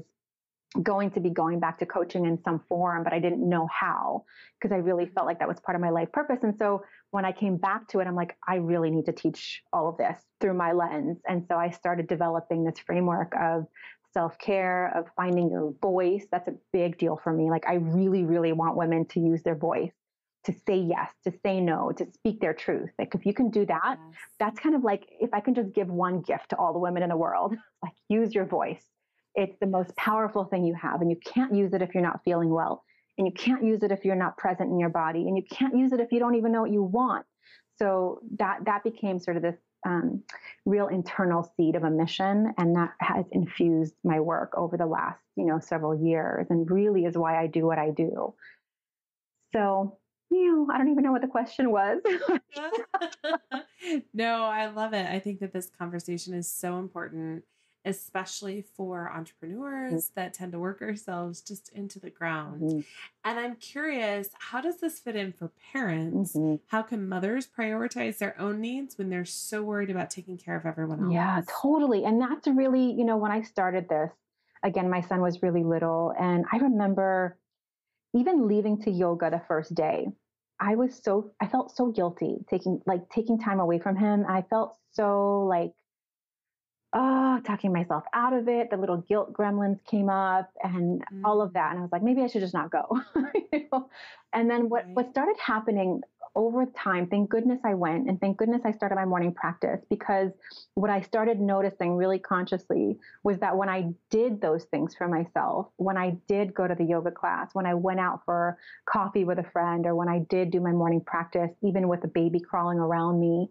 going 0.82 1.10
to 1.12 1.20
be 1.20 1.30
going 1.30 1.60
back 1.60 1.78
to 1.78 1.86
coaching 1.86 2.26
in 2.26 2.42
some 2.42 2.60
form, 2.68 3.02
but 3.02 3.12
I 3.12 3.18
didn't 3.18 3.46
know 3.48 3.66
how 3.72 4.24
because 4.60 4.74
I 4.74 4.78
really 4.78 5.06
felt 5.06 5.26
like 5.26 5.38
that 5.38 5.48
was 5.48 5.58
part 5.60 5.76
of 5.76 5.80
my 5.80 5.90
life 5.90 6.12
purpose. 6.12 6.40
And 6.42 6.56
so 6.58 6.84
when 7.10 7.24
I 7.24 7.32
came 7.32 7.56
back 7.56 7.88
to 7.88 8.00
it, 8.00 8.06
I'm 8.06 8.14
like, 8.14 8.36
I 8.46 8.56
really 8.56 8.90
need 8.90 9.06
to 9.06 9.12
teach 9.12 9.62
all 9.72 9.88
of 9.88 9.96
this 9.96 10.20
through 10.40 10.54
my 10.54 10.72
lens. 10.72 11.18
And 11.26 11.44
so 11.48 11.56
I 11.56 11.70
started 11.70 12.06
developing 12.06 12.64
this 12.64 12.78
framework 12.78 13.32
of 13.40 13.66
self 14.12 14.38
care, 14.38 14.92
of 14.94 15.06
finding 15.16 15.50
your 15.50 15.72
voice. 15.80 16.26
That's 16.30 16.48
a 16.48 16.54
big 16.72 16.98
deal 16.98 17.18
for 17.22 17.32
me. 17.32 17.50
Like, 17.50 17.66
I 17.66 17.74
really, 17.74 18.24
really 18.24 18.52
want 18.52 18.76
women 18.76 19.06
to 19.06 19.20
use 19.20 19.42
their 19.42 19.56
voice 19.56 19.92
to 20.44 20.52
say 20.66 20.76
yes, 20.78 21.12
to 21.24 21.32
say 21.44 21.60
no, 21.60 21.92
to 21.92 22.06
speak 22.12 22.40
their 22.40 22.54
truth. 22.54 22.90
Like 22.98 23.14
if 23.14 23.26
you 23.26 23.34
can 23.34 23.50
do 23.50 23.66
that, 23.66 23.98
yes. 23.98 24.18
that's 24.38 24.58
kind 24.60 24.74
of 24.74 24.84
like 24.84 25.04
if 25.20 25.32
I 25.32 25.40
can 25.40 25.54
just 25.54 25.72
give 25.72 25.88
one 25.88 26.20
gift 26.20 26.50
to 26.50 26.56
all 26.56 26.72
the 26.72 26.78
women 26.78 27.02
in 27.02 27.08
the 27.08 27.16
world, 27.16 27.54
like 27.82 27.92
use 28.08 28.34
your 28.34 28.46
voice. 28.46 28.82
It's 29.34 29.56
the 29.60 29.66
most 29.66 29.94
powerful 29.96 30.44
thing 30.44 30.64
you 30.64 30.74
have 30.74 31.00
and 31.00 31.10
you 31.10 31.16
can't 31.24 31.54
use 31.54 31.72
it 31.74 31.82
if 31.82 31.94
you're 31.94 32.02
not 32.02 32.20
feeling 32.24 32.50
well. 32.50 32.84
And 33.18 33.26
you 33.26 33.32
can't 33.32 33.64
use 33.64 33.82
it 33.82 33.90
if 33.90 34.04
you're 34.04 34.14
not 34.14 34.36
present 34.36 34.70
in 34.70 34.78
your 34.78 34.90
body 34.90 35.26
and 35.26 35.36
you 35.36 35.42
can't 35.50 35.76
use 35.76 35.92
it 35.92 36.00
if 36.00 36.12
you 36.12 36.20
don't 36.20 36.36
even 36.36 36.52
know 36.52 36.62
what 36.62 36.70
you 36.70 36.82
want. 36.82 37.26
So 37.76 38.20
that 38.38 38.64
that 38.66 38.82
became 38.82 39.18
sort 39.18 39.36
of 39.36 39.42
this 39.42 39.56
um, 39.86 40.22
real 40.64 40.88
internal 40.88 41.52
seed 41.56 41.76
of 41.76 41.84
a 41.84 41.90
mission, 41.90 42.52
and 42.58 42.74
that 42.74 42.92
has 43.00 43.24
infused 43.30 43.94
my 44.02 44.18
work 44.18 44.52
over 44.56 44.76
the 44.76 44.86
last 44.86 45.20
you 45.36 45.44
know 45.44 45.60
several 45.60 45.94
years, 45.94 46.46
and 46.50 46.68
really 46.70 47.04
is 47.04 47.16
why 47.16 47.40
I 47.40 47.46
do 47.46 47.64
what 47.64 47.78
I 47.78 47.90
do. 47.90 48.34
So 49.52 49.98
you 50.30 50.66
know, 50.66 50.72
I 50.72 50.78
don't 50.78 50.90
even 50.90 51.04
know 51.04 51.12
what 51.12 51.22
the 51.22 51.28
question 51.28 51.70
was. 51.70 52.00
no, 54.12 54.44
I 54.44 54.66
love 54.66 54.92
it. 54.92 55.06
I 55.06 55.18
think 55.18 55.40
that 55.40 55.52
this 55.52 55.70
conversation 55.78 56.34
is 56.34 56.50
so 56.50 56.78
important, 56.78 57.44
especially 57.84 58.64
for 58.76 59.10
entrepreneurs 59.10 60.06
mm-hmm. 60.06 60.20
that 60.20 60.34
tend 60.34 60.52
to 60.52 60.58
work 60.58 60.82
ourselves 60.82 61.40
just 61.40 61.70
into 61.72 61.98
the 61.98 62.10
ground. 62.10 62.62
Mm-hmm. 62.62 62.80
And 63.24 63.38
I'm 63.38 63.56
curious, 63.56 64.28
how 64.38 64.60
does 64.60 64.80
this 64.80 64.98
fit 64.98 65.16
in 65.16 65.32
for 65.32 65.50
parents? 65.72 66.34
Mm-hmm. 66.34 66.56
How 66.66 66.82
can 66.82 67.08
mothers 67.08 67.46
prioritize 67.46 68.18
their 68.18 68.38
own 68.38 68.60
needs 68.60 68.98
when 68.98 69.08
they're 69.08 69.24
so 69.24 69.62
worried 69.62 69.90
about 69.90 70.10
taking 70.10 70.36
care 70.36 70.56
of 70.56 70.66
everyone 70.66 71.04
else? 71.04 71.12
Yeah, 71.12 71.40
totally. 71.62 72.04
And 72.04 72.20
that's 72.20 72.46
really, 72.46 72.92
you 72.92 73.04
know, 73.04 73.16
when 73.16 73.32
I 73.32 73.42
started 73.42 73.88
this, 73.88 74.10
again, 74.62 74.90
my 74.90 75.00
son 75.00 75.22
was 75.22 75.42
really 75.42 75.64
little. 75.64 76.12
And 76.18 76.44
I 76.52 76.58
remember 76.58 77.38
even 78.14 78.48
leaving 78.48 78.80
to 78.82 78.90
yoga 78.90 79.30
the 79.30 79.42
first 79.48 79.74
day, 79.74 80.08
I 80.60 80.74
was 80.74 81.00
so 81.02 81.30
I 81.40 81.46
felt 81.46 81.76
so 81.76 81.92
guilty 81.92 82.38
taking 82.50 82.80
like 82.86 83.08
taking 83.10 83.38
time 83.38 83.60
away 83.60 83.78
from 83.78 83.96
him. 83.96 84.24
I 84.28 84.42
felt 84.42 84.76
so 84.92 85.44
like 85.44 85.72
oh, 86.94 87.40
talking 87.44 87.72
myself 87.72 88.04
out 88.14 88.32
of 88.32 88.48
it. 88.48 88.70
The 88.70 88.76
little 88.76 88.98
guilt 89.08 89.32
gremlins 89.32 89.78
came 89.84 90.08
up 90.08 90.50
and 90.62 91.02
mm. 91.12 91.22
all 91.24 91.42
of 91.42 91.52
that. 91.54 91.70
And 91.70 91.78
I 91.78 91.82
was 91.82 91.92
like, 91.92 92.02
maybe 92.02 92.22
I 92.22 92.26
should 92.26 92.40
just 92.40 92.54
not 92.54 92.70
go. 92.70 93.00
you 93.52 93.66
know? 93.72 93.90
And 94.32 94.50
then 94.50 94.68
what, 94.68 94.84
right. 94.84 94.94
what 94.94 95.10
started 95.10 95.36
happening 95.38 96.00
over 96.34 96.66
time, 96.66 97.06
thank 97.08 97.30
goodness 97.30 97.60
I 97.64 97.74
went 97.74 98.08
and 98.08 98.20
thank 98.20 98.36
goodness 98.36 98.62
I 98.64 98.72
started 98.72 98.94
my 98.94 99.04
morning 99.04 99.32
practice 99.32 99.80
because 99.90 100.30
what 100.74 100.90
I 100.90 101.00
started 101.00 101.40
noticing 101.40 101.94
really 101.94 102.18
consciously 102.18 102.98
was 103.22 103.38
that 103.38 103.56
when 103.56 103.68
I 103.68 103.92
did 104.10 104.40
those 104.40 104.64
things 104.64 104.94
for 104.94 105.08
myself, 105.08 105.68
when 105.76 105.96
I 105.96 106.16
did 106.28 106.54
go 106.54 106.66
to 106.66 106.74
the 106.74 106.84
yoga 106.84 107.10
class, 107.10 107.50
when 107.52 107.66
I 107.66 107.74
went 107.74 108.00
out 108.00 108.20
for 108.24 108.58
coffee 108.86 109.24
with 109.24 109.38
a 109.38 109.50
friend, 109.52 109.86
or 109.86 109.94
when 109.94 110.08
I 110.08 110.20
did 110.30 110.50
do 110.50 110.60
my 110.60 110.72
morning 110.72 111.00
practice, 111.00 111.50
even 111.62 111.88
with 111.88 112.04
a 112.04 112.08
baby 112.08 112.40
crawling 112.40 112.78
around 112.78 113.20
me, 113.20 113.50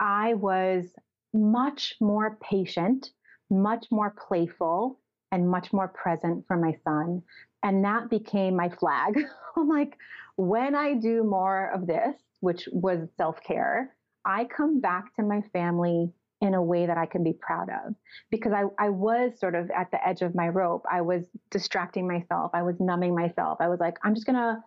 I 0.00 0.34
was 0.34 0.84
much 1.32 1.96
more 2.00 2.38
patient, 2.42 3.10
much 3.50 3.86
more 3.90 4.14
playful, 4.28 4.98
and 5.32 5.48
much 5.48 5.72
more 5.72 5.88
present 5.88 6.46
for 6.46 6.56
my 6.56 6.76
son. 6.84 7.22
And 7.62 7.84
that 7.84 8.08
became 8.08 8.56
my 8.56 8.68
flag. 8.68 9.18
I'm 9.56 9.68
like, 9.68 9.96
when 10.38 10.76
I 10.76 10.94
do 10.94 11.24
more 11.24 11.68
of 11.74 11.88
this, 11.88 12.14
which 12.40 12.68
was 12.72 13.08
self 13.16 13.42
care, 13.42 13.94
I 14.24 14.44
come 14.44 14.80
back 14.80 15.14
to 15.16 15.22
my 15.24 15.42
family 15.52 16.12
in 16.40 16.54
a 16.54 16.62
way 16.62 16.86
that 16.86 16.96
I 16.96 17.06
can 17.06 17.24
be 17.24 17.32
proud 17.32 17.68
of 17.68 17.96
because 18.30 18.52
I, 18.52 18.62
I 18.78 18.90
was 18.90 19.32
sort 19.40 19.56
of 19.56 19.68
at 19.72 19.90
the 19.90 20.06
edge 20.06 20.22
of 20.22 20.36
my 20.36 20.48
rope. 20.48 20.84
I 20.88 21.00
was 21.00 21.24
distracting 21.50 22.06
myself. 22.06 22.52
I 22.54 22.62
was 22.62 22.76
numbing 22.78 23.16
myself. 23.16 23.58
I 23.60 23.66
was 23.66 23.80
like, 23.80 23.96
I'm 24.04 24.14
just 24.14 24.26
going 24.26 24.36
to, 24.36 24.62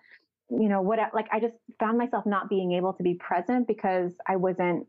you 0.50 0.68
know, 0.68 0.82
what, 0.82 1.00
like 1.14 1.28
I 1.32 1.40
just 1.40 1.56
found 1.80 1.98
myself 1.98 2.26
not 2.26 2.50
being 2.50 2.74
able 2.74 2.92
to 2.92 3.04
be 3.04 3.14
present 3.14 3.66
because 3.66 4.12
I 4.28 4.36
wasn't 4.36 4.86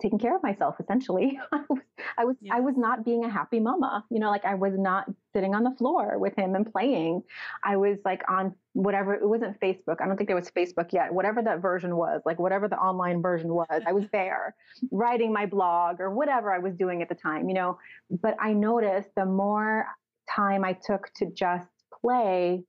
taking 0.00 0.18
care 0.18 0.36
of 0.36 0.42
myself 0.42 0.76
essentially 0.80 1.38
i 1.52 1.60
was 1.68 1.80
I 2.16 2.24
was, 2.24 2.36
yeah. 2.40 2.54
I 2.54 2.60
was 2.60 2.74
not 2.76 3.04
being 3.04 3.24
a 3.24 3.28
happy 3.28 3.58
mama 3.58 4.04
you 4.10 4.20
know 4.20 4.30
like 4.30 4.44
i 4.44 4.54
was 4.54 4.72
not 4.76 5.06
sitting 5.38 5.54
on 5.54 5.62
the 5.62 5.70
floor 5.78 6.18
with 6.18 6.34
him 6.36 6.56
and 6.56 6.70
playing. 6.72 7.22
I 7.62 7.76
was 7.76 7.98
like 8.04 8.22
on 8.28 8.54
whatever 8.72 9.14
it 9.14 9.28
wasn't 9.28 9.58
facebook 9.60 9.96
i 10.00 10.06
don't 10.06 10.16
think 10.16 10.28
there 10.28 10.36
was 10.36 10.52
facebook 10.52 10.92
yet 10.92 11.12
whatever 11.12 11.42
that 11.42 11.60
version 11.60 11.96
was 11.96 12.20
like 12.24 12.38
whatever 12.38 12.68
the 12.68 12.76
online 12.76 13.20
version 13.20 13.52
was 13.52 13.82
i 13.88 13.92
was 13.92 14.04
there 14.12 14.54
writing 14.92 15.32
my 15.32 15.46
blog 15.46 15.98
or 15.98 16.14
whatever 16.14 16.52
i 16.52 16.58
was 16.58 16.74
doing 16.74 17.02
at 17.02 17.08
the 17.08 17.14
time 17.14 17.48
you 17.48 17.54
know? 17.54 17.76
But 18.22 18.36
i 18.40 18.52
noticed 18.52 19.08
the 19.16 19.24
more 19.24 19.86
time 20.32 20.64
i 20.64 20.74
took 20.74 21.12
to 21.16 21.26
just 21.34 21.66
play 22.00 22.62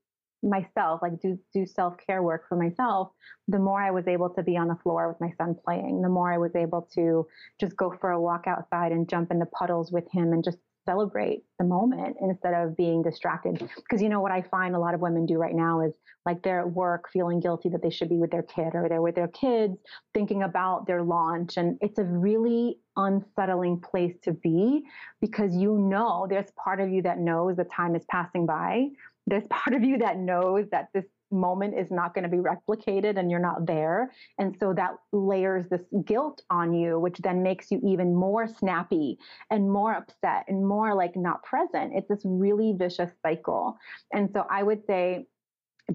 myself, 0.43 1.01
like 1.01 1.19
do 1.21 1.38
do 1.53 1.65
self 1.65 1.95
care 2.05 2.23
work 2.23 2.47
for 2.47 2.55
myself, 2.55 3.10
the 3.47 3.60
more 3.60 3.82
I 3.82 3.91
was 3.91 4.08
able 4.08 4.29
to 4.32 4.43
be 4.43 4.58
on 4.58 4.67
the 4.67 4.77
floor 4.84 5.08
with 5.08 5.19
my 5.19 5.32
son 5.38 5.55
playing, 5.65 6.01
the 6.01 6.10
more 6.10 6.32
I 6.32 6.38
was 6.38 6.55
able 6.55 6.88
to 6.95 7.27
just 7.60 7.75
go 7.75 7.93
for 7.99 8.12
a 8.12 8.21
walk 8.21 8.45
outside 8.47 8.91
and 8.91 9.10
jump 9.10 9.32
in 9.32 9.39
the 9.39 9.45
puddles 9.47 9.91
with 9.91 10.10
him 10.12 10.34
and 10.34 10.43
just 10.43 10.58
celebrate 10.86 11.44
the 11.60 11.65
moment 11.65 12.18
instead 12.22 12.54
of 12.54 12.76
being 12.76 13.02
distracted. 13.02 13.58
Because 13.76 14.02
you 14.02 14.10
know 14.10 14.22
what 14.22 14.32
I 14.32 14.42
find 14.42 14.76
a 14.76 14.80
lot 14.80 14.94
of 14.94 15.02
women 15.02 15.26
do 15.26 15.38
right 15.38 15.54
now 15.54 15.82
is 15.82 15.94
like 16.26 16.42
they're 16.42 16.62
at 16.62 16.72
work 16.72 17.10
feeling 17.12 17.39
guilty 17.39 17.70
that 17.70 17.82
they 17.82 17.89
should 17.89 18.10
be 18.10 18.18
with 18.18 18.32
their 18.32 18.44
kid 18.44 18.72
or 18.74 18.88
they're 18.89 19.02
with 19.02 19.15
their 19.15 19.28
kids 19.28 19.78
thinking 20.13 20.44
about 20.44 20.88
their 20.88 21.04
launch. 21.04 21.58
And 21.58 21.78
it's 21.82 22.00
a 22.00 22.04
really 22.04 22.80
unsettling 22.96 23.80
place 23.80 24.15
to 24.24 24.34
be 24.34 24.84
because 25.22 25.56
you 25.56 25.78
know 25.78 26.28
there's 26.30 26.52
part 26.52 26.80
of 26.80 26.89
you 26.89 27.02
that 27.04 27.20
knows 27.20 27.58
the 27.58 27.63
time 27.65 27.96
is 27.96 28.06
passing 28.10 28.46
by 28.46 28.88
there's 29.30 29.44
part 29.50 29.76
of 29.76 29.84
you 29.84 29.98
that 30.00 30.18
knows 30.18 30.65
that 30.72 30.89
this 30.94 31.06
moment 31.32 31.78
is 31.78 31.92
not 31.92 32.13
going 32.13 32.24
to 32.24 32.30
be 32.30 32.38
replicated 32.38 33.18
and 33.18 33.30
you're 33.30 33.39
not 33.39 33.65
there. 33.65 34.12
And 34.38 34.56
so 34.60 34.74
that 34.74 34.92
layers 35.12 35.65
this 35.70 35.82
guilt 36.06 36.42
on 36.50 36.74
you, 36.74 37.00
which 37.00 37.18
then 37.20 37.44
makes 37.44 37.72
you 37.72 37.80
even 37.86 38.15
more 38.15 38.48
snappy 38.48 39.18
and 39.50 39.72
more 39.72 39.94
upset 39.94 40.46
and 40.48 40.65
more 40.65 40.96
like 40.96 41.15
not 41.15 41.44
present. 41.44 41.94
It's 41.96 42.08
this 42.08 42.22
really 42.24 42.74
vicious 42.78 43.12
cycle. 43.22 43.78
And 44.13 44.30
so 44.34 44.46
I 44.50 44.63
would 44.63 44.86
say, 44.86 45.28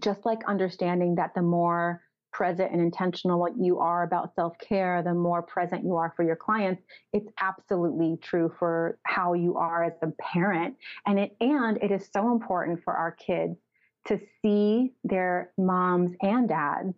just 0.00 0.26
like 0.26 0.40
understanding 0.48 1.14
that 1.16 1.34
the 1.34 1.42
more 1.42 2.02
present 2.34 2.72
and 2.72 2.80
intentional 2.80 3.48
you 3.56 3.78
are 3.78 4.02
about 4.02 4.34
self 4.34 4.58
care, 4.58 5.02
the 5.02 5.14
more 5.14 5.40
present 5.40 5.84
you 5.84 5.94
are 5.94 6.12
for 6.16 6.24
your 6.24 6.36
clients. 6.36 6.82
It's 7.12 7.28
absolutely 7.40 8.18
true 8.20 8.52
for 8.58 8.98
how 9.04 9.34
you 9.34 9.56
are 9.56 9.84
as 9.84 9.92
a 10.02 10.08
parent. 10.20 10.76
And 11.06 11.18
it, 11.18 11.36
and 11.40 11.78
it 11.80 11.92
is 11.92 12.10
so 12.12 12.32
important 12.32 12.82
for 12.82 12.92
our 12.92 13.12
kids 13.12 13.56
to 14.08 14.18
see 14.42 14.92
their 15.04 15.52
moms 15.58 16.12
and 16.22 16.48
dads 16.48 16.94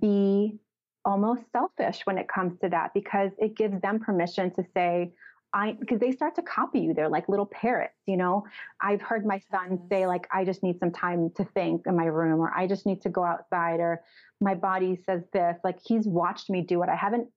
be 0.00 0.58
almost 1.04 1.42
selfish 1.52 2.00
when 2.04 2.18
it 2.18 2.28
comes 2.28 2.58
to 2.60 2.68
that 2.68 2.92
because 2.94 3.30
it 3.38 3.56
gives 3.56 3.80
them 3.80 3.98
permission 3.98 4.52
to 4.54 4.64
say, 4.74 5.12
I 5.52 5.76
because 5.80 5.98
they 5.98 6.12
start 6.12 6.36
to 6.36 6.42
copy 6.42 6.80
you. 6.80 6.94
They're 6.94 7.08
like 7.08 7.28
little 7.28 7.46
parrots, 7.46 7.96
you 8.06 8.16
know. 8.16 8.44
I've 8.80 9.02
heard 9.02 9.26
my 9.26 9.40
son 9.50 9.80
say 9.90 10.06
like 10.06 10.28
I 10.32 10.44
just 10.44 10.62
need 10.62 10.78
some 10.78 10.92
time 10.92 11.30
to 11.36 11.44
think 11.44 11.82
in 11.86 11.96
my 11.96 12.04
room 12.04 12.40
or 12.40 12.52
I 12.54 12.68
just 12.68 12.86
need 12.86 13.02
to 13.02 13.08
go 13.08 13.24
outside 13.24 13.80
or 13.80 14.02
my 14.40 14.54
body 14.54 15.00
says 15.06 15.22
this. 15.32 15.56
Like 15.64 15.78
he's 15.84 16.06
watched 16.06 16.50
me 16.50 16.62
do 16.62 16.82
it. 16.82 16.88
I 16.88 16.94
haven't 16.94 17.28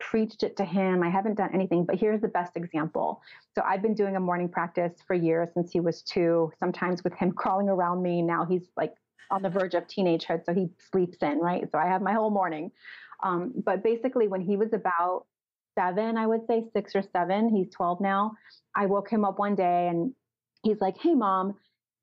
preached 0.00 0.42
it 0.42 0.56
to 0.56 0.64
him. 0.64 1.02
I 1.02 1.08
haven't 1.08 1.36
done 1.36 1.50
anything, 1.54 1.84
but 1.84 1.96
here's 1.96 2.20
the 2.20 2.28
best 2.28 2.56
example. 2.56 3.22
So 3.54 3.62
I've 3.62 3.82
been 3.82 3.94
doing 3.94 4.16
a 4.16 4.20
morning 4.20 4.48
practice 4.48 4.92
for 5.06 5.14
years 5.14 5.48
since 5.54 5.72
he 5.72 5.80
was 5.80 6.02
2, 6.02 6.52
sometimes 6.58 7.04
with 7.04 7.14
him 7.14 7.32
crawling 7.36 7.68
around 7.68 8.02
me. 8.02 8.22
Now 8.22 8.44
he's 8.44 8.70
like 8.76 8.94
on 9.30 9.42
the 9.42 9.50
verge 9.50 9.74
of 9.74 9.86
teenagehood, 9.86 10.44
so 10.44 10.52
he 10.52 10.68
sleeps 10.90 11.18
in, 11.22 11.38
right? 11.38 11.70
So 11.70 11.78
I 11.78 11.86
have 11.86 12.02
my 12.02 12.12
whole 12.12 12.30
morning. 12.30 12.70
Um, 13.22 13.52
but 13.64 13.82
basically, 13.82 14.28
when 14.28 14.40
he 14.40 14.56
was 14.56 14.72
about 14.72 15.26
seven, 15.76 16.16
I 16.16 16.26
would 16.26 16.46
say 16.46 16.64
six 16.72 16.94
or 16.94 17.02
seven, 17.02 17.48
he's 17.48 17.70
12 17.70 18.00
now. 18.00 18.32
I 18.76 18.86
woke 18.86 19.10
him 19.10 19.24
up 19.24 19.38
one 19.38 19.54
day 19.54 19.88
and 19.88 20.12
he's 20.62 20.80
like, 20.80 20.96
Hey, 20.98 21.14
mom, 21.14 21.54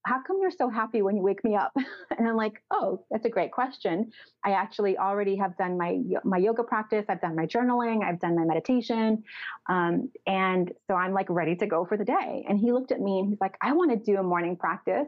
how 0.06 0.22
come 0.26 0.38
you're 0.42 0.52
so 0.52 0.70
happy 0.70 1.02
when 1.02 1.16
you 1.16 1.22
wake 1.24 1.44
me 1.44 1.56
up? 1.56 1.74
and 2.18 2.28
I'm 2.28 2.36
like, 2.36 2.64
oh, 2.72 3.06
that's 3.12 3.26
a 3.26 3.30
great 3.30 3.52
question. 3.52 4.12
I 4.44 4.52
actually 4.52 4.98
already 4.98 5.36
have 5.38 5.58
done 5.58 5.78
my 5.78 6.00
my 6.24 6.38
yoga 6.38 6.64
practice. 6.64 7.06
I've 7.10 7.22
done 7.22 7.36
my 7.36 7.46
journaling. 7.46 8.04
I've 8.04 8.20
done 8.20 8.36
my 8.36 8.46
meditation, 8.46 9.24
um, 9.70 10.12
and 10.26 10.72
so 10.88 10.96
I'm 10.96 11.14
like 11.14 11.30
ready 11.30 11.56
to 11.58 11.68
go 11.68 11.86
for 11.86 11.98
the 11.98 12.06
day. 12.06 12.46
And 12.48 12.60
he 12.60 12.72
looked 12.72 12.92
at 12.92 13.00
me 13.02 13.20
and 13.20 13.30
he's 13.30 13.42
like, 13.42 13.56
I 13.62 13.74
want 13.74 13.92
to 13.92 13.98
do 13.98 14.18
a 14.20 14.24
morning 14.24 14.58
practice. 14.58 15.08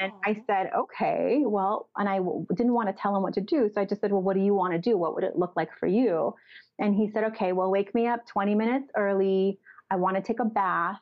And 0.00 0.12
I 0.26 0.42
said, 0.46 0.70
okay, 0.76 1.42
well, 1.46 1.88
and 1.96 2.08
I 2.08 2.18
w- 2.18 2.46
didn't 2.54 2.74
want 2.74 2.88
to 2.88 2.94
tell 3.00 3.16
him 3.16 3.22
what 3.22 3.34
to 3.34 3.40
do. 3.40 3.70
So 3.72 3.80
I 3.80 3.84
just 3.84 4.00
said, 4.00 4.12
well, 4.12 4.22
what 4.22 4.34
do 4.34 4.42
you 4.42 4.54
want 4.54 4.72
to 4.74 4.78
do? 4.78 4.98
What 4.98 5.14
would 5.14 5.24
it 5.24 5.36
look 5.36 5.54
like 5.56 5.70
for 5.78 5.86
you? 5.86 6.34
And 6.78 6.94
he 6.94 7.10
said, 7.10 7.24
okay, 7.24 7.52
well, 7.52 7.70
wake 7.70 7.94
me 7.94 8.06
up 8.06 8.26
20 8.26 8.54
minutes 8.54 8.90
early. 8.96 9.58
I 9.90 9.96
want 9.96 10.16
to 10.16 10.22
take 10.22 10.40
a 10.40 10.44
bath. 10.44 10.98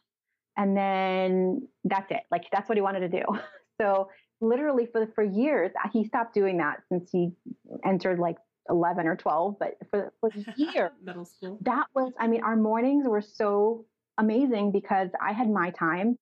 And 0.56 0.76
then 0.76 1.68
that's 1.84 2.10
it. 2.10 2.22
Like 2.30 2.44
that's 2.52 2.68
what 2.68 2.76
he 2.76 2.82
wanted 2.82 3.00
to 3.00 3.08
do. 3.08 3.24
So 3.80 4.10
literally 4.40 4.86
for, 4.86 5.08
for 5.14 5.24
years, 5.24 5.72
uh, 5.82 5.88
he 5.92 6.04
stopped 6.04 6.34
doing 6.34 6.58
that 6.58 6.82
since 6.88 7.10
he 7.10 7.32
entered 7.84 8.18
like 8.20 8.36
11 8.68 9.06
or 9.08 9.16
12, 9.16 9.56
but 9.58 9.76
for, 9.90 10.12
for 10.20 10.30
year, 10.56 10.92
middle 11.02 11.24
school, 11.24 11.58
that 11.62 11.86
was, 11.94 12.12
I 12.20 12.28
mean, 12.28 12.44
our 12.44 12.54
mornings 12.54 13.08
were 13.08 13.22
so 13.22 13.86
amazing 14.18 14.70
because 14.70 15.08
I 15.20 15.32
had 15.32 15.50
my 15.50 15.70
time. 15.70 16.16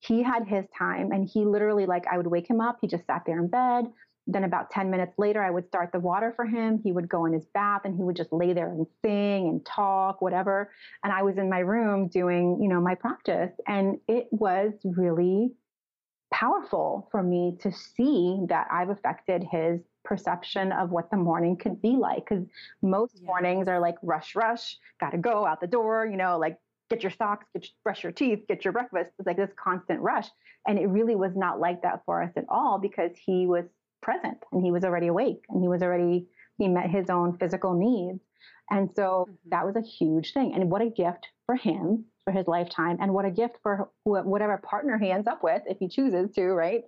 He 0.00 0.22
had 0.22 0.46
his 0.46 0.66
time 0.76 1.12
and 1.12 1.26
he 1.26 1.44
literally 1.44 1.86
like 1.86 2.04
i 2.10 2.16
would 2.18 2.26
wake 2.26 2.50
him 2.50 2.60
up. 2.60 2.78
He 2.82 2.88
just 2.88 3.06
sat 3.06 3.22
there 3.24 3.38
in 3.38 3.48
bed 3.48 3.86
then 4.28 4.44
about 4.44 4.70
10 4.70 4.90
minutes 4.90 5.14
later 5.18 5.42
i 5.42 5.50
would 5.50 5.66
start 5.66 5.90
the 5.92 5.98
water 5.98 6.32
for 6.36 6.44
him 6.44 6.80
he 6.84 6.92
would 6.92 7.08
go 7.08 7.24
in 7.24 7.32
his 7.32 7.46
bath 7.54 7.80
and 7.84 7.96
he 7.96 8.02
would 8.02 8.14
just 8.14 8.32
lay 8.32 8.52
there 8.52 8.68
and 8.68 8.86
sing 9.04 9.48
and 9.48 9.64
talk 9.66 10.20
whatever 10.20 10.70
and 11.02 11.12
i 11.12 11.22
was 11.22 11.38
in 11.38 11.48
my 11.48 11.58
room 11.58 12.08
doing 12.08 12.58
you 12.60 12.68
know 12.68 12.80
my 12.80 12.94
practice 12.94 13.52
and 13.66 13.98
it 14.06 14.28
was 14.30 14.72
really 14.84 15.50
powerful 16.32 17.08
for 17.10 17.22
me 17.22 17.56
to 17.60 17.72
see 17.72 18.38
that 18.48 18.68
i've 18.70 18.90
affected 18.90 19.42
his 19.50 19.80
perception 20.04 20.72
of 20.72 20.90
what 20.90 21.10
the 21.10 21.16
morning 21.16 21.56
could 21.56 21.80
be 21.82 21.96
like 21.96 22.24
because 22.28 22.44
most 22.82 23.18
yeah. 23.20 23.26
mornings 23.26 23.66
are 23.66 23.80
like 23.80 23.96
rush 24.02 24.36
rush 24.36 24.76
gotta 25.00 25.18
go 25.18 25.46
out 25.46 25.60
the 25.60 25.66
door 25.66 26.06
you 26.06 26.16
know 26.16 26.38
like 26.38 26.58
get 26.90 27.02
your 27.02 27.12
socks, 27.12 27.46
get 27.52 27.64
your, 27.64 27.70
brush 27.84 28.02
your 28.02 28.12
teeth, 28.12 28.40
get 28.48 28.64
your 28.64 28.72
breakfast. 28.72 29.10
It's 29.18 29.26
like 29.26 29.36
this 29.36 29.50
constant 29.62 30.00
rush. 30.00 30.26
And 30.66 30.78
it 30.78 30.86
really 30.86 31.16
was 31.16 31.32
not 31.36 31.60
like 31.60 31.82
that 31.82 32.02
for 32.04 32.22
us 32.22 32.32
at 32.36 32.44
all 32.48 32.78
because 32.78 33.10
he 33.14 33.46
was 33.46 33.64
present 34.02 34.38
and 34.52 34.64
he 34.64 34.70
was 34.70 34.84
already 34.84 35.08
awake 35.08 35.44
and 35.48 35.62
he 35.62 35.68
was 35.68 35.82
already, 35.82 36.26
he 36.58 36.68
met 36.68 36.90
his 36.90 37.10
own 37.10 37.36
physical 37.38 37.74
needs. 37.74 38.20
And 38.70 38.90
so 38.94 39.26
mm-hmm. 39.28 39.50
that 39.50 39.64
was 39.64 39.76
a 39.76 39.82
huge 39.82 40.32
thing. 40.32 40.54
And 40.54 40.70
what 40.70 40.82
a 40.82 40.90
gift 40.90 41.28
for 41.46 41.56
him 41.56 42.04
for 42.24 42.32
his 42.32 42.46
lifetime. 42.46 42.98
And 43.00 43.14
what 43.14 43.24
a 43.24 43.30
gift 43.30 43.56
for 43.62 43.90
whatever 44.04 44.58
partner 44.58 44.98
he 44.98 45.10
ends 45.10 45.26
up 45.26 45.42
with 45.42 45.62
if 45.66 45.78
he 45.78 45.88
chooses 45.88 46.30
to, 46.34 46.44
right? 46.48 46.82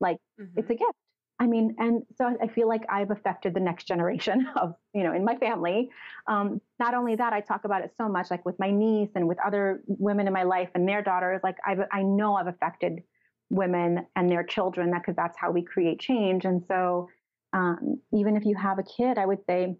Like 0.00 0.18
mm-hmm. 0.40 0.58
it's 0.58 0.70
a 0.70 0.74
gift. 0.74 0.92
I 1.38 1.46
mean, 1.46 1.76
and 1.78 2.02
so 2.16 2.34
I 2.42 2.48
feel 2.48 2.66
like 2.66 2.84
I've 2.88 3.10
affected 3.10 3.52
the 3.52 3.60
next 3.60 3.84
generation 3.84 4.48
of, 4.56 4.74
you 4.94 5.02
know, 5.02 5.12
in 5.12 5.24
my 5.24 5.36
family. 5.36 5.90
Um, 6.26 6.60
not 6.78 6.94
only 6.94 7.14
that, 7.16 7.32
I 7.32 7.40
talk 7.40 7.64
about 7.64 7.82
it 7.82 7.92
so 7.98 8.08
much, 8.08 8.30
like 8.30 8.44
with 8.46 8.58
my 8.58 8.70
niece 8.70 9.10
and 9.14 9.28
with 9.28 9.38
other 9.44 9.82
women 9.86 10.26
in 10.26 10.32
my 10.32 10.44
life 10.44 10.70
and 10.74 10.88
their 10.88 11.02
daughters. 11.02 11.40
Like 11.42 11.56
I've, 11.66 11.80
I 11.92 12.02
know 12.02 12.36
I've 12.36 12.46
affected 12.46 13.02
women 13.50 14.06
and 14.16 14.30
their 14.30 14.42
children, 14.42 14.90
that 14.90 15.02
because 15.02 15.16
that's 15.16 15.38
how 15.38 15.50
we 15.50 15.62
create 15.62 16.00
change. 16.00 16.44
And 16.44 16.64
so, 16.66 17.08
um, 17.52 18.00
even 18.12 18.36
if 18.36 18.44
you 18.44 18.56
have 18.56 18.78
a 18.78 18.82
kid, 18.82 19.18
I 19.18 19.26
would 19.26 19.44
say, 19.46 19.76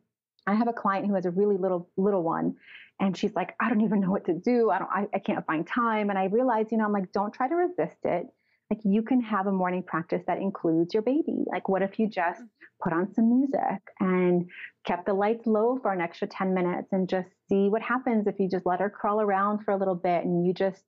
I 0.46 0.54
have 0.54 0.68
a 0.68 0.72
client 0.72 1.06
who 1.06 1.14
has 1.14 1.26
a 1.26 1.30
really 1.30 1.56
little 1.56 1.90
little 1.96 2.22
one, 2.22 2.56
and 3.00 3.16
she's 3.16 3.34
like, 3.34 3.54
I 3.60 3.68
don't 3.68 3.80
even 3.82 4.00
know 4.00 4.10
what 4.10 4.24
to 4.26 4.34
do. 4.34 4.70
I 4.70 4.78
don't, 4.78 4.90
I, 4.90 5.06
I 5.14 5.18
can't 5.18 5.44
find 5.46 5.66
time. 5.66 6.10
And 6.10 6.18
I 6.18 6.26
realize, 6.26 6.66
you 6.70 6.78
know, 6.78 6.84
I'm 6.84 6.92
like, 6.92 7.12
don't 7.12 7.32
try 7.32 7.48
to 7.48 7.54
resist 7.54 7.98
it 8.04 8.26
like 8.70 8.80
you 8.84 9.02
can 9.02 9.20
have 9.20 9.46
a 9.46 9.52
morning 9.52 9.82
practice 9.82 10.22
that 10.26 10.38
includes 10.38 10.92
your 10.92 11.02
baby. 11.02 11.44
Like, 11.46 11.68
what 11.68 11.82
if 11.82 11.98
you 11.98 12.08
just 12.08 12.40
mm-hmm. 12.40 12.82
put 12.82 12.92
on 12.92 13.12
some 13.14 13.28
music 13.38 13.80
and 14.00 14.48
kept 14.84 15.06
the 15.06 15.14
lights 15.14 15.46
low 15.46 15.78
for 15.80 15.92
an 15.92 16.00
extra 16.00 16.26
10 16.26 16.52
minutes 16.52 16.88
and 16.92 17.08
just 17.08 17.28
see 17.48 17.68
what 17.68 17.82
happens 17.82 18.26
if 18.26 18.38
you 18.38 18.48
just 18.48 18.66
let 18.66 18.80
her 18.80 18.90
crawl 18.90 19.20
around 19.20 19.64
for 19.64 19.72
a 19.72 19.76
little 19.76 19.94
bit 19.94 20.24
and 20.24 20.44
you 20.44 20.52
just 20.52 20.82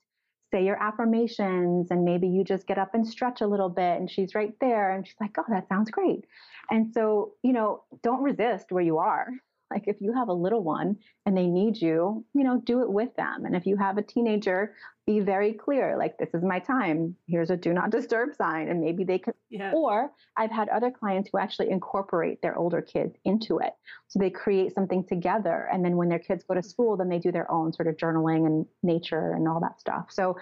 say 0.50 0.64
your 0.64 0.82
affirmations 0.82 1.88
and 1.90 2.04
maybe 2.04 2.28
you 2.28 2.44
just 2.44 2.66
get 2.66 2.78
up 2.78 2.94
and 2.94 3.06
stretch 3.06 3.40
a 3.40 3.46
little 3.46 3.68
bit 3.68 3.98
and 3.98 4.10
she's 4.10 4.34
right 4.34 4.54
there 4.60 4.94
and 4.94 5.06
she's 5.06 5.16
like, 5.20 5.36
oh, 5.38 5.44
that 5.48 5.68
sounds 5.68 5.90
great. 5.90 6.24
And 6.70 6.92
so, 6.92 7.32
you 7.42 7.52
know, 7.52 7.84
don't 8.02 8.22
resist 8.22 8.66
where 8.70 8.84
you 8.84 8.98
are. 8.98 9.28
Like 9.70 9.86
if 9.86 10.00
you 10.00 10.14
have 10.14 10.28
a 10.28 10.32
little 10.32 10.62
one 10.62 10.96
and 11.26 11.36
they 11.36 11.46
need 11.46 11.76
you, 11.76 12.24
you 12.32 12.42
know, 12.42 12.58
do 12.64 12.80
it 12.80 12.90
with 12.90 13.14
them. 13.16 13.44
And 13.44 13.54
if 13.54 13.66
you 13.66 13.76
have 13.76 13.98
a 13.98 14.02
teenager, 14.02 14.72
be 15.08 15.20
very 15.20 15.54
clear, 15.54 15.96
like 15.96 16.18
this 16.18 16.28
is 16.34 16.44
my 16.44 16.58
time. 16.58 17.16
Here's 17.26 17.48
a 17.48 17.56
do 17.56 17.72
not 17.72 17.88
disturb 17.88 18.34
sign. 18.34 18.68
And 18.68 18.78
maybe 18.78 19.04
they 19.04 19.18
could 19.18 19.32
yes. 19.48 19.72
or 19.74 20.10
I've 20.36 20.50
had 20.50 20.68
other 20.68 20.90
clients 20.90 21.30
who 21.32 21.38
actually 21.38 21.70
incorporate 21.70 22.42
their 22.42 22.58
older 22.58 22.82
kids 22.82 23.16
into 23.24 23.58
it. 23.58 23.72
So 24.08 24.18
they 24.18 24.28
create 24.28 24.74
something 24.74 25.02
together. 25.02 25.66
And 25.72 25.82
then 25.82 25.96
when 25.96 26.10
their 26.10 26.18
kids 26.18 26.44
go 26.46 26.54
to 26.54 26.62
school, 26.62 26.98
then 26.98 27.08
they 27.08 27.18
do 27.18 27.32
their 27.32 27.50
own 27.50 27.72
sort 27.72 27.88
of 27.88 27.96
journaling 27.96 28.44
and 28.44 28.66
nature 28.82 29.32
and 29.32 29.48
all 29.48 29.60
that 29.60 29.80
stuff. 29.80 30.08
So 30.10 30.36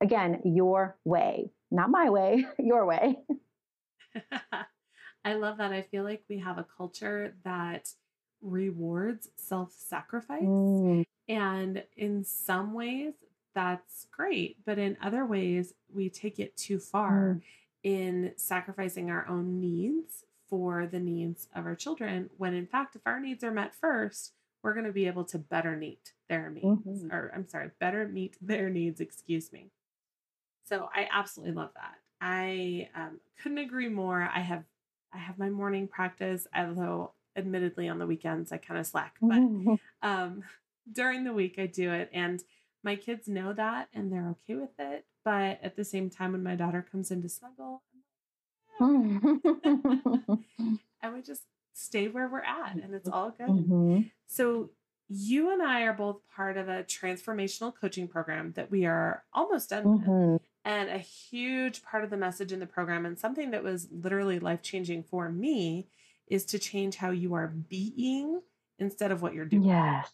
again, 0.00 0.40
your 0.44 0.96
way, 1.04 1.50
not 1.72 1.90
my 1.90 2.08
way, 2.08 2.46
your 2.60 2.86
way. 2.86 3.16
I 5.24 5.34
love 5.34 5.58
that. 5.58 5.72
I 5.72 5.82
feel 5.82 6.04
like 6.04 6.22
we 6.30 6.38
have 6.38 6.58
a 6.58 6.66
culture 6.76 7.34
that 7.44 7.88
rewards 8.40 9.30
self 9.34 9.72
sacrifice. 9.72 10.42
Mm. 10.44 11.02
And 11.28 11.82
in 11.96 12.22
some 12.22 12.72
ways, 12.72 13.14
that's 13.54 14.06
great. 14.10 14.56
But 14.64 14.78
in 14.78 14.96
other 15.02 15.24
ways, 15.24 15.74
we 15.92 16.08
take 16.08 16.38
it 16.38 16.56
too 16.56 16.78
far 16.78 17.38
mm. 17.38 17.42
in 17.82 18.32
sacrificing 18.36 19.10
our 19.10 19.26
own 19.28 19.60
needs 19.60 20.24
for 20.48 20.86
the 20.86 21.00
needs 21.00 21.48
of 21.54 21.64
our 21.64 21.74
children. 21.74 22.30
When 22.36 22.54
in 22.54 22.66
fact, 22.66 22.96
if 22.96 23.02
our 23.06 23.20
needs 23.20 23.42
are 23.42 23.50
met 23.50 23.74
first, 23.74 24.32
we're 24.62 24.74
going 24.74 24.86
to 24.86 24.92
be 24.92 25.06
able 25.06 25.24
to 25.24 25.38
better 25.38 25.76
meet 25.76 26.12
their 26.28 26.50
needs, 26.50 26.64
mm-hmm. 26.64 27.12
or 27.12 27.32
I'm 27.34 27.48
sorry, 27.48 27.70
better 27.80 28.06
meet 28.06 28.36
their 28.40 28.70
needs, 28.70 29.00
excuse 29.00 29.52
me. 29.52 29.70
So 30.68 30.88
I 30.94 31.08
absolutely 31.12 31.54
love 31.54 31.70
that. 31.74 31.94
I 32.20 32.88
um, 32.94 33.18
couldn't 33.42 33.58
agree 33.58 33.88
more. 33.88 34.30
I 34.32 34.40
have 34.40 34.64
I 35.12 35.18
have 35.18 35.38
my 35.38 35.50
morning 35.50 35.88
practice, 35.88 36.46
although 36.56 37.12
admittedly 37.36 37.88
on 37.88 37.98
the 37.98 38.06
weekends 38.06 38.52
I 38.52 38.58
kind 38.58 38.78
of 38.78 38.86
slack, 38.86 39.16
but 39.20 39.40
um, 40.02 40.42
during 40.90 41.24
the 41.24 41.32
week 41.32 41.56
I 41.58 41.66
do 41.66 41.90
it, 41.92 42.08
and 42.12 42.42
my 42.82 42.96
kids 42.96 43.28
know 43.28 43.52
that 43.52 43.88
and 43.92 44.12
they're 44.12 44.28
okay 44.30 44.54
with 44.54 44.78
it. 44.78 45.06
But 45.24 45.60
at 45.62 45.76
the 45.76 45.84
same 45.84 46.10
time, 46.10 46.32
when 46.32 46.42
my 46.42 46.56
daughter 46.56 46.84
comes 46.90 47.10
in 47.10 47.22
to 47.22 47.28
snuggle, 47.28 47.82
I 51.02 51.08
would 51.10 51.24
just 51.24 51.42
stay 51.72 52.08
where 52.08 52.28
we're 52.28 52.40
at, 52.40 52.74
and 52.74 52.94
it's 52.94 53.08
all 53.08 53.30
good. 53.30 53.48
Mm-hmm. 53.48 54.00
So 54.26 54.70
you 55.08 55.52
and 55.52 55.62
I 55.62 55.82
are 55.82 55.92
both 55.92 56.20
part 56.34 56.56
of 56.56 56.68
a 56.68 56.82
transformational 56.84 57.72
coaching 57.78 58.08
program 58.08 58.52
that 58.56 58.70
we 58.70 58.86
are 58.86 59.24
almost 59.32 59.70
done 59.70 59.84
mm-hmm. 59.84 60.32
with. 60.32 60.42
And 60.64 60.88
a 60.88 60.98
huge 60.98 61.82
part 61.82 62.04
of 62.04 62.10
the 62.10 62.16
message 62.16 62.52
in 62.52 62.60
the 62.60 62.66
program, 62.66 63.04
and 63.04 63.18
something 63.18 63.50
that 63.50 63.64
was 63.64 63.88
literally 63.90 64.38
life 64.38 64.62
changing 64.62 65.02
for 65.02 65.28
me, 65.28 65.88
is 66.28 66.44
to 66.46 66.58
change 66.58 66.96
how 66.96 67.10
you 67.10 67.34
are 67.34 67.48
being 67.48 68.40
instead 68.78 69.10
of 69.10 69.22
what 69.22 69.34
you're 69.34 69.44
doing. 69.44 69.64
Yes. 69.64 70.08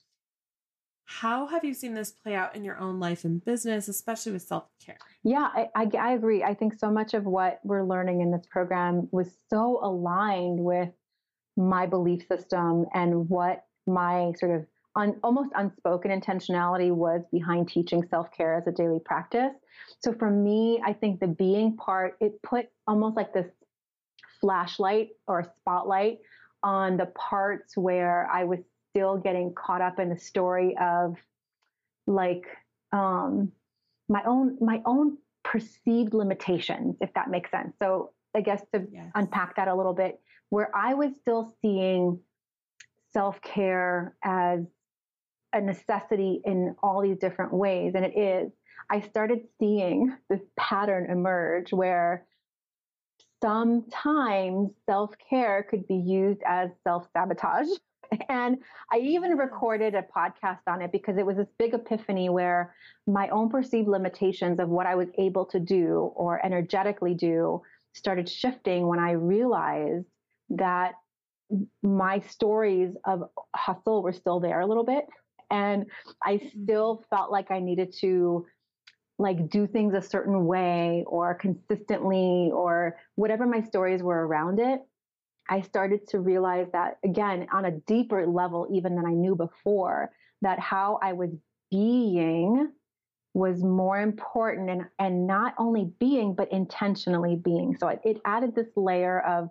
How 1.11 1.47
have 1.47 1.65
you 1.65 1.73
seen 1.73 1.95
this 1.95 2.11
play 2.11 2.35
out 2.35 2.55
in 2.55 2.63
your 2.63 2.79
own 2.79 3.01
life 3.01 3.25
and 3.25 3.43
business, 3.43 3.89
especially 3.89 4.33
with 4.33 4.43
self 4.43 4.65
care? 4.85 4.99
Yeah, 5.25 5.49
I, 5.55 5.69
I, 5.75 5.91
I, 5.99 6.13
agree. 6.13 6.45
I 6.45 6.53
think 6.53 6.79
so 6.79 6.91
much 6.91 7.15
of 7.15 7.25
what 7.25 7.61
we're 7.65 7.83
learning 7.83 8.21
in 8.21 8.31
this 8.31 8.45
program 8.51 9.09
was 9.11 9.29
so 9.49 9.81
aligned 9.83 10.61
with 10.61 10.91
my 11.57 11.87
belief 11.87 12.27
system 12.29 12.85
and 12.93 13.27
what 13.31 13.65
my 13.87 14.33
sort 14.39 14.55
of 14.55 14.67
un, 14.97 15.19
almost 15.25 15.51
unspoken 15.57 16.11
intentionality 16.11 16.95
was 16.95 17.23
behind 17.33 17.71
teaching 17.71 18.07
self 18.11 18.31
care 18.31 18.55
as 18.55 18.67
a 18.67 18.73
daily 18.73 19.01
practice. 19.03 19.55
So 20.01 20.13
for 20.13 20.31
me, 20.31 20.79
I 20.85 20.93
think 20.93 21.21
the 21.21 21.27
being 21.27 21.75
part, 21.79 22.19
it 22.21 22.43
put 22.43 22.67
almost 22.87 23.17
like 23.17 23.33
this 23.33 23.49
flashlight 24.43 25.09
or 25.27 25.51
spotlight 25.57 26.19
on 26.63 26.99
the 26.99 27.07
parts 27.07 27.79
where 27.79 28.29
I 28.31 28.45
was 28.45 28.59
still 28.99 29.17
getting 29.17 29.55
caught 29.55 29.81
up 29.81 30.01
in 30.01 30.09
the 30.09 30.19
story 30.19 30.77
of 30.81 31.17
like 32.07 32.47
um, 32.93 33.53
my 34.09 34.23
own 34.25 34.59
my 34.61 34.83
own 34.87 35.17
perceived 35.45 36.15
limitations, 36.15 36.97
if 37.01 37.13
that 37.15 37.31
makes 37.31 37.51
sense. 37.51 37.75
So 37.81 38.11
I 38.35 38.41
guess 38.41 38.61
to 38.75 38.87
yes. 38.91 39.11
unpack 39.15 39.57
that 39.57 39.69
a 39.69 39.75
little 39.75 39.95
bit, 39.95 40.21
where 40.51 40.75
I 40.75 40.95
was 40.95 41.13
still 41.21 41.55
seeing 41.63 42.19
self 43.13 43.41
care 43.41 44.17
as 44.25 44.61
a 45.53 45.61
necessity 45.61 46.41
in 46.45 46.75
all 46.83 47.01
these 47.01 47.19
different 47.19 47.53
ways, 47.53 47.93
and 47.95 48.05
it 48.05 48.19
is. 48.19 48.51
I 48.91 49.01
started 49.01 49.41
seeing 49.61 50.17
this 50.31 50.41
pattern 50.57 51.11
emerge 51.11 51.73
where 51.73 52.27
sometimes 53.43 54.71
self 54.87 55.11
care 55.31 55.63
could 55.63 55.87
be 55.87 55.97
used 55.97 56.41
as 56.45 56.71
self 56.85 57.07
sabotage. 57.13 57.69
And 58.29 58.59
I 58.93 58.99
even 58.99 59.33
recorded 59.33 59.95
a 59.95 60.03
podcast 60.03 60.61
on 60.67 60.83
it 60.83 60.93
because 60.93 61.17
it 61.19 61.27
was 61.27 61.37
this 61.37 61.49
big 61.59 61.75
epiphany 61.75 62.29
where 62.29 62.75
my 63.07 63.29
own 63.29 63.49
perceived 63.49 63.89
limitations 63.89 64.59
of 64.61 64.69
what 64.69 64.87
I 64.87 64.95
was 64.95 65.09
able 65.19 65.47
to 65.47 65.61
do 65.61 66.13
or 66.15 66.45
energetically 66.45 67.15
do 67.15 67.63
started 67.95 68.29
shifting 68.29 68.87
when 68.87 68.99
I 68.99 69.13
realized 69.13 70.07
that 70.51 70.95
my 71.83 72.21
stories 72.21 72.95
of 73.05 73.25
hustle 73.55 74.03
were 74.03 74.13
still 74.13 74.41
there 74.41 74.61
a 74.61 74.67
little 74.67 74.85
bit. 74.85 75.07
And 75.51 75.87
I 76.23 76.37
mm-hmm. 76.37 76.63
still 76.63 77.05
felt 77.11 77.31
like 77.31 77.51
I 77.51 77.61
needed 77.61 77.95
to 78.01 78.47
like 79.19 79.51
do 79.51 79.67
things 79.67 79.95
a 79.95 80.03
certain 80.03 80.47
way 80.47 81.05
or 81.07 81.35
consistently 81.35 82.51
or 82.53 82.97
whatever 83.17 83.47
my 83.47 83.63
stories 83.63 84.03
were 84.03 84.27
around 84.27 84.61
it, 84.61 84.81
I 85.49 85.63
started 85.63 86.07
to 86.09 86.21
realize 86.21 86.67
that 86.73 86.99
again, 87.05 87.47
on 87.53 87.65
a 87.65 87.71
deeper 87.71 88.27
level, 88.27 88.69
even 88.73 88.95
than 88.95 89.07
I 89.07 89.13
knew 89.13 89.35
before, 89.35 90.11
that 90.43 90.59
how 90.59 90.99
I 91.03 91.13
was 91.15 91.31
being 91.71 92.71
was 93.35 93.63
more 93.63 94.01
important 94.01 94.71
and, 94.71 94.85
and 94.99 95.27
not 95.27 95.55
only 95.59 95.91
being, 95.99 96.35
but 96.35 96.51
intentionally 96.51 97.37
being. 97.37 97.77
So 97.79 97.89
it, 97.89 98.01
it 98.05 98.21
added 98.25 98.55
this 98.55 98.69
layer 98.77 99.21
of 99.21 99.51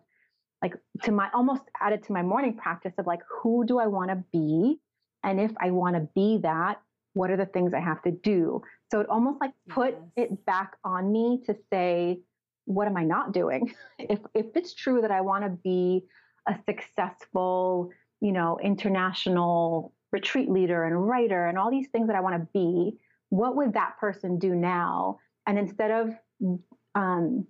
like 0.62 0.74
to 1.04 1.12
my 1.12 1.30
almost 1.34 1.64
added 1.80 2.04
to 2.04 2.14
my 2.14 2.24
morning 2.24 2.56
practice 2.56 2.93
of 2.98 3.06
like, 3.06 3.22
who 3.41 3.66
do 3.66 3.80
I 3.80 3.88
want 3.88 4.10
to 4.10 4.24
be? 4.32 4.80
And 5.24 5.39
if 5.39 5.52
I 5.62 5.72
want 5.72 5.95
to 5.95 6.08
be 6.16 6.39
that, 6.43 6.82
what 7.14 7.30
are 7.32 7.38
the 7.38 7.45
things 7.45 7.74
I 7.74 7.80
have 7.80 8.02
to 8.04 8.12
do? 8.12 8.62
So 8.91 9.00
it 9.00 9.10
almost 9.10 9.39
like 9.41 9.54
put 9.70 9.95
yes. 10.16 10.28
it 10.30 10.45
back 10.45 10.74
on 10.84 11.12
me 11.12 11.41
to 11.45 11.56
say, 11.72 12.20
what 12.68 12.88
am 12.88 12.97
I 12.97 13.03
not 13.03 13.34
doing? 13.34 13.74
if 13.99 14.20
if 14.34 14.45
it's 14.55 14.74
true 14.74 15.01
that 15.01 15.11
I 15.11 15.22
want 15.22 15.43
to 15.43 15.49
be 15.49 16.03
a 16.47 16.55
successful, 16.65 17.91
you 18.22 18.32
know, 18.32 18.59
international 18.63 19.93
retreat 20.11 20.49
leader 20.49 20.84
and 20.86 21.07
writer 21.07 21.47
and 21.47 21.57
all 21.57 21.70
these 21.70 21.88
things 21.89 22.07
that 22.07 22.15
I 22.15 22.22
want 22.22 22.36
to 22.36 22.47
be, 22.53 22.97
what 23.30 23.55
would 23.55 23.74
that 23.74 23.97
person 23.99 24.39
do 24.39 24.55
now? 24.55 25.20
And 25.45 25.57
instead 25.57 25.91
of 25.91 26.13
um, 26.95 27.47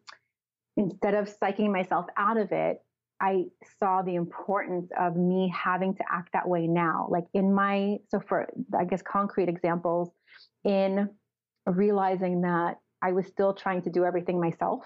instead 0.76 1.16
of 1.16 1.30
psyching 1.30 1.72
myself 1.72 2.06
out 2.18 2.38
of 2.38 2.52
it, 2.52 2.82
I 3.20 3.46
saw 3.80 4.04
the 4.04 4.16
importance 4.16 4.92
of 5.00 5.16
me 5.16 5.52
having 5.56 5.96
to 5.96 6.04
act 6.12 6.34
that 6.34 6.48
way 6.48 6.68
now. 6.68 7.08
Like 7.10 7.26
in 7.34 7.54
my, 7.54 7.98
so 8.10 8.20
for, 8.20 8.48
I 8.78 8.86
guess, 8.86 9.02
concrete 9.02 9.50
examples, 9.50 10.12
in 10.64 11.10
realizing 11.66 12.42
that 12.42 12.80
I 13.02 13.12
was 13.14 13.26
still 13.28 13.54
trying 13.54 13.82
to 13.84 13.90
do 13.90 14.06
everything 14.06 14.40
myself. 14.40 14.84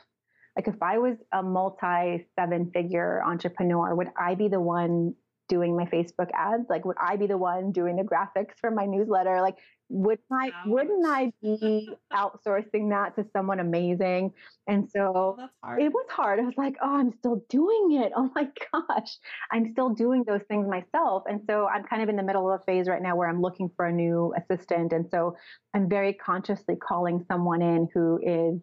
Like 0.56 0.68
if 0.68 0.82
I 0.82 0.98
was 0.98 1.18
a 1.32 1.42
multi 1.42 2.26
seven 2.38 2.72
figure 2.72 3.24
entrepreneur, 3.26 3.96
would 3.96 4.10
I 4.20 4.36
be 4.36 4.48
the 4.48 4.60
one 4.60 5.16
doing 5.52 5.76
my 5.76 5.84
Facebook 5.84 6.30
ads? 6.34 6.70
Like, 6.70 6.86
would 6.86 6.96
I 6.98 7.18
be 7.18 7.28
the 7.28 7.38
one 7.38 7.74
doing 7.74 7.98
the 7.98 8.04
graphics 8.04 8.54
for 8.60 8.72
my 8.72 8.86
newsletter? 8.86 9.42
Like, 9.42 9.58
would 9.90 10.20
I 10.32 10.48
Ouch. 10.48 10.68
wouldn't 10.68 11.06
I 11.06 11.34
be 11.42 11.90
outsourcing 12.14 12.90
that 12.92 13.16
to 13.18 13.26
someone 13.34 13.60
amazing? 13.60 14.32
And 14.68 14.90
so 14.90 15.38
oh, 15.38 15.76
it 15.78 15.92
was 15.92 16.06
hard. 16.10 16.40
I 16.40 16.44
was 16.44 16.54
like, 16.56 16.78
oh, 16.82 16.96
I'm 16.96 17.12
still 17.12 17.44
doing 17.50 18.02
it. 18.02 18.14
Oh 18.16 18.32
my 18.34 18.48
gosh, 18.72 19.18
I'm 19.52 19.74
still 19.74 19.90
doing 19.90 20.24
those 20.26 20.44
things 20.48 20.70
myself. 20.70 21.24
And 21.28 21.42
so 21.50 21.68
I'm 21.68 21.84
kind 21.84 22.02
of 22.02 22.08
in 22.08 22.16
the 22.16 22.24
middle 22.24 22.50
of 22.50 22.62
a 22.62 22.64
phase 22.64 22.88
right 22.88 23.02
now 23.02 23.18
where 23.18 23.28
I'm 23.28 23.42
looking 23.42 23.70
for 23.76 23.88
a 23.88 23.92
new 23.92 24.34
assistant. 24.38 24.94
And 24.94 25.06
so 25.12 25.36
I'm 25.74 25.90
very 25.90 26.14
consciously 26.14 26.78
calling 26.78 27.26
someone 27.30 27.62
in 27.62 27.90
who 27.94 28.20
is 28.24 28.62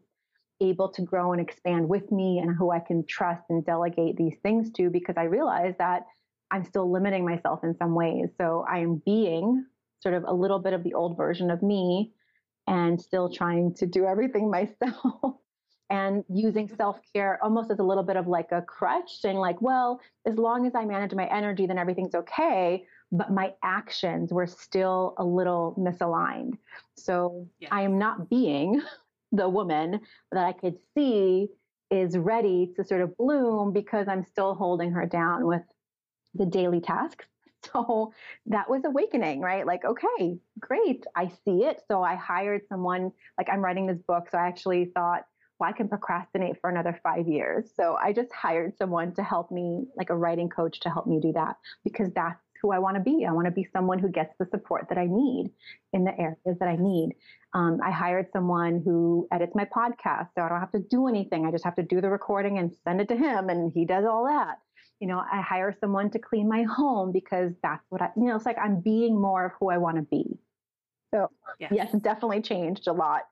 able 0.61 0.89
to 0.91 1.03
grow 1.03 1.33
and 1.33 1.41
expand 1.41 1.89
with 1.89 2.11
me 2.11 2.39
and 2.39 2.55
who 2.57 2.71
I 2.71 2.81
can 2.81 3.05
trust 3.07 3.45
and 3.49 3.65
delegate 3.65 4.17
these 4.17 4.37
things 4.43 4.71
to 4.73 4.91
because 4.91 5.17
I 5.17 5.25
realize 5.25 5.75
that 5.79 6.07
I'm 6.51 6.65
still 6.65 6.91
limiting 6.91 7.25
myself 7.25 7.63
in 7.63 7.77
some 7.77 7.95
ways. 7.95 8.29
So 8.41 8.65
I 8.69 8.79
am 8.79 9.03
being 9.05 9.65
sort 10.01 10.15
of 10.15 10.25
a 10.27 10.33
little 10.33 10.59
bit 10.59 10.73
of 10.73 10.83
the 10.83 10.95
old 10.95 11.17
version 11.17 11.51
of 11.51 11.63
me 11.63 12.13
and 12.67 13.01
still 13.01 13.31
trying 13.33 13.75
to 13.75 13.87
do 13.87 14.07
everything 14.07 14.51
myself. 14.51 15.37
and 15.91 16.23
using 16.29 16.69
self 16.69 16.99
care 17.15 17.43
almost 17.43 17.71
as 17.71 17.79
a 17.79 17.83
little 17.83 18.03
bit 18.03 18.17
of 18.17 18.27
like 18.27 18.53
a 18.53 18.61
crutch, 18.61 19.21
saying, 19.21 19.37
like, 19.37 19.61
well, 19.63 20.01
as 20.27 20.37
long 20.37 20.67
as 20.67 20.75
I 20.75 20.85
manage 20.85 21.15
my 21.15 21.27
energy, 21.27 21.67
then 21.67 21.79
everything's 21.79 22.15
okay. 22.15 22.85
But 23.11 23.33
my 23.33 23.55
actions 23.63 24.31
were 24.31 24.47
still 24.47 25.15
a 25.17 25.25
little 25.25 25.75
misaligned. 25.79 26.59
So 26.95 27.49
yes. 27.59 27.71
I 27.73 27.83
am 27.83 27.99
not 27.99 28.29
being 28.29 28.83
the 29.33 29.49
woman 29.49 30.01
that 30.33 30.45
I 30.45 30.53
could 30.53 30.77
see 30.95 31.49
is 31.91 32.17
ready 32.17 32.73
to 32.77 32.85
sort 32.85 33.01
of 33.01 33.17
bloom 33.17 33.73
because 33.73 34.09
I'm 34.09 34.25
still 34.25 34.55
holding 34.55 34.93
her 34.93 35.07
down 35.07 35.47
with 35.47 35.63
the 36.35 36.47
daily 36.47 36.81
tasks. 36.81 37.27
So 37.75 38.13
that 38.47 38.71
was 38.71 38.83
awakening, 38.85 39.41
right? 39.41 39.67
Like, 39.67 39.85
okay, 39.85 40.39
great. 40.61 41.05
I 41.17 41.27
see 41.27 41.65
it. 41.65 41.81
So 41.89 42.05
I 42.05 42.15
hired 42.15 42.63
someone, 42.69 43.11
like, 43.37 43.49
I'm 43.51 43.59
writing 43.59 43.89
this 43.89 44.01
book. 44.07 44.29
So 44.31 44.39
I 44.39 44.47
actually 44.47 44.93
thought, 44.95 45.25
well, 45.59 45.69
I 45.69 45.73
can 45.73 45.89
procrastinate 45.89 46.61
for 46.61 46.71
another 46.71 46.99
five 47.03 47.27
years. 47.27 47.69
So 47.75 47.97
I 48.01 48.13
just 48.13 48.33
hired 48.33 48.77
someone 48.79 49.13
to 49.17 49.25
help 49.25 49.51
me, 49.51 49.87
like 49.97 50.11
a 50.11 50.17
writing 50.17 50.49
coach 50.49 50.79
to 50.81 50.89
help 50.89 51.09
me 51.09 51.19
do 51.19 51.33
that 51.33 51.57
because 51.83 52.13
that's 52.15 52.41
who 52.63 52.73
I 52.73 52.79
want 52.79 52.97
to 52.97 53.03
be. 53.03 53.25
I 53.27 53.33
want 53.33 53.47
to 53.47 53.51
be 53.51 53.67
someone 53.73 53.99
who 53.99 54.09
gets 54.09 54.35
the 54.39 54.47
support 54.47 54.87
that 54.89 54.99
I 54.99 55.07
need 55.07 55.51
in 55.93 56.05
the 56.05 56.19
areas 56.19 56.59
that 56.59 56.69
I 56.69 56.77
need. 56.77 57.15
Um, 57.55 57.81
I 57.85 57.91
hired 57.91 58.27
someone 58.33 58.83
who 58.85 59.27
edits 59.33 59.55
my 59.55 59.65
podcast, 59.65 60.29
so 60.35 60.43
I 60.43 60.49
don't 60.49 60.61
have 60.61 60.73
to 60.73 60.81
do 60.81 61.09
anything. 61.09 61.47
I 61.47 61.51
just 61.51 61.65
have 61.65 61.77
to 61.77 61.83
do 61.83 62.01
the 62.01 62.11
recording 62.11 62.59
and 62.59 62.75
send 62.85 63.01
it 63.01 63.09
to 63.09 63.17
him, 63.17 63.49
and 63.49 63.73
he 63.73 63.85
does 63.85 64.05
all 64.05 64.27
that. 64.27 64.59
You 65.01 65.09
know, 65.09 65.23
I 65.33 65.41
hire 65.41 65.77
someone 65.81 66.11
to 66.11 66.19
clean 66.19 66.49
my 66.49 66.63
home 66.65 67.13
because 67.13 67.53
that's 67.63 67.85
what 67.89 68.03
I, 68.03 68.11
you 68.17 68.25
know, 68.25 68.37
it's 68.37 68.47
like 68.47 68.59
I'm 68.59 68.81
being 68.81 69.21
more 69.21 69.47
of 69.47 69.53
who 69.61 69.71
I 69.71 69.79
want 69.79 69.97
to 69.97 70.03
be. 70.03 70.39
So, 71.15 71.31
yes, 71.59 71.73
yes 71.75 71.95
it 71.95 72.03
definitely 72.03 72.43
changed 72.43 72.87
a 72.87 72.93
lot 72.93 73.23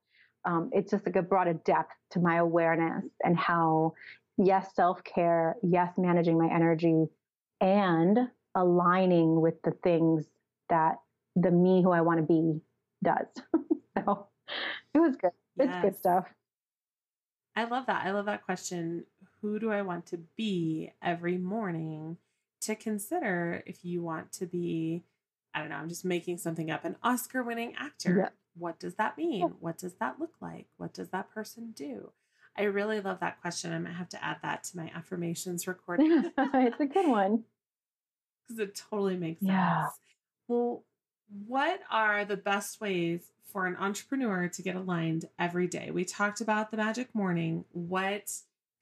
um, 0.46 0.70
it's 0.72 0.90
just 0.90 1.04
like 1.04 1.16
a 1.16 1.22
brought 1.22 1.48
a 1.48 1.54
depth 1.54 1.92
to 2.12 2.20
my 2.20 2.36
awareness 2.36 3.04
and 3.22 3.36
how 3.36 3.94
yes 4.38 4.74
self-care 4.74 5.56
yes 5.62 5.92
managing 5.98 6.38
my 6.38 6.48
energy 6.54 7.06
and 7.60 8.18
aligning 8.56 9.40
with 9.40 9.62
the 9.62 9.70
things 9.70 10.26
that 10.68 10.96
the 11.36 11.50
me 11.50 11.82
who 11.82 11.92
i 11.92 12.00
want 12.00 12.18
to 12.18 12.26
be 12.26 12.60
does 13.04 13.26
so 14.04 14.26
it 14.94 14.98
was 14.98 15.14
good 15.16 15.30
it's 15.58 15.82
good 15.82 15.96
stuff 15.96 16.26
i 17.54 17.64
love 17.64 17.86
that 17.86 18.04
i 18.04 18.10
love 18.10 18.26
that 18.26 18.44
question 18.44 19.04
who 19.40 19.58
do 19.58 19.70
i 19.70 19.82
want 19.82 20.06
to 20.06 20.18
be 20.36 20.90
every 21.02 21.38
morning 21.38 22.16
to 22.60 22.74
consider 22.74 23.62
if 23.66 23.84
you 23.84 24.02
want 24.02 24.32
to 24.32 24.46
be 24.46 25.04
i 25.54 25.60
don't 25.60 25.68
know 25.68 25.76
i'm 25.76 25.88
just 25.88 26.04
making 26.04 26.38
something 26.38 26.70
up 26.70 26.84
an 26.84 26.96
oscar 27.02 27.42
winning 27.42 27.74
actor 27.78 28.16
yeah 28.18 28.28
what 28.58 28.78
does 28.78 28.94
that 28.94 29.18
mean? 29.18 29.54
What 29.60 29.78
does 29.78 29.94
that 29.94 30.18
look 30.18 30.34
like? 30.40 30.66
What 30.76 30.94
does 30.94 31.10
that 31.10 31.30
person 31.30 31.72
do? 31.74 32.12
I 32.56 32.62
really 32.62 33.00
love 33.00 33.20
that 33.20 33.40
question. 33.40 33.72
I 33.72 33.78
might 33.78 33.92
have 33.92 34.08
to 34.10 34.24
add 34.24 34.38
that 34.42 34.64
to 34.64 34.76
my 34.76 34.90
affirmations 34.94 35.66
recording. 35.68 36.30
it's 36.38 36.80
a 36.80 36.86
good 36.86 37.08
one. 37.08 37.44
Because 38.46 38.60
it 38.60 38.74
totally 38.74 39.16
makes 39.16 39.40
sense. 39.40 39.50
Yeah. 39.50 39.88
Well, 40.48 40.84
what 41.46 41.80
are 41.90 42.24
the 42.24 42.36
best 42.36 42.80
ways 42.80 43.32
for 43.52 43.66
an 43.66 43.76
entrepreneur 43.76 44.48
to 44.48 44.62
get 44.62 44.76
aligned 44.76 45.28
every 45.38 45.66
day? 45.66 45.90
We 45.90 46.04
talked 46.04 46.40
about 46.40 46.70
the 46.70 46.76
magic 46.76 47.14
morning. 47.14 47.64
What 47.72 48.32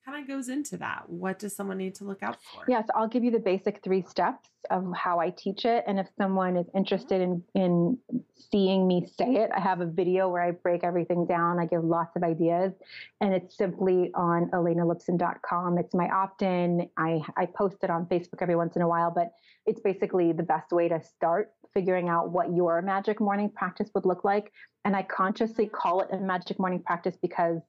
kind 0.04 0.22
of 0.22 0.28
goes 0.28 0.48
into 0.48 0.76
that? 0.78 1.08
What 1.08 1.38
does 1.38 1.56
someone 1.56 1.78
need 1.78 1.94
to 1.96 2.04
look 2.04 2.22
out 2.22 2.36
for? 2.42 2.64
Yes, 2.68 2.86
I'll 2.94 3.08
give 3.08 3.24
you 3.24 3.30
the 3.30 3.38
basic 3.38 3.82
three 3.82 4.02
steps 4.02 4.50
of 4.70 4.92
how 4.94 5.18
I 5.18 5.30
teach 5.30 5.64
it. 5.64 5.84
And 5.86 5.98
if 5.98 6.08
someone 6.18 6.56
is 6.56 6.66
mm-hmm. 6.66 6.78
interested 6.78 7.20
in, 7.20 7.42
in 7.54 7.98
seeing 8.50 8.86
me 8.86 9.06
say 9.18 9.36
it, 9.36 9.50
I 9.54 9.60
have 9.60 9.80
a 9.80 9.86
video 9.86 10.28
where 10.28 10.42
I 10.42 10.50
break 10.50 10.84
everything 10.84 11.26
down. 11.26 11.58
I 11.58 11.66
give 11.66 11.84
lots 11.84 12.16
of 12.16 12.22
ideas. 12.22 12.72
And 13.20 13.34
it's 13.34 13.56
simply 13.56 14.10
on 14.14 14.50
elenalipson.com. 14.50 15.78
It's 15.78 15.94
my 15.94 16.08
opt 16.08 16.42
in. 16.42 16.88
I, 16.96 17.22
I 17.36 17.46
post 17.46 17.78
it 17.82 17.90
on 17.90 18.06
Facebook 18.06 18.42
every 18.42 18.56
once 18.56 18.76
in 18.76 18.82
a 18.82 18.88
while, 18.88 19.10
but 19.10 19.32
it's 19.66 19.80
basically 19.80 20.32
the 20.32 20.42
best 20.42 20.72
way 20.72 20.88
to 20.88 21.00
start 21.02 21.52
figuring 21.72 22.08
out 22.08 22.30
what 22.30 22.54
your 22.54 22.80
magic 22.82 23.20
morning 23.20 23.50
practice 23.50 23.90
would 23.94 24.06
look 24.06 24.24
like. 24.24 24.52
And 24.84 24.94
I 24.94 25.02
consciously 25.02 25.66
mm-hmm. 25.66 25.74
call 25.74 26.02
it 26.02 26.08
a 26.12 26.18
magic 26.18 26.58
morning 26.58 26.82
practice 26.82 27.16
because 27.20 27.60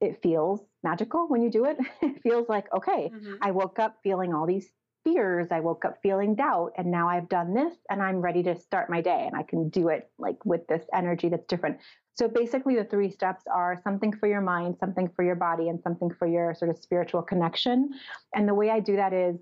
it 0.00 0.20
feels 0.22 0.60
magical 0.82 1.28
when 1.28 1.42
you 1.42 1.50
do 1.50 1.64
it. 1.66 1.76
it 2.02 2.22
feels 2.22 2.48
like, 2.48 2.72
okay, 2.74 3.10
mm-hmm. 3.12 3.34
I 3.42 3.50
woke 3.50 3.78
up 3.78 3.96
feeling 4.02 4.32
all 4.32 4.46
these 4.46 4.70
fears. 5.04 5.48
I 5.50 5.60
woke 5.60 5.84
up 5.84 5.98
feeling 6.02 6.34
doubt 6.34 6.72
and 6.76 6.90
now 6.90 7.08
I've 7.08 7.28
done 7.28 7.54
this 7.54 7.74
and 7.88 8.02
I'm 8.02 8.20
ready 8.20 8.42
to 8.44 8.56
start 8.56 8.90
my 8.90 9.00
day 9.00 9.24
and 9.26 9.34
I 9.34 9.42
can 9.42 9.68
do 9.70 9.88
it 9.88 10.10
like 10.18 10.44
with 10.44 10.66
this 10.66 10.84
energy 10.94 11.28
that's 11.28 11.46
different. 11.46 11.78
So 12.14 12.28
basically 12.28 12.76
the 12.76 12.84
three 12.84 13.10
steps 13.10 13.44
are 13.52 13.80
something 13.82 14.12
for 14.12 14.28
your 14.28 14.42
mind, 14.42 14.76
something 14.78 15.08
for 15.16 15.24
your 15.24 15.36
body 15.36 15.68
and 15.68 15.80
something 15.82 16.10
for 16.10 16.26
your 16.26 16.54
sort 16.54 16.70
of 16.70 16.76
spiritual 16.78 17.22
connection. 17.22 17.90
And 18.34 18.46
the 18.46 18.54
way 18.54 18.68
I 18.68 18.80
do 18.80 18.96
that 18.96 19.12
is 19.12 19.36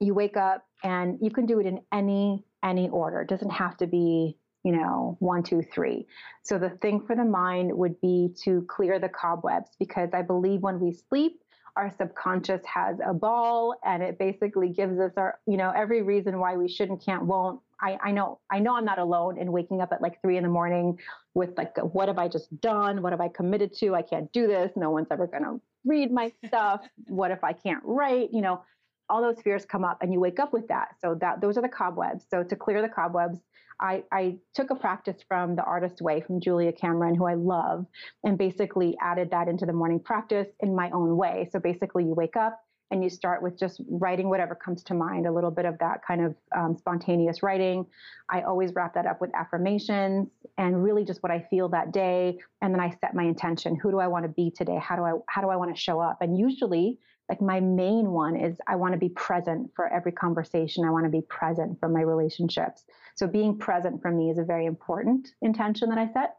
you 0.00 0.14
wake 0.14 0.36
up 0.36 0.64
and 0.84 1.18
you 1.20 1.30
can 1.30 1.46
do 1.46 1.58
it 1.58 1.66
in 1.66 1.80
any 1.92 2.44
any 2.62 2.88
order. 2.88 3.20
It 3.20 3.28
doesn't 3.28 3.50
have 3.50 3.76
to 3.78 3.86
be 3.86 4.36
you 4.68 4.76
know, 4.76 5.16
one, 5.20 5.42
two, 5.42 5.62
three. 5.62 6.06
So 6.42 6.58
the 6.58 6.68
thing 6.68 7.00
for 7.06 7.16
the 7.16 7.24
mind 7.24 7.72
would 7.72 7.98
be 8.02 8.34
to 8.42 8.66
clear 8.68 8.98
the 8.98 9.08
cobwebs 9.08 9.70
because 9.78 10.10
I 10.12 10.20
believe 10.20 10.60
when 10.60 10.78
we 10.78 10.92
sleep, 10.92 11.40
our 11.74 11.90
subconscious 11.96 12.60
has 12.66 12.98
a 13.02 13.14
ball 13.14 13.74
and 13.82 14.02
it 14.02 14.18
basically 14.18 14.68
gives 14.68 15.00
us 15.00 15.12
our, 15.16 15.38
you 15.46 15.56
know, 15.56 15.72
every 15.74 16.02
reason 16.02 16.38
why 16.38 16.58
we 16.58 16.68
shouldn't, 16.68 17.02
can't, 17.02 17.24
won't. 17.24 17.62
I, 17.80 17.96
I 18.04 18.10
know, 18.12 18.40
I 18.50 18.58
know 18.58 18.76
I'm 18.76 18.84
not 18.84 18.98
alone 18.98 19.38
in 19.38 19.52
waking 19.52 19.80
up 19.80 19.90
at 19.90 20.02
like 20.02 20.20
three 20.20 20.36
in 20.36 20.42
the 20.42 20.50
morning 20.50 20.98
with 21.32 21.56
like, 21.56 21.74
what 21.78 22.08
have 22.08 22.18
I 22.18 22.28
just 22.28 22.60
done? 22.60 23.00
What 23.00 23.14
have 23.14 23.22
I 23.22 23.28
committed 23.28 23.74
to? 23.78 23.94
I 23.94 24.02
can't 24.02 24.30
do 24.34 24.46
this. 24.46 24.70
No 24.76 24.90
one's 24.90 25.08
ever 25.10 25.26
going 25.26 25.44
to 25.44 25.62
read 25.86 26.12
my 26.12 26.30
stuff. 26.44 26.82
what 27.06 27.30
if 27.30 27.42
I 27.42 27.54
can't 27.54 27.82
write? 27.84 28.34
You 28.34 28.42
know, 28.42 28.60
all 29.08 29.22
those 29.22 29.40
fears 29.42 29.64
come 29.64 29.84
up 29.84 29.98
and 30.02 30.12
you 30.12 30.20
wake 30.20 30.38
up 30.38 30.52
with 30.52 30.68
that. 30.68 30.88
So 31.00 31.14
that 31.20 31.40
those 31.40 31.56
are 31.56 31.62
the 31.62 31.68
cobwebs. 31.68 32.24
So 32.30 32.42
to 32.42 32.56
clear 32.56 32.82
the 32.82 32.88
cobwebs, 32.88 33.38
I, 33.80 34.02
I 34.10 34.36
took 34.54 34.70
a 34.70 34.74
practice 34.74 35.18
from 35.26 35.54
the 35.54 35.62
artist 35.62 36.00
way 36.02 36.20
from 36.20 36.40
Julia 36.40 36.72
Cameron, 36.72 37.14
who 37.14 37.26
I 37.26 37.34
love, 37.34 37.86
and 38.24 38.36
basically 38.36 38.96
added 39.00 39.30
that 39.30 39.48
into 39.48 39.66
the 39.66 39.72
morning 39.72 40.00
practice 40.00 40.48
in 40.60 40.74
my 40.74 40.90
own 40.90 41.16
way. 41.16 41.48
So 41.52 41.60
basically, 41.60 42.04
you 42.04 42.14
wake 42.14 42.36
up 42.36 42.60
and 42.90 43.04
you 43.04 43.10
start 43.10 43.42
with 43.42 43.58
just 43.58 43.80
writing 43.88 44.30
whatever 44.30 44.54
comes 44.54 44.82
to 44.82 44.94
mind, 44.94 45.26
a 45.26 45.32
little 45.32 45.50
bit 45.50 45.66
of 45.66 45.78
that 45.78 46.00
kind 46.06 46.24
of 46.24 46.34
um, 46.56 46.76
spontaneous 46.76 47.42
writing. 47.42 47.84
I 48.30 48.42
always 48.42 48.72
wrap 48.74 48.94
that 48.94 49.06
up 49.06 49.20
with 49.20 49.30
affirmations 49.34 50.28
and 50.56 50.82
really 50.82 51.04
just 51.04 51.22
what 51.22 51.30
I 51.30 51.46
feel 51.50 51.68
that 51.68 51.92
day. 51.92 52.38
And 52.62 52.72
then 52.72 52.80
I 52.80 52.90
set 53.00 53.14
my 53.14 53.24
intention. 53.24 53.76
Who 53.76 53.90
do 53.90 53.98
I 53.98 54.06
want 54.08 54.24
to 54.24 54.30
be 54.30 54.50
today? 54.50 54.78
How 54.82 54.96
do 54.96 55.02
I 55.02 55.12
how 55.28 55.42
do 55.42 55.48
I 55.50 55.56
want 55.56 55.74
to 55.74 55.80
show 55.80 56.00
up? 56.00 56.18
And 56.20 56.38
usually 56.38 56.98
like 57.28 57.40
my 57.42 57.60
main 57.60 58.10
one 58.10 58.36
is 58.36 58.58
I 58.66 58.76
want 58.76 58.92
to 58.92 58.98
be 58.98 59.10
present 59.10 59.70
for 59.76 59.86
every 59.92 60.12
conversation. 60.12 60.84
I 60.84 60.90
want 60.90 61.04
to 61.04 61.10
be 61.10 61.20
present 61.22 61.78
for 61.78 61.88
my 61.88 62.00
relationships. 62.00 62.84
So 63.16 63.26
being 63.26 63.58
present 63.58 64.00
for 64.00 64.10
me 64.10 64.30
is 64.30 64.38
a 64.38 64.44
very 64.44 64.66
important 64.66 65.28
intention 65.42 65.90
that 65.90 65.98
I 65.98 66.10
set. 66.12 66.36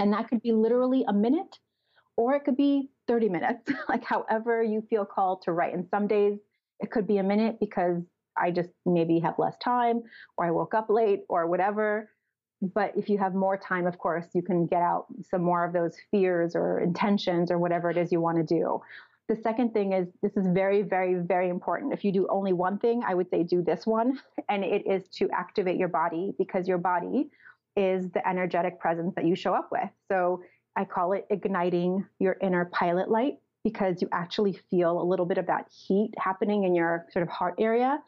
And 0.00 0.12
that 0.12 0.28
could 0.28 0.42
be 0.42 0.52
literally 0.52 1.04
a 1.06 1.12
minute 1.12 1.58
or 2.16 2.34
it 2.34 2.44
could 2.44 2.56
be 2.56 2.90
30 3.06 3.28
minutes, 3.28 3.70
like 3.88 4.04
however 4.04 4.62
you 4.62 4.82
feel 4.88 5.04
called 5.04 5.42
to 5.42 5.52
write. 5.52 5.74
And 5.74 5.86
some 5.88 6.06
days 6.06 6.38
it 6.80 6.90
could 6.90 7.06
be 7.06 7.18
a 7.18 7.22
minute 7.22 7.58
because 7.60 8.02
I 8.36 8.50
just 8.50 8.70
maybe 8.84 9.20
have 9.20 9.38
less 9.38 9.56
time 9.62 10.02
or 10.36 10.46
I 10.46 10.50
woke 10.50 10.74
up 10.74 10.90
late 10.90 11.20
or 11.28 11.46
whatever. 11.46 12.10
But 12.60 12.92
if 12.96 13.08
you 13.08 13.18
have 13.18 13.34
more 13.34 13.56
time, 13.56 13.86
of 13.86 13.98
course, 13.98 14.26
you 14.32 14.42
can 14.42 14.66
get 14.66 14.80
out 14.80 15.06
some 15.30 15.42
more 15.42 15.64
of 15.64 15.72
those 15.72 15.96
fears 16.10 16.56
or 16.56 16.80
intentions 16.80 17.50
or 17.50 17.58
whatever 17.58 17.90
it 17.90 17.96
is 17.96 18.10
you 18.10 18.20
want 18.20 18.38
to 18.38 18.42
do. 18.42 18.80
The 19.28 19.36
second 19.36 19.72
thing 19.72 19.92
is 19.92 20.08
this 20.22 20.36
is 20.36 20.46
very, 20.48 20.82
very, 20.82 21.14
very 21.14 21.48
important. 21.48 21.92
If 21.92 22.04
you 22.04 22.12
do 22.12 22.26
only 22.28 22.52
one 22.52 22.78
thing, 22.78 23.02
I 23.06 23.14
would 23.14 23.30
say 23.30 23.42
do 23.42 23.62
this 23.62 23.86
one, 23.86 24.20
and 24.48 24.64
it 24.64 24.86
is 24.86 25.08
to 25.18 25.30
activate 25.30 25.78
your 25.78 25.88
body 25.88 26.34
because 26.38 26.68
your 26.68 26.78
body 26.78 27.30
is 27.76 28.10
the 28.10 28.26
energetic 28.28 28.78
presence 28.78 29.14
that 29.16 29.24
you 29.24 29.34
show 29.34 29.54
up 29.54 29.70
with. 29.72 29.88
So 30.08 30.42
I 30.76 30.84
call 30.84 31.12
it 31.12 31.26
igniting 31.30 32.04
your 32.18 32.36
inner 32.40 32.66
pilot 32.66 33.10
light 33.10 33.38
because 33.64 34.02
you 34.02 34.08
actually 34.12 34.58
feel 34.70 35.00
a 35.00 35.02
little 35.02 35.24
bit 35.24 35.38
of 35.38 35.46
that 35.46 35.68
heat 35.70 36.12
happening 36.18 36.64
in 36.64 36.74
your 36.74 37.06
sort 37.10 37.22
of 37.22 37.28
heart 37.30 37.54
area. 37.58 37.98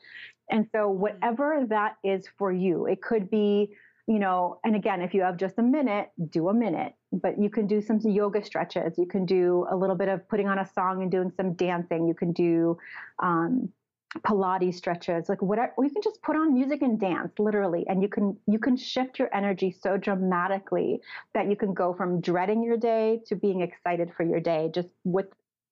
And 0.50 0.68
so, 0.70 0.90
mm-hmm. 0.90 1.00
whatever 1.00 1.64
that 1.68 1.96
is 2.04 2.26
for 2.36 2.52
you, 2.52 2.86
it 2.86 3.00
could 3.00 3.30
be 3.30 3.74
you 4.06 4.20
know, 4.20 4.60
and 4.64 4.76
again, 4.76 5.02
if 5.02 5.14
you 5.14 5.22
have 5.22 5.36
just 5.36 5.58
a 5.58 5.62
minute, 5.62 6.10
do 6.30 6.48
a 6.48 6.54
minute, 6.54 6.94
but 7.16 7.40
you 7.40 7.50
can 7.50 7.66
do 7.66 7.80
some 7.80 7.98
yoga 8.00 8.44
stretches. 8.44 8.98
You 8.98 9.06
can 9.06 9.24
do 9.24 9.66
a 9.70 9.76
little 9.76 9.96
bit 9.96 10.08
of 10.08 10.28
putting 10.28 10.48
on 10.48 10.58
a 10.58 10.66
song 10.74 11.02
and 11.02 11.10
doing 11.10 11.32
some 11.36 11.54
dancing. 11.54 12.06
You 12.06 12.14
can 12.14 12.32
do 12.32 12.78
um, 13.18 13.70
Pilates 14.18 14.74
stretches, 14.74 15.28
like 15.28 15.42
whatever. 15.42 15.72
Or 15.76 15.84
you 15.84 15.90
can 15.90 16.02
just 16.02 16.22
put 16.22 16.36
on 16.36 16.54
music 16.54 16.82
and 16.82 16.98
dance, 16.98 17.32
literally, 17.38 17.86
and 17.88 18.02
you 18.02 18.08
can 18.08 18.36
you 18.46 18.58
can 18.58 18.76
shift 18.76 19.18
your 19.18 19.34
energy 19.34 19.70
so 19.70 19.96
dramatically 19.96 21.00
that 21.34 21.48
you 21.48 21.56
can 21.56 21.74
go 21.74 21.92
from 21.92 22.20
dreading 22.20 22.62
your 22.62 22.76
day 22.76 23.20
to 23.26 23.36
being 23.36 23.60
excited 23.60 24.12
for 24.16 24.22
your 24.22 24.40
day, 24.40 24.70
just 24.74 24.88
with 25.04 25.26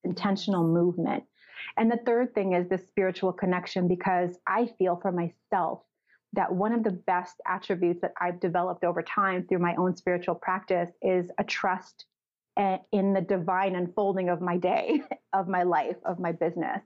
intentional 0.05 0.66
movement. 0.66 1.24
And 1.76 1.90
the 1.90 1.99
third 2.05 2.34
thing 2.34 2.53
is 2.53 2.68
this 2.68 2.86
spiritual 2.86 3.32
connection 3.32 3.88
because 3.88 4.38
I 4.47 4.66
feel 4.78 4.97
for 5.01 5.12
myself 5.12 5.80
that 6.35 6.53
one 6.53 6.72
of 6.72 6.82
the 6.82 6.91
best 6.91 7.41
attributes 7.47 8.01
that 8.03 8.12
I've 8.20 8.41
developed 8.41 8.85
over 8.85 9.03
time 9.03 9.47
through 9.47 9.61
my 9.61 9.74
own 9.76 9.97
spiritual 9.97 10.35
practice 10.35 10.91
is 11.03 11.30
a 11.39 11.45
trust 11.45 12.07
in 12.57 13.12
the 13.12 13.20
divine 13.20 13.74
unfolding 13.74 14.28
of 14.28 14.41
my 14.41 14.57
day, 14.57 15.03
of 15.32 15.49
my 15.49 15.62
life, 15.62 15.97
of 16.05 16.18
my 16.18 16.32
business. 16.32 16.82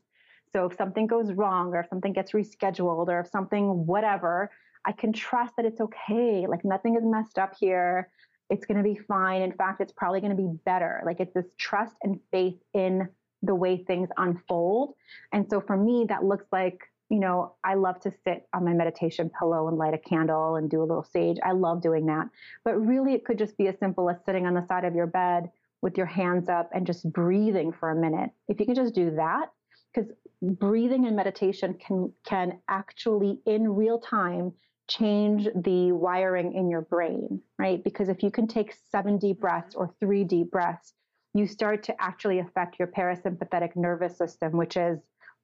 So 0.53 0.67
if 0.67 0.77
something 0.77 1.07
goes 1.07 1.33
wrong 1.33 1.75
or 1.75 1.81
if 1.81 1.89
something 1.89 2.13
gets 2.13 2.33
rescheduled 2.33 3.09
or 3.09 3.21
if 3.21 3.29
something, 3.29 3.87
whatever, 3.87 4.51
I 4.85 4.93
can 4.93 5.13
trust 5.13 5.55
that 5.57 5.67
it's 5.67 5.81
okay. 5.81 6.47
Like 6.47 6.65
nothing 6.65 6.97
is 6.97 7.03
messed 7.05 7.39
up 7.39 7.55
here. 7.59 8.11
It's 8.49 8.65
going 8.65 8.79
to 8.79 8.83
be 8.83 8.97
fine. 8.97 9.43
In 9.43 9.53
fact, 9.53 9.83
it's 9.83 9.93
probably 9.93 10.21
going 10.21 10.35
to 10.35 10.43
be 10.43 10.49
better. 10.65 11.03
Like 11.05 11.21
it's 11.21 11.35
this 11.35 11.51
trust 11.59 11.97
and 12.03 12.19
faith 12.31 12.57
in 12.73 13.09
the 13.43 13.55
way 13.55 13.85
things 13.85 14.09
unfold. 14.17 14.95
And 15.33 15.49
so 15.51 15.61
for 15.61 15.77
me, 15.77 16.07
that 16.09 16.25
looks 16.25 16.47
like, 16.51 16.81
you 17.11 17.19
know, 17.19 17.55
I 17.65 17.75
love 17.75 18.01
to 18.01 18.13
sit 18.25 18.47
on 18.53 18.65
my 18.65 18.75
meditation 18.75 19.31
pillow 19.39 19.69
and 19.69 19.79
light 19.79 19.95
a 19.95 19.99
candle 19.99 20.57
and 20.57 20.71
do 20.71 20.81
a 20.81 20.85
little 20.85 21.03
sage. 21.03 21.39
I 21.43 21.53
love 21.53 21.81
doing 21.81 22.07
that. 22.07 22.29
But 22.65 22.75
really, 22.75 23.15
it 23.15 23.25
could 23.25 23.39
just 23.39 23.57
be 23.57 23.67
as 23.69 23.79
simple 23.79 24.11
as 24.11 24.17
sitting 24.27 24.47
on 24.47 24.55
the 24.55 24.67
side 24.67 24.85
of 24.85 24.95
your 24.95 25.07
bed 25.07 25.51
with 25.81 25.97
your 25.97 26.07
hands 26.07 26.49
up 26.49 26.71
and 26.75 26.87
just 26.87 27.11
breathing 27.13 27.73
for 27.73 27.91
a 27.91 27.95
minute. 27.95 28.31
If 28.49 28.61
you 28.61 28.67
can 28.67 28.75
just 28.75 28.95
do 28.95 29.11
that, 29.13 29.51
because 29.95 30.11
breathing 30.43 31.07
and 31.07 31.17
meditation 31.17 31.75
can 31.75 32.13
can 32.25 32.61
actually 32.69 33.41
in 33.47 33.75
real 33.75 33.99
time 33.99 34.53
change 34.89 35.49
the 35.55 35.93
wiring 35.93 36.55
in 36.55 36.69
your 36.69 36.83
brain, 36.83 37.41
right? 37.59 37.83
Because 37.85 38.09
if 38.09 38.23
you 38.23 38.31
can 38.31 38.47
take 38.47 38.75
seven 38.91 39.19
deep 39.19 39.41
breaths 39.41 39.75
or 39.75 39.95
three 40.01 40.25
deep 40.25 40.51
breaths, 40.51 40.95
you 41.35 41.47
start 41.47 41.83
to 41.85 42.03
actually 42.03 42.39
affect 42.39 42.79
your 42.79 42.89
parasympathetic 42.89 43.77
nervous 43.77 44.17
system, 44.17 44.53
which 44.53 44.77
is 44.77 44.99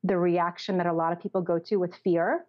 the 0.04 0.16
reaction 0.16 0.78
that 0.78 0.86
a 0.86 0.92
lot 0.92 1.12
of 1.12 1.20
people 1.20 1.40
go 1.40 1.58
to 1.58 1.76
with 1.76 1.94
fear 1.96 2.46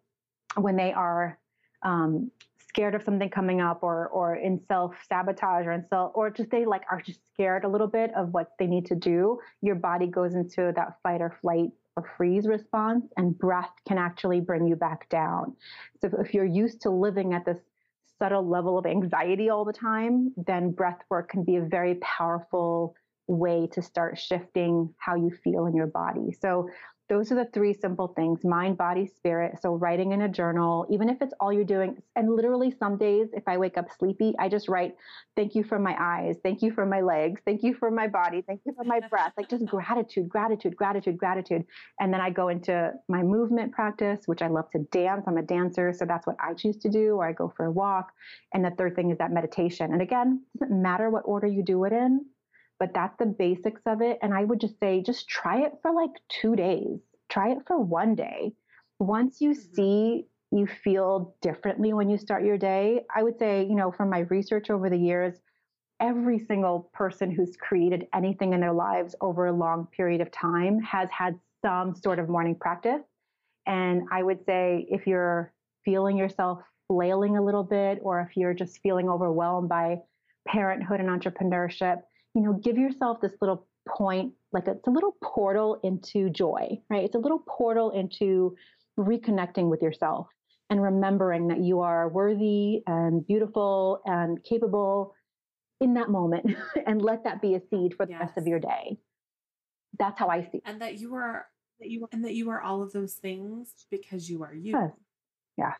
when 0.55 0.75
they 0.75 0.93
are 0.93 1.39
um, 1.83 2.29
scared 2.67 2.93
of 2.93 3.03
something 3.03 3.29
coming 3.29 3.61
up 3.61 3.81
or 3.81 4.07
or 4.09 4.35
in 4.35 4.59
self 4.67 4.95
sabotage 5.07 5.65
or 5.65 5.71
in 5.71 5.85
self 5.89 6.11
or 6.13 6.29
just 6.29 6.51
they 6.51 6.65
like 6.65 6.83
are 6.91 7.01
just 7.01 7.25
scared 7.33 7.63
a 7.63 7.67
little 7.67 7.87
bit 7.87 8.13
of 8.15 8.33
what 8.33 8.51
they 8.59 8.67
need 8.67 8.85
to 8.85 8.95
do 8.95 9.39
your 9.61 9.75
body 9.75 10.07
goes 10.07 10.35
into 10.35 10.71
that 10.75 10.97
fight 11.01 11.21
or 11.21 11.37
flight 11.41 11.69
or 11.95 12.09
freeze 12.17 12.47
response, 12.47 13.05
and 13.17 13.37
breath 13.37 13.71
can 13.87 13.97
actually 13.97 14.41
bring 14.41 14.67
you 14.67 14.75
back 14.75 15.07
down. 15.09 15.55
So 16.01 16.09
if 16.19 16.33
you're 16.33 16.45
used 16.45 16.81
to 16.81 16.89
living 16.89 17.33
at 17.33 17.45
this 17.45 17.59
subtle 18.19 18.47
level 18.47 18.77
of 18.77 18.85
anxiety 18.85 19.49
all 19.49 19.65
the 19.65 19.73
time, 19.73 20.33
then 20.37 20.71
breath 20.71 20.99
work 21.09 21.29
can 21.29 21.43
be 21.43 21.55
a 21.55 21.61
very 21.61 21.95
powerful 21.95 22.95
way 23.27 23.67
to 23.71 23.81
start 23.81 24.17
shifting 24.17 24.93
how 24.97 25.15
you 25.15 25.31
feel 25.43 25.65
in 25.65 25.75
your 25.75 25.87
body. 25.87 26.31
So 26.39 26.69
those 27.07 27.31
are 27.31 27.35
the 27.35 27.49
three 27.53 27.73
simple 27.73 28.07
things 28.09 28.43
mind, 28.43 28.77
body, 28.77 29.05
spirit. 29.05 29.61
So, 29.61 29.75
writing 29.75 30.11
in 30.11 30.23
a 30.23 30.29
journal, 30.29 30.87
even 30.89 31.09
if 31.09 31.21
it's 31.21 31.33
all 31.39 31.53
you're 31.53 31.63
doing, 31.63 32.01
and 32.15 32.35
literally 32.35 32.71
some 32.71 32.97
days, 32.97 33.27
if 33.33 33.43
I 33.47 33.57
wake 33.57 33.77
up 33.77 33.85
sleepy, 33.97 34.33
I 34.39 34.49
just 34.49 34.67
write, 34.67 34.95
Thank 35.35 35.53
you 35.53 35.63
for 35.63 35.77
my 35.77 35.95
eyes. 35.99 36.37
Thank 36.43 36.61
you 36.61 36.71
for 36.71 36.85
my 36.85 37.01
legs. 37.01 37.41
Thank 37.45 37.61
you 37.63 37.75
for 37.75 37.91
my 37.91 38.07
body. 38.07 38.41
Thank 38.41 38.61
you 38.65 38.73
for 38.75 38.83
my 38.83 38.99
breath. 39.09 39.33
Like 39.37 39.49
just 39.49 39.65
gratitude, 39.67 40.29
gratitude, 40.29 40.75
gratitude, 40.75 41.17
gratitude. 41.17 41.65
And 41.99 42.13
then 42.13 42.21
I 42.21 42.31
go 42.31 42.47
into 42.49 42.91
my 43.07 43.21
movement 43.21 43.71
practice, 43.71 44.21
which 44.25 44.41
I 44.41 44.47
love 44.47 44.71
to 44.71 44.79
dance. 44.91 45.25
I'm 45.27 45.37
a 45.37 45.43
dancer. 45.43 45.93
So, 45.93 46.05
that's 46.05 46.25
what 46.25 46.37
I 46.39 46.53
choose 46.53 46.77
to 46.77 46.89
do, 46.89 47.15
or 47.15 47.27
I 47.27 47.33
go 47.33 47.53
for 47.55 47.65
a 47.65 47.71
walk. 47.71 48.11
And 48.53 48.65
the 48.65 48.71
third 48.71 48.95
thing 48.95 49.11
is 49.11 49.17
that 49.19 49.31
meditation. 49.31 49.93
And 49.93 50.01
again, 50.01 50.41
it 50.55 50.61
doesn't 50.61 50.81
matter 50.81 51.09
what 51.09 51.23
order 51.25 51.47
you 51.47 51.63
do 51.63 51.83
it 51.85 51.93
in 51.93 52.25
but 52.79 52.93
that's 52.93 53.17
the 53.17 53.25
basics 53.25 53.81
of 53.85 54.01
it. 54.01 54.19
And 54.21 54.33
I 54.33 54.43
would 54.43 54.59
just 54.59 54.79
say, 54.79 55.01
just 55.01 55.27
try 55.27 55.61
it 55.61 55.73
for 55.81 55.91
like 55.91 56.11
two 56.29 56.55
days, 56.55 56.99
try 57.29 57.51
it 57.51 57.59
for 57.67 57.79
one 57.79 58.15
day. 58.15 58.53
Once 58.99 59.41
you 59.41 59.51
mm-hmm. 59.51 59.73
see 59.75 60.25
you 60.51 60.67
feel 60.67 61.35
differently 61.41 61.93
when 61.93 62.09
you 62.09 62.17
start 62.17 62.45
your 62.45 62.57
day, 62.57 63.01
I 63.13 63.23
would 63.23 63.37
say, 63.37 63.65
you 63.65 63.75
know, 63.75 63.91
from 63.91 64.09
my 64.09 64.19
research 64.19 64.69
over 64.69 64.89
the 64.89 64.97
years, 64.97 65.35
every 65.99 66.39
single 66.39 66.89
person 66.93 67.31
who's 67.31 67.57
created 67.57 68.07
anything 68.13 68.53
in 68.53 68.61
their 68.61 68.73
lives 68.73 69.15
over 69.21 69.47
a 69.47 69.51
long 69.51 69.87
period 69.87 70.21
of 70.21 70.31
time 70.31 70.79
has 70.81 71.09
had 71.11 71.37
some 71.63 71.95
sort 71.95 72.19
of 72.19 72.29
morning 72.29 72.55
practice. 72.55 73.01
And 73.65 74.03
I 74.11 74.23
would 74.23 74.45
say 74.45 74.85
if 74.89 75.07
you're 75.07 75.51
feeling 75.83 76.17
yourself 76.17 76.59
flailing 76.87 77.37
a 77.37 77.43
little 77.43 77.63
bit, 77.63 77.99
or 78.01 78.21
if 78.21 78.37
you're 78.37 78.53
just 78.53 78.79
feeling 78.81 79.09
overwhelmed 79.09 79.69
by 79.69 79.97
parenthood 80.47 80.99
and 80.99 81.09
entrepreneurship, 81.09 82.01
you 82.35 82.41
know, 82.41 82.53
give 82.53 82.77
yourself 82.77 83.21
this 83.21 83.31
little 83.41 83.65
point, 83.87 84.33
like 84.51 84.67
a, 84.67 84.71
it's 84.71 84.87
a 84.87 84.91
little 84.91 85.15
portal 85.23 85.79
into 85.83 86.29
joy, 86.29 86.79
right? 86.89 87.03
It's 87.03 87.15
a 87.15 87.19
little 87.19 87.43
portal 87.47 87.91
into 87.91 88.55
reconnecting 88.99 89.69
with 89.69 89.81
yourself 89.81 90.27
and 90.69 90.81
remembering 90.81 91.47
that 91.47 91.59
you 91.59 91.79
are 91.79 92.09
worthy 92.09 92.81
and 92.87 93.25
beautiful 93.25 94.01
and 94.05 94.43
capable 94.43 95.13
in 95.79 95.93
that 95.93 96.09
moment 96.09 96.55
and 96.85 97.01
let 97.01 97.23
that 97.23 97.41
be 97.41 97.55
a 97.55 97.61
seed 97.69 97.93
for 97.95 98.05
the 98.05 98.13
yes. 98.13 98.21
rest 98.21 98.37
of 98.37 98.47
your 98.47 98.59
day. 98.59 98.97
That's 99.97 100.19
how 100.19 100.27
I 100.27 100.41
see 100.41 100.57
it. 100.57 100.63
And 100.65 100.81
that 100.81 100.99
you 100.99 101.15
are 101.15 101.47
that 101.79 101.89
you 101.89 102.07
and 102.11 102.23
that 102.23 102.33
you 102.33 102.49
are 102.49 102.61
all 102.61 102.81
of 102.81 102.91
those 102.93 103.13
things 103.13 103.85
because 103.91 104.29
you 104.29 104.43
are 104.43 104.53
you. 104.53 104.71
Yes. 104.73 104.91
Yeah. 105.57 105.73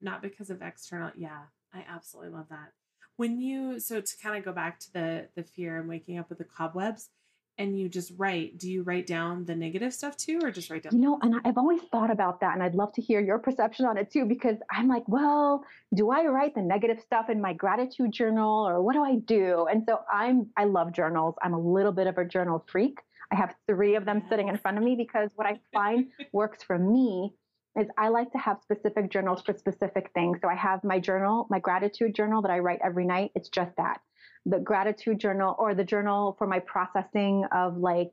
Not 0.00 0.22
because 0.22 0.50
of 0.50 0.60
external. 0.60 1.10
Yeah. 1.16 1.42
I 1.72 1.84
absolutely 1.88 2.32
love 2.32 2.46
that 2.50 2.72
when 3.16 3.40
you 3.40 3.78
so 3.78 4.00
to 4.00 4.16
kind 4.22 4.36
of 4.36 4.44
go 4.44 4.52
back 4.52 4.78
to 4.80 4.92
the 4.92 5.28
the 5.36 5.42
fear 5.42 5.78
and 5.78 5.88
waking 5.88 6.18
up 6.18 6.28
with 6.28 6.38
the 6.38 6.44
cobwebs 6.44 7.10
and 7.58 7.78
you 7.78 7.88
just 7.88 8.12
write 8.16 8.58
do 8.58 8.70
you 8.70 8.82
write 8.82 9.06
down 9.06 9.44
the 9.44 9.54
negative 9.54 9.92
stuff 9.92 10.16
too 10.16 10.40
or 10.42 10.50
just 10.50 10.70
write 10.70 10.82
down 10.82 10.92
you 10.92 10.98
know 10.98 11.18
and 11.22 11.34
i've 11.44 11.58
always 11.58 11.80
thought 11.90 12.10
about 12.10 12.40
that 12.40 12.54
and 12.54 12.62
i'd 12.62 12.74
love 12.74 12.92
to 12.92 13.02
hear 13.02 13.20
your 13.20 13.38
perception 13.38 13.84
on 13.84 13.98
it 13.98 14.10
too 14.10 14.24
because 14.24 14.56
i'm 14.70 14.88
like 14.88 15.06
well 15.06 15.62
do 15.94 16.10
i 16.10 16.24
write 16.24 16.54
the 16.54 16.62
negative 16.62 16.98
stuff 17.00 17.28
in 17.28 17.40
my 17.40 17.52
gratitude 17.52 18.10
journal 18.10 18.66
or 18.66 18.82
what 18.82 18.94
do 18.94 19.02
i 19.02 19.16
do? 19.16 19.66
And 19.70 19.84
so 19.86 20.00
i'm 20.12 20.48
i 20.56 20.64
love 20.64 20.92
journals. 20.92 21.34
I'm 21.42 21.54
a 21.54 21.60
little 21.60 21.92
bit 21.92 22.06
of 22.06 22.18
a 22.18 22.24
journal 22.24 22.64
freak. 22.66 22.98
I 23.30 23.36
have 23.36 23.54
three 23.66 23.94
of 23.96 24.04
them 24.04 24.22
sitting 24.28 24.48
in 24.48 24.56
front 24.58 24.78
of 24.78 24.84
me 24.84 24.96
because 24.96 25.30
what 25.34 25.46
i 25.46 25.60
find 25.72 26.08
works 26.32 26.62
for 26.62 26.78
me 26.78 27.34
is 27.78 27.88
I 27.96 28.08
like 28.08 28.30
to 28.32 28.38
have 28.38 28.58
specific 28.62 29.10
journals 29.10 29.42
for 29.42 29.54
specific 29.56 30.10
things. 30.14 30.38
So 30.42 30.48
I 30.48 30.54
have 30.54 30.84
my 30.84 30.98
journal, 30.98 31.46
my 31.50 31.58
gratitude 31.58 32.14
journal 32.14 32.42
that 32.42 32.50
I 32.50 32.58
write 32.58 32.80
every 32.84 33.06
night. 33.06 33.32
It's 33.34 33.48
just 33.48 33.74
that. 33.76 34.00
The 34.46 34.58
gratitude 34.58 35.18
journal 35.18 35.54
or 35.58 35.74
the 35.74 35.84
journal 35.84 36.34
for 36.38 36.46
my 36.46 36.58
processing 36.58 37.44
of 37.52 37.78
like, 37.78 38.12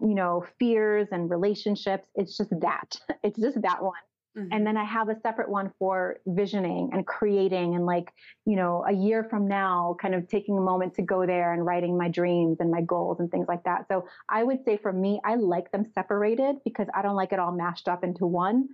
you 0.00 0.14
know, 0.14 0.44
fears 0.58 1.08
and 1.12 1.30
relationships. 1.30 2.08
It's 2.14 2.36
just 2.36 2.50
that. 2.60 3.00
It's 3.22 3.38
just 3.38 3.60
that 3.62 3.82
one. 3.82 3.94
Mm-hmm. 4.38 4.52
And 4.52 4.66
then 4.66 4.76
I 4.76 4.84
have 4.84 5.08
a 5.08 5.20
separate 5.20 5.48
one 5.48 5.72
for 5.78 6.20
visioning 6.26 6.90
and 6.92 7.06
creating 7.06 7.74
and 7.74 7.84
like, 7.84 8.12
you 8.46 8.56
know, 8.56 8.84
a 8.86 8.92
year 8.92 9.24
from 9.24 9.48
now, 9.48 9.96
kind 10.00 10.14
of 10.14 10.28
taking 10.28 10.56
a 10.56 10.60
moment 10.60 10.94
to 10.94 11.02
go 11.02 11.26
there 11.26 11.52
and 11.52 11.66
writing 11.66 11.98
my 11.98 12.08
dreams 12.08 12.58
and 12.60 12.70
my 12.70 12.82
goals 12.82 13.20
and 13.20 13.30
things 13.30 13.46
like 13.48 13.64
that. 13.64 13.86
So 13.88 14.06
I 14.28 14.44
would 14.44 14.64
say 14.64 14.76
for 14.76 14.92
me, 14.92 15.20
I 15.24 15.34
like 15.34 15.72
them 15.72 15.84
separated 15.94 16.56
because 16.64 16.86
I 16.94 17.02
don't 17.02 17.16
like 17.16 17.32
it 17.32 17.38
all 17.38 17.52
mashed 17.52 17.88
up 17.88 18.04
into 18.04 18.26
one. 18.26 18.68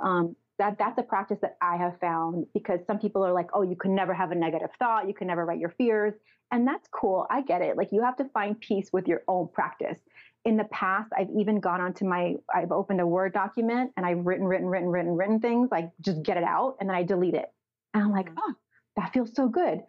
Um, 0.00 0.36
that 0.58 0.76
that's 0.78 0.98
a 0.98 1.02
practice 1.02 1.38
that 1.40 1.56
I 1.60 1.76
have 1.76 1.98
found 2.00 2.46
because 2.52 2.80
some 2.86 2.98
people 2.98 3.24
are 3.24 3.32
like, 3.32 3.50
oh, 3.54 3.62
you 3.62 3.76
can 3.76 3.94
never 3.94 4.12
have 4.12 4.32
a 4.32 4.34
negative 4.34 4.70
thought, 4.78 5.06
you 5.06 5.14
can 5.14 5.26
never 5.28 5.44
write 5.44 5.60
your 5.60 5.70
fears. 5.70 6.14
And 6.50 6.66
that's 6.66 6.88
cool. 6.88 7.26
I 7.30 7.42
get 7.42 7.62
it. 7.62 7.76
Like 7.76 7.92
you 7.92 8.02
have 8.02 8.16
to 8.16 8.24
find 8.30 8.58
peace 8.58 8.88
with 8.92 9.06
your 9.06 9.22
own 9.28 9.48
practice 9.52 9.98
in 10.44 10.56
the 10.56 10.64
past, 10.64 11.10
I've 11.16 11.30
even 11.36 11.60
gone 11.60 11.80
onto 11.80 12.04
my, 12.04 12.34
I've 12.54 12.72
opened 12.72 13.00
a 13.00 13.06
Word 13.06 13.32
document 13.32 13.92
and 13.96 14.06
I've 14.06 14.24
written, 14.24 14.46
written, 14.46 14.66
written, 14.66 14.88
written, 14.88 15.16
written 15.16 15.40
things, 15.40 15.68
like 15.70 15.90
just 16.00 16.22
get 16.22 16.36
it 16.36 16.44
out, 16.44 16.76
and 16.80 16.88
then 16.88 16.96
I 16.96 17.02
delete 17.02 17.34
it. 17.34 17.52
And 17.94 18.02
I'm 18.02 18.12
like, 18.12 18.30
oh, 18.36 18.54
that 18.96 19.12
feels 19.12 19.34
so 19.34 19.48
good. 19.48 19.80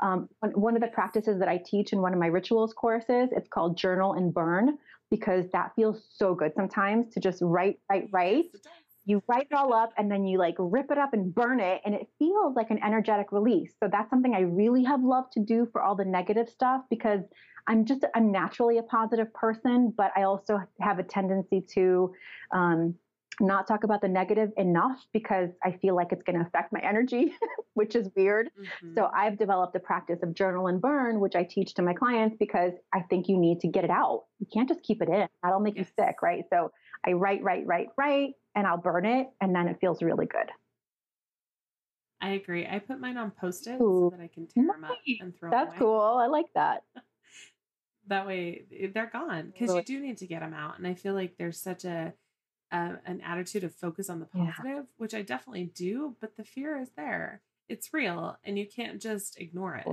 Um, 0.00 0.28
one 0.54 0.76
of 0.76 0.82
the 0.82 0.88
practices 0.88 1.38
that 1.40 1.48
I 1.48 1.58
teach 1.58 1.92
in 1.92 2.00
one 2.00 2.12
of 2.12 2.20
my 2.20 2.28
rituals 2.28 2.72
courses, 2.72 3.30
it's 3.32 3.48
called 3.48 3.76
journal 3.76 4.14
and 4.14 4.32
burn 4.32 4.78
because 5.10 5.46
that 5.52 5.72
feels 5.74 6.04
so 6.14 6.34
good 6.34 6.52
sometimes 6.54 7.12
to 7.14 7.20
just 7.20 7.40
write, 7.42 7.80
write, 7.90 8.08
write. 8.12 8.46
You 9.08 9.22
write 9.26 9.48
it 9.50 9.54
all 9.54 9.72
up 9.72 9.92
and 9.96 10.10
then 10.10 10.26
you 10.26 10.38
like 10.38 10.54
rip 10.58 10.90
it 10.90 10.98
up 10.98 11.14
and 11.14 11.34
burn 11.34 11.60
it, 11.60 11.80
and 11.84 11.94
it 11.94 12.06
feels 12.18 12.54
like 12.54 12.70
an 12.70 12.78
energetic 12.84 13.32
release. 13.32 13.72
So 13.82 13.88
that's 13.90 14.10
something 14.10 14.34
I 14.34 14.40
really 14.40 14.84
have 14.84 15.02
loved 15.02 15.32
to 15.32 15.40
do 15.40 15.66
for 15.72 15.82
all 15.82 15.96
the 15.96 16.04
negative 16.04 16.48
stuff 16.48 16.82
because 16.90 17.22
I'm 17.66 17.84
just 17.84 18.04
I'm 18.14 18.30
naturally 18.30 18.78
a 18.78 18.82
positive 18.82 19.32
person, 19.32 19.94
but 19.96 20.10
I 20.16 20.22
also 20.24 20.60
have 20.80 20.98
a 20.98 21.02
tendency 21.02 21.62
to 21.74 22.12
um, 22.52 22.94
not 23.40 23.66
talk 23.66 23.84
about 23.84 24.00
the 24.00 24.08
negative 24.08 24.50
enough 24.56 24.98
because 25.12 25.50
I 25.62 25.72
feel 25.72 25.94
like 25.94 26.08
it's 26.12 26.22
going 26.22 26.38
to 26.38 26.44
affect 26.44 26.72
my 26.72 26.80
energy, 26.80 27.34
which 27.74 27.94
is 27.94 28.08
weird. 28.16 28.50
Mm-hmm. 28.58 28.94
So 28.96 29.10
I've 29.14 29.38
developed 29.38 29.76
a 29.76 29.80
practice 29.80 30.18
of 30.22 30.34
journal 30.34 30.66
and 30.66 30.80
burn, 30.80 31.20
which 31.20 31.34
I 31.36 31.44
teach 31.44 31.74
to 31.74 31.82
my 31.82 31.94
clients 31.94 32.36
because 32.38 32.72
I 32.92 33.00
think 33.08 33.28
you 33.28 33.38
need 33.38 33.60
to 33.60 33.68
get 33.68 33.84
it 33.84 33.90
out. 33.90 34.24
You 34.38 34.46
can't 34.52 34.68
just 34.68 34.82
keep 34.82 35.02
it 35.02 35.08
in. 35.08 35.28
That'll 35.42 35.60
make 35.60 35.76
yes. 35.76 35.86
you 35.96 36.04
sick, 36.04 36.16
right? 36.22 36.44
So 36.50 36.72
I 37.06 37.12
write, 37.12 37.42
write, 37.42 37.66
write, 37.66 37.88
write, 37.96 38.34
and 38.54 38.66
I'll 38.66 38.78
burn 38.78 39.06
it, 39.06 39.28
and 39.40 39.54
then 39.54 39.68
it 39.68 39.78
feels 39.80 40.02
really 40.02 40.26
good. 40.26 40.50
I 42.20 42.30
agree. 42.30 42.66
I 42.66 42.80
put 42.80 43.00
mine 43.00 43.16
on 43.16 43.30
post-it 43.30 43.78
so 43.78 44.10
that 44.12 44.22
I 44.22 44.28
can 44.28 44.46
tear 44.48 44.64
nice. 44.64 44.74
them 44.74 44.84
up 44.84 44.98
and 45.20 45.38
throw 45.38 45.50
That's 45.50 45.66
them 45.66 45.68
away. 45.68 45.70
That's 45.70 45.78
cool. 45.78 46.18
I 46.18 46.26
like 46.26 46.46
that. 46.54 46.82
that 48.08 48.26
way 48.26 48.64
eh, 48.76 48.88
they're 48.92 49.10
gone 49.12 49.52
because 49.52 49.74
you 49.74 49.82
do 49.82 50.00
need 50.00 50.18
to 50.18 50.26
get 50.26 50.40
them 50.40 50.54
out 50.54 50.78
and 50.78 50.86
i 50.86 50.94
feel 50.94 51.14
like 51.14 51.36
there's 51.38 51.60
such 51.60 51.84
a, 51.84 52.12
a 52.72 52.92
an 53.06 53.20
attitude 53.24 53.64
of 53.64 53.74
focus 53.74 54.10
on 54.10 54.18
the 54.18 54.26
positive 54.26 54.56
yeah. 54.64 54.82
which 54.96 55.14
i 55.14 55.22
definitely 55.22 55.70
do 55.74 56.16
but 56.20 56.36
the 56.36 56.44
fear 56.44 56.78
is 56.78 56.90
there 56.96 57.40
it's 57.68 57.92
real 57.92 58.36
and 58.44 58.58
you 58.58 58.66
can't 58.66 59.00
just 59.00 59.38
ignore 59.38 59.76
it 59.76 59.86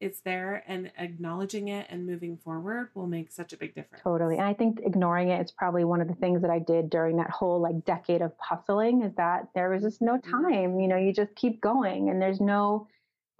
it's 0.00 0.20
there 0.20 0.64
and 0.66 0.90
acknowledging 0.98 1.68
it 1.68 1.86
and 1.90 2.06
moving 2.06 2.36
forward 2.38 2.88
will 2.94 3.06
make 3.06 3.30
such 3.30 3.52
a 3.52 3.56
big 3.56 3.74
difference. 3.74 4.02
Totally. 4.02 4.36
And 4.38 4.46
I 4.46 4.54
think 4.54 4.80
ignoring 4.84 5.28
it 5.28 5.44
is 5.44 5.50
probably 5.52 5.84
one 5.84 6.00
of 6.00 6.08
the 6.08 6.14
things 6.14 6.40
that 6.42 6.50
I 6.50 6.58
did 6.58 6.88
during 6.90 7.16
that 7.18 7.30
whole 7.30 7.60
like 7.60 7.84
decade 7.84 8.22
of 8.22 8.32
hustling 8.38 9.02
is 9.02 9.14
that 9.16 9.48
there 9.54 9.70
was 9.70 9.82
just 9.82 10.00
no 10.00 10.16
Mm-hmm. 10.18 10.30
time. 10.44 10.80
You 10.80 10.88
know, 10.88 10.96
you 10.96 11.12
just 11.12 11.34
keep 11.34 11.60
going 11.60 12.08
and 12.08 12.20
there's 12.20 12.40
no 12.40 12.88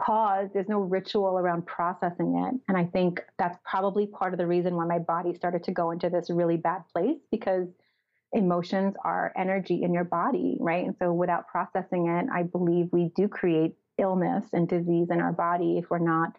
pause, 0.01 0.49
there's 0.55 0.69
no 0.69 0.81
ritual 0.81 1.39
around 1.39 1.67
processing 1.67 2.37
it. 2.37 2.61
And 2.69 2.77
I 2.77 2.85
think 2.85 3.23
that's 3.39 3.59
probably 3.65 4.07
part 4.07 4.33
of 4.33 4.39
the 4.39 4.47
reason 4.47 4.75
why 4.77 4.87
my 4.87 4.99
body 4.99 5.35
started 5.35 5.65
to 5.65 5.73
go 5.73 5.91
into 5.91 6.09
this 6.11 6.31
really 6.31 6.57
bad 6.57 6.85
place 6.93 7.19
because 7.31 7.69
emotions 8.33 8.95
are 9.05 9.33
energy 9.37 9.83
in 9.83 9.93
your 9.93 10.05
body, 10.05 10.57
right? 10.61 10.87
And 10.87 10.95
so 10.99 11.13
without 11.13 11.49
processing 11.49 12.07
it, 12.09 12.27
I 12.33 12.45
believe 12.45 12.89
we 12.93 13.11
do 13.17 13.29
create 13.29 13.75
illness 13.99 14.45
and 14.53 14.69
disease 14.69 15.09
in 15.11 15.21
our 15.21 15.33
body 15.33 15.77
if 15.79 15.91
we're 15.91 15.99
not 15.99 16.37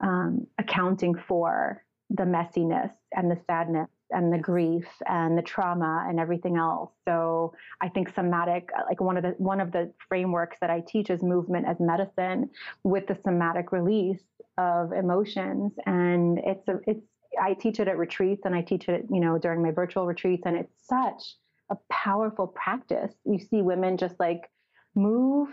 um, 0.00 0.46
accounting 0.58 1.14
for 1.14 1.82
the 2.10 2.24
messiness 2.24 2.90
and 3.12 3.30
the 3.30 3.38
sadness 3.46 3.88
and 4.10 4.32
the 4.32 4.38
grief 4.38 4.86
and 5.06 5.38
the 5.38 5.42
trauma 5.42 6.04
and 6.08 6.18
everything 6.18 6.56
else. 6.56 6.90
So 7.06 7.54
I 7.80 7.88
think 7.88 8.12
somatic, 8.14 8.70
like 8.88 9.00
one 9.00 9.16
of 9.16 9.22
the 9.22 9.34
one 9.38 9.60
of 9.60 9.70
the 9.70 9.92
frameworks 10.08 10.56
that 10.60 10.70
I 10.70 10.80
teach 10.80 11.10
is 11.10 11.22
movement 11.22 11.66
as 11.66 11.76
medicine 11.78 12.50
with 12.82 13.06
the 13.06 13.16
somatic 13.24 13.70
release 13.72 14.22
of 14.58 14.92
emotions. 14.92 15.72
And 15.86 16.38
it's 16.38 16.66
a 16.68 16.80
it's 16.86 17.04
I 17.40 17.54
teach 17.54 17.78
it 17.78 17.86
at 17.86 17.96
retreats 17.96 18.42
and 18.44 18.54
I 18.54 18.62
teach 18.62 18.88
it, 18.88 19.06
you 19.10 19.20
know, 19.20 19.38
during 19.38 19.62
my 19.62 19.70
virtual 19.70 20.06
retreats, 20.06 20.42
and 20.46 20.56
it's 20.56 20.74
such 20.86 21.36
a 21.70 21.76
powerful 21.90 22.48
practice. 22.48 23.14
You 23.24 23.38
see 23.38 23.62
women 23.62 23.96
just 23.96 24.18
like 24.18 24.50
move, 24.96 25.48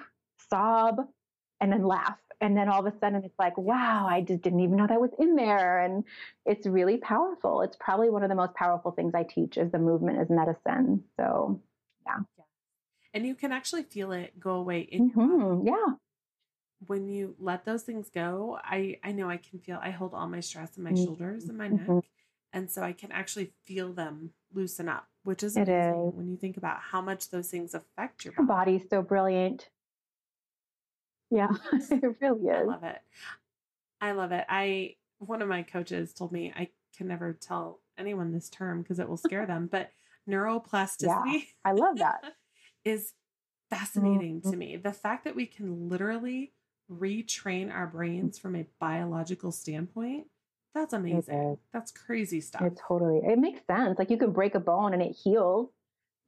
sob, 0.49 0.97
and 1.61 1.71
then 1.71 1.85
laugh. 1.85 2.17
And 2.39 2.55
then 2.55 2.69
all 2.69 2.85
of 2.85 2.93
a 2.93 2.97
sudden 2.99 3.23
it's 3.23 3.37
like, 3.39 3.57
wow, 3.57 4.07
I 4.07 4.21
just 4.21 4.41
didn't 4.43 4.59
even 4.59 4.75
know 4.75 4.85
that 4.87 5.01
was 5.01 5.09
in 5.17 5.35
there. 5.35 5.79
And 5.83 6.03
it's 6.45 6.67
really 6.67 6.97
powerful. 6.97 7.61
It's 7.61 7.77
probably 7.79 8.09
one 8.11 8.23
of 8.23 8.29
the 8.29 8.35
most 8.35 8.53
powerful 8.53 8.91
things 8.91 9.13
I 9.15 9.23
teach 9.23 9.57
is 9.57 9.71
the 9.71 9.79
movement 9.79 10.19
as 10.19 10.29
medicine. 10.29 11.03
So 11.19 11.61
yeah. 12.05 12.19
And 13.13 13.25
you 13.25 13.33
can 13.35 13.51
actually 13.51 13.83
feel 13.83 14.11
it 14.11 14.39
go 14.39 14.51
away 14.55 14.81
in 14.81 15.07
your 15.07 15.17
Mhm. 15.17 15.65
body. 15.65 15.71
Yeah. 15.71 15.95
When 16.85 17.09
you 17.09 17.35
let 17.39 17.65
those 17.65 17.81
things 17.83 18.09
go, 18.09 18.59
I 18.63 18.99
I 19.03 19.11
know 19.11 19.29
I 19.29 19.37
can 19.37 19.59
feel 19.59 19.79
I 19.81 19.89
hold 19.89 20.13
all 20.13 20.27
my 20.27 20.41
stress 20.41 20.77
in 20.77 20.83
my 20.83 20.91
Mhm. 20.91 21.05
shoulders 21.05 21.49
and 21.49 21.57
my 21.57 21.69
Mhm. 21.69 21.95
neck. 21.95 22.03
And 22.53 22.69
so 22.69 22.83
I 22.83 22.93
can 22.93 23.11
actually 23.11 23.53
feel 23.65 23.93
them 23.93 24.33
loosen 24.53 24.87
up, 24.87 25.07
which 25.23 25.41
is 25.43 25.57
It 25.57 25.67
amazing 25.67 26.05
is. 26.07 26.13
when 26.13 26.27
you 26.29 26.37
think 26.37 26.55
about 26.55 26.79
how 26.79 27.01
much 27.01 27.29
those 27.31 27.49
things 27.49 27.73
affect 27.73 28.23
your 28.25 28.33
Your 28.37 28.45
body. 28.45 28.77
body's 28.77 28.89
so 28.89 29.01
brilliant. 29.01 29.69
Yeah, 31.29 31.49
it 31.73 32.15
really 32.21 32.47
is. 32.47 32.55
I 32.57 32.63
love 32.63 32.83
it. 32.83 32.99
I 34.01 34.11
love 34.11 34.31
it. 34.31 34.45
I 34.49 34.95
one 35.19 35.41
of 35.41 35.47
my 35.49 35.63
coaches 35.63 36.13
told 36.13 36.31
me 36.31 36.53
I 36.55 36.69
can 36.95 37.07
never 37.07 37.33
tell 37.33 37.81
anyone 37.97 38.31
this 38.31 38.49
term 38.49 38.81
because 38.81 38.99
it 38.99 39.09
will 39.09 39.17
scare 39.17 39.45
them, 39.47 39.67
but 39.71 39.91
neuroplasticity 40.29 41.43
I 41.65 41.71
love 41.73 41.97
that. 41.97 42.23
is 42.85 43.13
fascinating 43.69 44.41
Mhm. 44.41 44.51
to 44.51 44.57
me. 44.57 44.77
The 44.77 44.93
fact 44.93 45.23
that 45.25 45.35
we 45.35 45.45
can 45.45 45.89
literally 45.89 46.53
retrain 46.89 47.73
our 47.73 47.87
brains 47.87 48.37
from 48.39 48.55
a 48.55 48.65
biological 48.79 49.51
standpoint, 49.51 50.27
that's 50.73 50.93
amazing. 50.93 51.57
That's 51.73 51.91
crazy 51.91 52.39
stuff. 52.39 52.61
It 52.61 52.79
totally 52.87 53.19
it 53.23 53.39
makes 53.39 53.65
sense. 53.67 53.99
Like 53.99 54.09
you 54.09 54.17
can 54.17 54.31
break 54.31 54.55
a 54.55 54.59
bone 54.59 54.93
and 54.93 55.01
it 55.01 55.15
heals. 55.15 55.69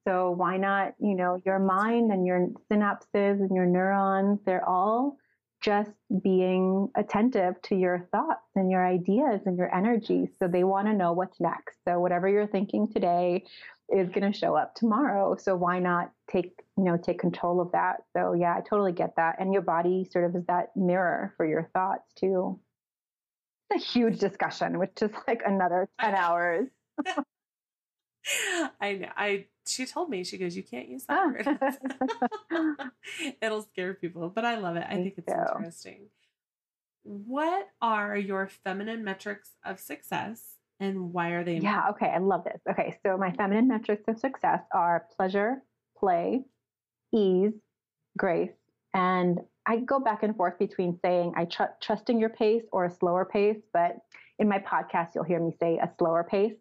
So 0.10 0.32
why 0.32 0.58
not, 0.58 0.96
you 1.00 1.14
know, 1.14 1.40
your 1.46 1.60
mind 1.60 2.12
and 2.12 2.26
your 2.26 2.48
synapses 2.72 3.40
and 3.42 3.52
your 3.56 3.68
neurons, 3.68 4.40
they're 4.44 4.68
all 4.68 5.18
just 5.62 5.92
being 6.24 6.90
attentive 6.96 7.62
to 7.64 7.76
your 7.76 8.08
thoughts 8.12 8.48
and 8.56 8.72
your 8.72 8.84
ideas 8.84 9.42
and 9.46 9.56
your 9.56 9.74
energy. 9.76 10.28
So 10.40 10.48
they 10.48 10.64
want 10.64 10.88
to 10.88 10.94
know 10.94 11.14
what's 11.14 11.40
next. 11.40 11.78
So 11.88 12.00
whatever 12.00 12.28
you're 12.28 12.48
thinking 12.48 12.92
today 12.92 13.46
is 13.88 14.10
going 14.10 14.32
to 14.32 14.36
show 14.36 14.56
up 14.56 14.74
tomorrow. 14.74 15.38
So 15.38 15.56
why 15.56 15.78
not 15.78 16.12
take, 16.32 16.54
you 16.76 16.86
know, 16.86 16.98
take 16.98 17.20
control 17.20 17.62
of 17.62 17.72
that? 17.74 17.98
So 18.18 18.34
yeah, 18.34 18.56
I 18.56 18.62
totally 18.62 18.94
get 18.94 19.16
that. 19.18 19.36
And 19.40 19.54
your 19.54 19.62
body 19.62 20.08
sort 20.12 20.26
of 20.26 20.36
is 20.36 20.46
that 20.48 20.76
mirror 20.76 21.36
for 21.38 21.46
your 21.46 21.70
thoughts 21.72 22.12
too. 22.16 22.60
It's 23.70 23.86
a 23.86 23.88
huge 23.88 24.18
discussion, 24.18 24.80
which 24.80 25.04
is 25.04 25.12
like 25.28 25.44
another 25.46 25.88
10 26.00 26.16
hours. 26.16 26.68
I 28.82 28.94
know. 28.94 29.10
I 29.16 29.46
she 29.70 29.86
told 29.86 30.10
me 30.10 30.24
she 30.24 30.38
goes, 30.38 30.56
you 30.56 30.64
can't 30.64 30.90
use 30.90 31.06
that 31.06 31.20
Ah. 31.20 31.28
word. 32.52 32.92
It'll 33.42 33.62
scare 33.64 33.94
people, 33.94 34.30
but 34.30 34.46
I 34.46 34.58
love 34.58 34.76
it. 34.76 34.86
I 34.88 34.96
think 34.96 35.16
it's 35.18 35.32
interesting. 35.32 36.08
What 37.04 37.68
are 37.82 38.16
your 38.18 38.48
feminine 38.48 39.04
metrics 39.04 39.52
of 39.64 39.80
success, 39.80 40.44
and 40.80 41.14
why 41.14 41.30
are 41.30 41.44
they? 41.44 41.56
important? 41.58 41.84
Yeah, 41.86 41.90
okay, 41.92 42.08
I 42.14 42.18
love 42.20 42.44
this. 42.44 42.62
Okay, 42.70 42.98
so 43.06 43.18
my 43.18 43.32
feminine 43.32 43.68
metrics 43.68 44.04
of 44.08 44.20
success 44.20 44.62
are 44.74 45.06
pleasure, 45.16 45.64
play, 45.98 46.44
ease, 47.14 47.54
grace, 48.18 48.52
and 48.94 49.40
I 49.66 49.78
go 49.78 50.00
back 50.00 50.24
and 50.24 50.36
forth 50.36 50.58
between 50.60 51.00
saying 51.04 51.34
I 51.36 51.46
tr- 51.46 51.76
trusting 51.82 52.20
your 52.20 52.30
pace 52.30 52.64
or 52.72 52.86
a 52.86 52.92
slower 52.92 53.24
pace, 53.26 53.58
but 53.74 53.98
in 54.40 54.48
my 54.50 54.60
podcast 54.60 55.16
you'll 55.16 55.24
hear 55.26 55.40
me 55.40 55.54
say 55.60 55.78
a 55.78 55.90
slower 56.00 56.24
pace 56.24 56.54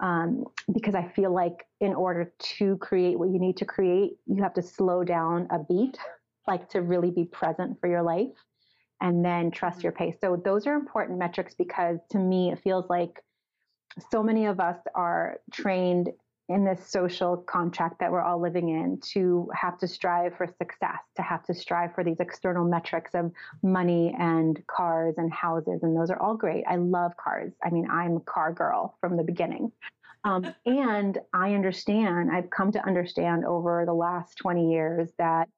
um, 0.00 0.44
because 0.72 0.94
I 0.94 1.08
feel 1.08 1.32
like 1.32 1.66
in 1.80 1.94
order 1.94 2.32
to 2.58 2.76
create 2.78 3.18
what 3.18 3.30
you 3.30 3.38
need 3.38 3.56
to 3.58 3.64
create, 3.64 4.12
you 4.26 4.42
have 4.42 4.54
to 4.54 4.62
slow 4.62 5.04
down 5.04 5.48
a 5.50 5.58
beat, 5.58 5.98
like 6.46 6.68
to 6.70 6.82
really 6.82 7.10
be 7.10 7.24
present 7.24 7.80
for 7.80 7.88
your 7.88 8.02
life, 8.02 8.28
and 9.00 9.24
then 9.24 9.50
trust 9.50 9.82
your 9.82 9.92
pace. 9.92 10.16
So 10.20 10.40
those 10.44 10.66
are 10.66 10.74
important 10.74 11.18
metrics 11.18 11.54
because 11.54 11.98
to 12.10 12.18
me 12.18 12.52
it 12.52 12.60
feels 12.62 12.88
like 12.88 13.22
so 14.10 14.22
many 14.22 14.46
of 14.46 14.60
us 14.60 14.78
are 14.94 15.38
trained 15.52 16.10
in 16.48 16.64
this 16.64 16.88
social 16.88 17.36
contract 17.36 17.98
that 17.98 18.10
we're 18.10 18.22
all 18.22 18.40
living 18.40 18.68
in 18.68 19.00
to 19.00 19.50
have 19.52 19.76
to 19.78 19.88
strive 19.88 20.36
for 20.36 20.46
success, 20.46 21.00
to 21.16 21.22
have 21.22 21.44
to 21.44 21.54
strive 21.54 21.92
for 21.94 22.04
these 22.04 22.20
external 22.20 22.64
metrics 22.64 23.14
of 23.14 23.32
money 23.62 24.14
and 24.18 24.64
cars 24.68 25.14
and 25.18 25.32
houses. 25.32 25.80
And 25.82 25.96
those 25.96 26.10
are 26.10 26.20
all 26.20 26.36
great. 26.36 26.64
I 26.68 26.76
love 26.76 27.12
cars. 27.16 27.52
I 27.64 27.70
mean, 27.70 27.88
I'm 27.90 28.18
a 28.18 28.20
car 28.20 28.52
girl 28.52 28.96
from 29.00 29.16
the 29.16 29.24
beginning. 29.24 29.72
Um, 30.22 30.54
and 30.66 31.18
I 31.32 31.54
understand, 31.54 32.30
I've 32.30 32.50
come 32.50 32.70
to 32.72 32.86
understand 32.86 33.44
over 33.44 33.84
the 33.84 33.94
last 33.94 34.36
20 34.38 34.70
years 34.70 35.10
that 35.18 35.48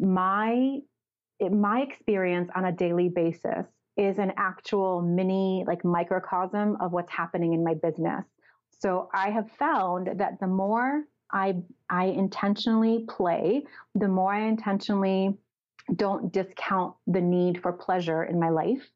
my 0.00 0.78
my 1.50 1.82
experience 1.82 2.50
on 2.54 2.64
a 2.64 2.72
daily 2.72 3.10
basis 3.10 3.66
is 3.96 4.18
an 4.18 4.32
actual 4.38 5.02
mini 5.02 5.64
like 5.66 5.84
microcosm 5.84 6.76
of 6.80 6.92
what's 6.92 7.12
happening 7.12 7.52
in 7.52 7.62
my 7.62 7.74
business 7.74 8.24
so 8.80 9.08
i 9.14 9.30
have 9.30 9.50
found 9.58 10.08
that 10.18 10.38
the 10.40 10.46
more 10.46 11.04
i 11.32 11.54
i 11.90 12.06
intentionally 12.06 13.04
play 13.08 13.62
the 13.94 14.08
more 14.08 14.32
i 14.32 14.46
intentionally 14.46 15.34
don't 15.96 16.32
discount 16.32 16.94
the 17.06 17.20
need 17.20 17.60
for 17.62 17.72
pleasure 17.72 18.24
in 18.24 18.38
my 18.38 18.48
life 18.48 18.90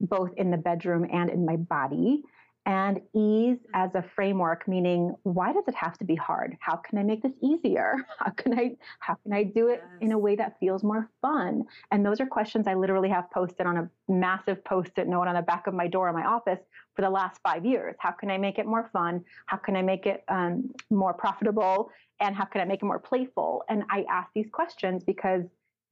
both 0.00 0.30
in 0.36 0.50
the 0.50 0.56
bedroom 0.56 1.06
and 1.12 1.30
in 1.30 1.44
my 1.46 1.56
body 1.56 2.22
and 2.64 3.00
ease 3.12 3.58
as 3.74 3.94
a 3.94 4.04
framework 4.14 4.68
meaning 4.68 5.14
why 5.24 5.52
does 5.52 5.64
it 5.66 5.74
have 5.74 5.98
to 5.98 6.04
be 6.04 6.14
hard? 6.14 6.56
How 6.60 6.76
can 6.76 6.98
i 6.98 7.02
make 7.02 7.22
this 7.22 7.32
easier? 7.42 7.96
How 8.18 8.30
can 8.30 8.58
i 8.58 8.76
how 9.00 9.16
can 9.22 9.32
i 9.32 9.42
do 9.42 9.68
it 9.68 9.82
in 10.00 10.12
a 10.12 10.18
way 10.18 10.36
that 10.36 10.58
feels 10.60 10.84
more 10.84 11.10
fun? 11.20 11.64
And 11.90 12.06
those 12.06 12.20
are 12.20 12.26
questions 12.26 12.66
i 12.68 12.74
literally 12.74 13.08
have 13.08 13.30
posted 13.30 13.66
on 13.66 13.76
a 13.78 13.90
massive 14.08 14.64
post-it 14.64 15.08
note 15.08 15.26
on 15.26 15.34
the 15.34 15.42
back 15.42 15.66
of 15.66 15.74
my 15.74 15.88
door 15.88 16.08
in 16.08 16.14
my 16.14 16.24
office 16.24 16.60
for 16.94 17.02
the 17.02 17.10
last 17.10 17.40
five 17.42 17.64
years. 17.64 17.96
How 17.98 18.12
can 18.12 18.30
i 18.30 18.38
make 18.38 18.58
it 18.58 18.66
more 18.66 18.88
fun? 18.92 19.24
How 19.46 19.56
can 19.56 19.76
i 19.76 19.82
make 19.82 20.06
it 20.06 20.22
um, 20.28 20.70
more 20.90 21.14
profitable? 21.14 21.90
And 22.20 22.36
how 22.36 22.44
can 22.44 22.60
i 22.60 22.64
make 22.64 22.82
it 22.82 22.86
more 22.86 23.00
playful? 23.00 23.64
And 23.68 23.82
i 23.90 24.04
ask 24.08 24.28
these 24.34 24.48
questions 24.52 25.02
because 25.02 25.42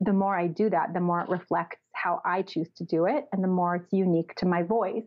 the 0.00 0.12
more 0.12 0.36
i 0.36 0.46
do 0.46 0.70
that 0.70 0.94
the 0.94 1.00
more 1.00 1.20
it 1.20 1.28
reflects 1.28 1.76
how 1.92 2.22
i 2.24 2.40
choose 2.42 2.70
to 2.76 2.84
do 2.84 3.06
it 3.06 3.26
and 3.32 3.44
the 3.44 3.48
more 3.48 3.76
it's 3.76 3.92
unique 3.92 4.34
to 4.34 4.46
my 4.46 4.62
voice 4.62 5.04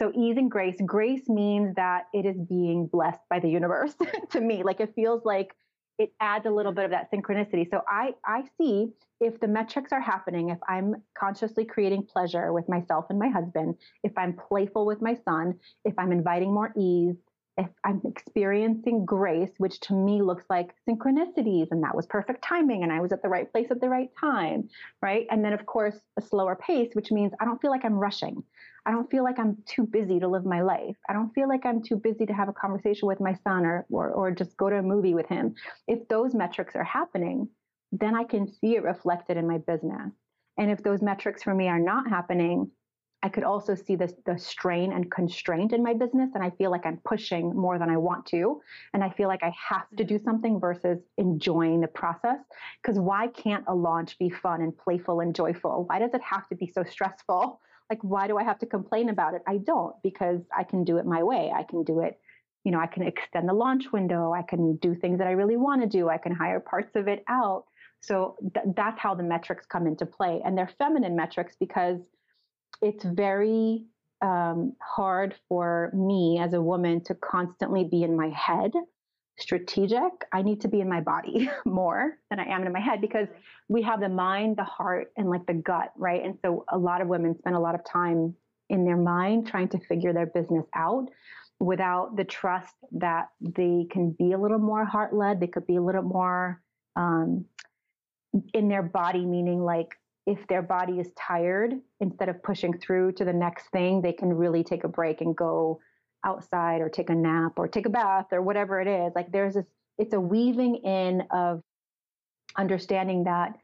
so 0.00 0.12
ease 0.14 0.36
and 0.36 0.50
grace. 0.50 0.76
Grace 0.84 1.28
means 1.28 1.74
that 1.76 2.04
it 2.12 2.24
is 2.24 2.36
being 2.48 2.86
blessed 2.86 3.20
by 3.28 3.40
the 3.40 3.48
universe 3.48 3.94
to 4.30 4.40
me. 4.40 4.62
Like 4.62 4.80
it 4.80 4.94
feels 4.94 5.24
like 5.24 5.54
it 5.98 6.12
adds 6.20 6.46
a 6.46 6.50
little 6.50 6.72
bit 6.72 6.84
of 6.84 6.92
that 6.92 7.10
synchronicity. 7.10 7.68
So 7.68 7.82
I 7.88 8.12
I 8.24 8.44
see 8.56 8.92
if 9.20 9.40
the 9.40 9.48
metrics 9.48 9.92
are 9.92 10.00
happening, 10.00 10.50
if 10.50 10.58
I'm 10.68 11.02
consciously 11.18 11.64
creating 11.64 12.04
pleasure 12.04 12.52
with 12.52 12.68
myself 12.68 13.06
and 13.10 13.18
my 13.18 13.28
husband, 13.28 13.74
if 14.04 14.16
I'm 14.16 14.36
playful 14.36 14.86
with 14.86 15.02
my 15.02 15.16
son, 15.24 15.58
if 15.84 15.94
I'm 15.98 16.12
inviting 16.12 16.54
more 16.54 16.72
ease, 16.76 17.16
if 17.58 17.68
I'm 17.84 18.00
experiencing 18.04 19.04
grace, 19.04 19.50
which 19.58 19.80
to 19.80 19.92
me 19.92 20.22
looks 20.22 20.44
like 20.48 20.74
synchronicities, 20.88 21.68
and 21.72 21.82
that 21.82 21.94
was 21.94 22.06
perfect 22.06 22.42
timing, 22.42 22.84
and 22.84 22.92
I 22.92 23.00
was 23.00 23.10
at 23.10 23.20
the 23.20 23.28
right 23.28 23.50
place 23.50 23.66
at 23.70 23.80
the 23.80 23.88
right 23.88 24.10
time, 24.18 24.68
right? 25.02 25.26
And 25.30 25.44
then, 25.44 25.52
of 25.52 25.66
course, 25.66 25.96
a 26.16 26.22
slower 26.22 26.56
pace, 26.56 26.90
which 26.94 27.10
means 27.10 27.32
I 27.40 27.44
don't 27.44 27.60
feel 27.60 27.72
like 27.72 27.84
I'm 27.84 27.98
rushing. 27.98 28.44
I 28.86 28.92
don't 28.92 29.10
feel 29.10 29.24
like 29.24 29.40
I'm 29.40 29.58
too 29.66 29.84
busy 29.84 30.20
to 30.20 30.28
live 30.28 30.46
my 30.46 30.62
life. 30.62 30.96
I 31.10 31.12
don't 31.12 31.34
feel 31.34 31.48
like 31.48 31.66
I'm 31.66 31.82
too 31.82 31.96
busy 31.96 32.24
to 32.26 32.32
have 32.32 32.48
a 32.48 32.52
conversation 32.52 33.08
with 33.08 33.20
my 33.20 33.34
son 33.44 33.66
or, 33.66 33.84
or, 33.90 34.10
or 34.10 34.30
just 34.30 34.56
go 34.56 34.70
to 34.70 34.76
a 34.76 34.82
movie 34.82 35.14
with 35.14 35.26
him. 35.26 35.54
If 35.88 36.06
those 36.08 36.34
metrics 36.34 36.76
are 36.76 36.84
happening, 36.84 37.48
then 37.90 38.14
I 38.14 38.22
can 38.24 38.46
see 38.46 38.76
it 38.76 38.84
reflected 38.84 39.36
in 39.36 39.48
my 39.48 39.58
business. 39.58 40.12
And 40.58 40.70
if 40.70 40.82
those 40.82 41.02
metrics 41.02 41.42
for 41.42 41.54
me 41.54 41.68
are 41.68 41.78
not 41.80 42.08
happening, 42.08 42.70
I 43.22 43.28
could 43.28 43.42
also 43.42 43.74
see 43.74 43.96
this 43.96 44.12
the 44.26 44.38
strain 44.38 44.92
and 44.92 45.10
constraint 45.10 45.72
in 45.72 45.82
my 45.82 45.92
business 45.92 46.30
and 46.34 46.44
I 46.44 46.50
feel 46.50 46.70
like 46.70 46.86
I'm 46.86 47.00
pushing 47.04 47.54
more 47.54 47.78
than 47.78 47.90
I 47.90 47.96
want 47.96 48.26
to 48.26 48.60
and 48.94 49.02
I 49.02 49.10
feel 49.10 49.28
like 49.28 49.42
I 49.42 49.52
have 49.68 49.88
to 49.96 50.04
do 50.04 50.16
mm-hmm. 50.16 50.24
something 50.24 50.60
versus 50.60 50.98
enjoying 51.16 51.80
the 51.80 51.88
process 51.88 52.38
because 52.80 52.98
why 52.98 53.28
can't 53.28 53.64
a 53.66 53.74
launch 53.74 54.18
be 54.18 54.30
fun 54.30 54.62
and 54.62 54.76
playful 54.76 55.20
and 55.20 55.34
joyful? 55.34 55.84
Why 55.88 55.98
does 55.98 56.14
it 56.14 56.22
have 56.22 56.48
to 56.48 56.54
be 56.54 56.70
so 56.74 56.84
stressful? 56.84 57.60
Like 57.90 58.04
why 58.04 58.26
do 58.26 58.36
I 58.36 58.42
have 58.42 58.58
to 58.58 58.66
complain 58.66 59.08
about 59.08 59.32
it? 59.32 59.40
I 59.46 59.56
don't 59.56 59.94
because 60.02 60.42
I 60.54 60.62
can 60.62 60.84
do 60.84 60.98
it 60.98 61.06
my 61.06 61.22
way. 61.22 61.50
I 61.56 61.62
can 61.62 61.84
do 61.84 62.00
it 62.00 62.20
you 62.64 62.72
know, 62.72 62.80
I 62.80 62.86
can 62.86 63.02
extend 63.02 63.48
the 63.48 63.54
launch 63.54 63.92
window. 63.92 64.34
I 64.34 64.42
can 64.42 64.76
do 64.76 64.94
things 64.94 65.16
that 65.18 65.26
I 65.26 65.30
really 65.30 65.56
want 65.56 65.80
to 65.80 65.88
do. 65.88 66.10
I 66.10 66.18
can 66.18 66.34
hire 66.34 66.60
parts 66.60 66.96
of 66.96 67.08
it 67.08 67.24
out. 67.26 67.64
So 68.02 68.36
th- 68.54 68.74
that's 68.76 69.00
how 69.00 69.14
the 69.14 69.22
metrics 69.22 69.64
come 69.64 69.86
into 69.86 70.04
play. 70.04 70.42
And 70.44 70.56
they're 70.56 70.70
feminine 70.78 71.16
metrics 71.16 71.56
because 71.58 71.98
it's 72.82 73.04
very 73.04 73.84
um, 74.22 74.74
hard 74.80 75.34
for 75.48 75.90
me 75.94 76.38
as 76.40 76.52
a 76.54 76.60
woman 76.60 77.02
to 77.04 77.14
constantly 77.14 77.84
be 77.84 78.02
in 78.02 78.16
my 78.16 78.30
head 78.30 78.72
strategic. 79.38 80.12
I 80.32 80.42
need 80.42 80.60
to 80.62 80.68
be 80.68 80.80
in 80.80 80.88
my 80.88 81.00
body 81.00 81.48
more 81.64 82.18
than 82.30 82.40
I 82.40 82.46
am 82.46 82.64
in 82.66 82.72
my 82.72 82.80
head 82.80 83.00
because 83.00 83.28
we 83.68 83.82
have 83.82 84.00
the 84.00 84.08
mind, 84.08 84.56
the 84.56 84.64
heart, 84.64 85.12
and 85.16 85.30
like 85.30 85.46
the 85.46 85.54
gut, 85.54 85.92
right? 85.96 86.24
And 86.24 86.36
so 86.44 86.64
a 86.68 86.78
lot 86.78 87.00
of 87.00 87.08
women 87.08 87.38
spend 87.38 87.54
a 87.54 87.60
lot 87.60 87.74
of 87.74 87.84
time 87.84 88.34
in 88.68 88.84
their 88.84 88.96
mind 88.96 89.46
trying 89.46 89.68
to 89.68 89.78
figure 89.78 90.12
their 90.12 90.26
business 90.26 90.66
out 90.74 91.08
without 91.60 92.16
the 92.16 92.24
trust 92.24 92.74
that 92.92 93.28
they 93.40 93.86
can 93.90 94.10
be 94.10 94.32
a 94.32 94.38
little 94.38 94.58
more 94.58 94.84
heart 94.84 95.14
led. 95.14 95.40
They 95.40 95.46
could 95.46 95.66
be 95.66 95.76
a 95.76 95.82
little 95.82 96.02
more 96.02 96.60
um, 96.96 97.44
in 98.52 98.68
their 98.68 98.82
body, 98.82 99.24
meaning 99.24 99.62
like 99.62 99.97
if 100.28 100.46
their 100.46 100.60
body 100.60 101.00
is 101.00 101.10
tired, 101.16 101.72
instead 102.00 102.28
of 102.28 102.42
pushing 102.42 102.78
through 102.78 103.12
to 103.12 103.24
the 103.24 103.32
next 103.32 103.70
thing, 103.70 104.02
they 104.02 104.12
can 104.12 104.30
really 104.30 104.62
take 104.62 104.84
a 104.84 104.88
break 104.88 105.22
and 105.22 105.34
go 105.34 105.80
outside 106.22 106.82
or 106.82 106.90
take 106.90 107.08
a 107.08 107.14
nap 107.14 107.52
or 107.56 107.66
take 107.66 107.86
a 107.86 107.88
bath 107.88 108.26
or 108.30 108.42
whatever 108.42 108.78
it 108.78 108.86
is. 108.86 109.10
Like 109.16 109.32
there's 109.32 109.54
this, 109.54 109.64
it's 109.96 110.12
a 110.12 110.20
weaving 110.20 110.76
in 110.84 111.22
of 111.30 111.62
understanding 112.58 113.24
that 113.24 113.56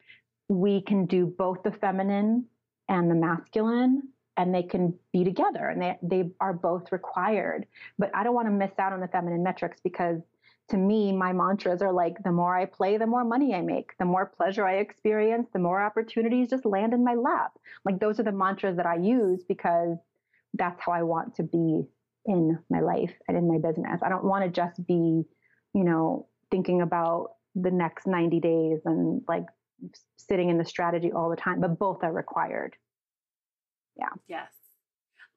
we 0.48 0.80
can 0.80 1.04
do 1.04 1.26
both 1.26 1.62
the 1.62 1.70
feminine 1.70 2.46
and 2.88 3.10
the 3.10 3.14
masculine 3.14 4.02
and 4.38 4.54
they 4.54 4.62
can 4.62 4.94
be 5.12 5.22
together 5.22 5.68
and 5.68 5.82
they, 5.82 5.98
they 6.02 6.30
are 6.40 6.54
both 6.54 6.90
required. 6.92 7.66
But 7.98 8.10
I 8.14 8.24
don't 8.24 8.34
want 8.34 8.48
to 8.48 8.52
miss 8.52 8.72
out 8.78 8.94
on 8.94 9.00
the 9.00 9.08
feminine 9.08 9.42
metrics 9.42 9.80
because 9.84 10.22
to 10.70 10.76
me, 10.76 11.12
my 11.12 11.32
mantras 11.32 11.82
are 11.82 11.92
like 11.92 12.22
the 12.22 12.32
more 12.32 12.56
I 12.56 12.64
play, 12.64 12.96
the 12.96 13.06
more 13.06 13.24
money 13.24 13.54
I 13.54 13.60
make, 13.60 13.96
the 13.98 14.04
more 14.04 14.26
pleasure 14.26 14.66
I 14.66 14.76
experience, 14.76 15.48
the 15.52 15.58
more 15.58 15.82
opportunities 15.82 16.48
just 16.48 16.64
land 16.64 16.94
in 16.94 17.04
my 17.04 17.14
lap. 17.14 17.52
Like 17.84 18.00
those 18.00 18.18
are 18.18 18.22
the 18.22 18.32
mantras 18.32 18.76
that 18.76 18.86
I 18.86 18.96
use 18.96 19.44
because 19.46 19.98
that's 20.54 20.80
how 20.80 20.92
I 20.92 21.02
want 21.02 21.34
to 21.36 21.42
be 21.42 21.82
in 22.26 22.58
my 22.70 22.80
life 22.80 23.12
and 23.28 23.36
in 23.36 23.46
my 23.48 23.58
business. 23.58 24.00
I 24.02 24.08
don't 24.08 24.24
want 24.24 24.44
to 24.44 24.50
just 24.50 24.86
be, 24.86 25.24
you 25.74 25.84
know, 25.84 26.28
thinking 26.50 26.80
about 26.80 27.34
the 27.54 27.70
next 27.70 28.06
90 28.06 28.40
days 28.40 28.80
and 28.86 29.22
like 29.28 29.44
sitting 30.16 30.48
in 30.48 30.56
the 30.56 30.64
strategy 30.64 31.12
all 31.12 31.28
the 31.28 31.36
time, 31.36 31.60
but 31.60 31.78
both 31.78 32.02
are 32.02 32.12
required. 32.12 32.76
Yeah. 33.98 34.08
Yes. 34.28 34.50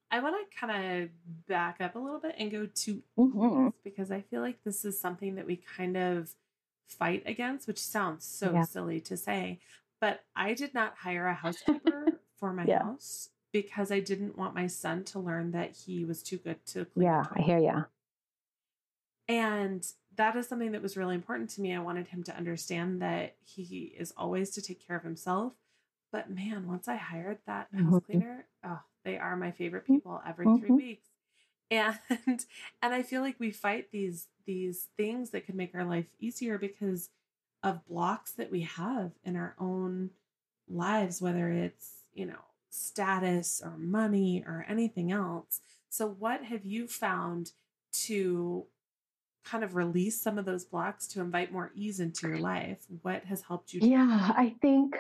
I 0.09 0.19
want 0.19 0.35
to 0.35 0.57
kind 0.57 1.03
of 1.03 1.09
back 1.47 1.81
up 1.81 1.95
a 1.95 1.99
little 1.99 2.19
bit 2.19 2.35
and 2.37 2.51
go 2.51 2.65
to 2.65 3.03
mm-hmm. 3.17 3.69
because 3.83 4.11
I 4.11 4.21
feel 4.21 4.41
like 4.41 4.63
this 4.63 4.85
is 4.85 4.99
something 4.99 5.35
that 5.35 5.45
we 5.45 5.57
kind 5.57 5.97
of 5.97 6.31
fight 6.87 7.23
against, 7.25 7.67
which 7.67 7.79
sounds 7.79 8.25
so 8.25 8.53
yeah. 8.53 8.63
silly 8.63 9.01
to 9.01 9.17
say. 9.17 9.59
But 9.99 10.23
I 10.35 10.53
did 10.53 10.73
not 10.73 10.95
hire 10.99 11.27
a 11.27 11.33
housekeeper 11.43 12.19
for 12.39 12.53
my 12.53 12.65
yeah. 12.65 12.83
house 12.83 13.29
because 13.51 13.91
I 13.91 13.99
didn't 13.99 14.37
want 14.37 14.55
my 14.55 14.67
son 14.67 15.03
to 15.05 15.19
learn 15.19 15.51
that 15.51 15.75
he 15.75 16.05
was 16.05 16.23
too 16.23 16.37
good 16.37 16.65
to 16.67 16.85
clean. 16.85 17.05
Yeah, 17.05 17.25
I 17.33 17.41
hear 17.41 17.59
you. 17.59 17.85
And 19.27 19.85
that 20.15 20.35
is 20.35 20.47
something 20.47 20.71
that 20.71 20.81
was 20.81 20.95
really 20.95 21.15
important 21.15 21.49
to 21.51 21.61
me. 21.61 21.75
I 21.75 21.79
wanted 21.79 22.07
him 22.07 22.23
to 22.23 22.35
understand 22.35 23.01
that 23.01 23.35
he 23.43 23.93
is 23.97 24.13
always 24.15 24.51
to 24.51 24.61
take 24.61 24.85
care 24.85 24.95
of 24.95 25.03
himself. 25.03 25.53
But 26.11 26.29
man, 26.29 26.67
once 26.67 26.87
I 26.87 26.95
hired 26.95 27.39
that 27.45 27.67
house 27.73 27.81
mm-hmm. 27.81 27.97
cleaner, 27.97 28.45
oh, 28.63 28.79
they 29.07 29.17
are 29.17 29.35
my 29.37 29.51
favorite 29.51 29.85
mm-hmm. 29.85 29.95
people 29.95 30.21
every 30.27 30.45
mm-hmm. 30.45 30.65
three 30.65 30.75
weeks. 30.75 31.07
And 31.69 32.45
and 32.81 32.93
I 32.93 33.03
feel 33.03 33.21
like 33.21 33.41
we 33.41 33.51
fight 33.51 33.91
these 33.91 34.27
these 34.45 34.87
things 34.95 35.31
that 35.31 35.45
could 35.45 35.55
make 35.55 35.75
our 35.75 35.83
life 35.83 36.05
easier 36.17 36.57
because 36.57 37.09
of 37.61 37.85
blocks 37.87 38.31
that 38.31 38.49
we 38.49 38.61
have 38.61 39.11
in 39.25 39.35
our 39.35 39.53
own 39.59 40.11
lives, 40.69 41.21
whether 41.21 41.49
it's, 41.49 42.03
you 42.13 42.25
know, 42.25 42.39
status 42.69 43.61
or 43.61 43.77
money 43.77 44.45
or 44.47 44.65
anything 44.69 45.11
else. 45.11 45.59
So 45.89 46.07
what 46.07 46.45
have 46.45 46.63
you 46.63 46.87
found 46.87 47.51
to 48.05 48.65
kind 49.49 49.63
of 49.63 49.75
release 49.75 50.21
some 50.21 50.37
of 50.37 50.45
those 50.45 50.65
blocks 50.65 51.07
to 51.07 51.21
invite 51.21 51.51
more 51.51 51.71
ease 51.73 51.99
into 51.99 52.27
your 52.27 52.37
life 52.37 52.79
what 53.01 53.23
has 53.23 53.41
helped 53.41 53.73
you 53.73 53.79
yeah 53.81 54.31
i 54.35 54.53
think 54.61 54.95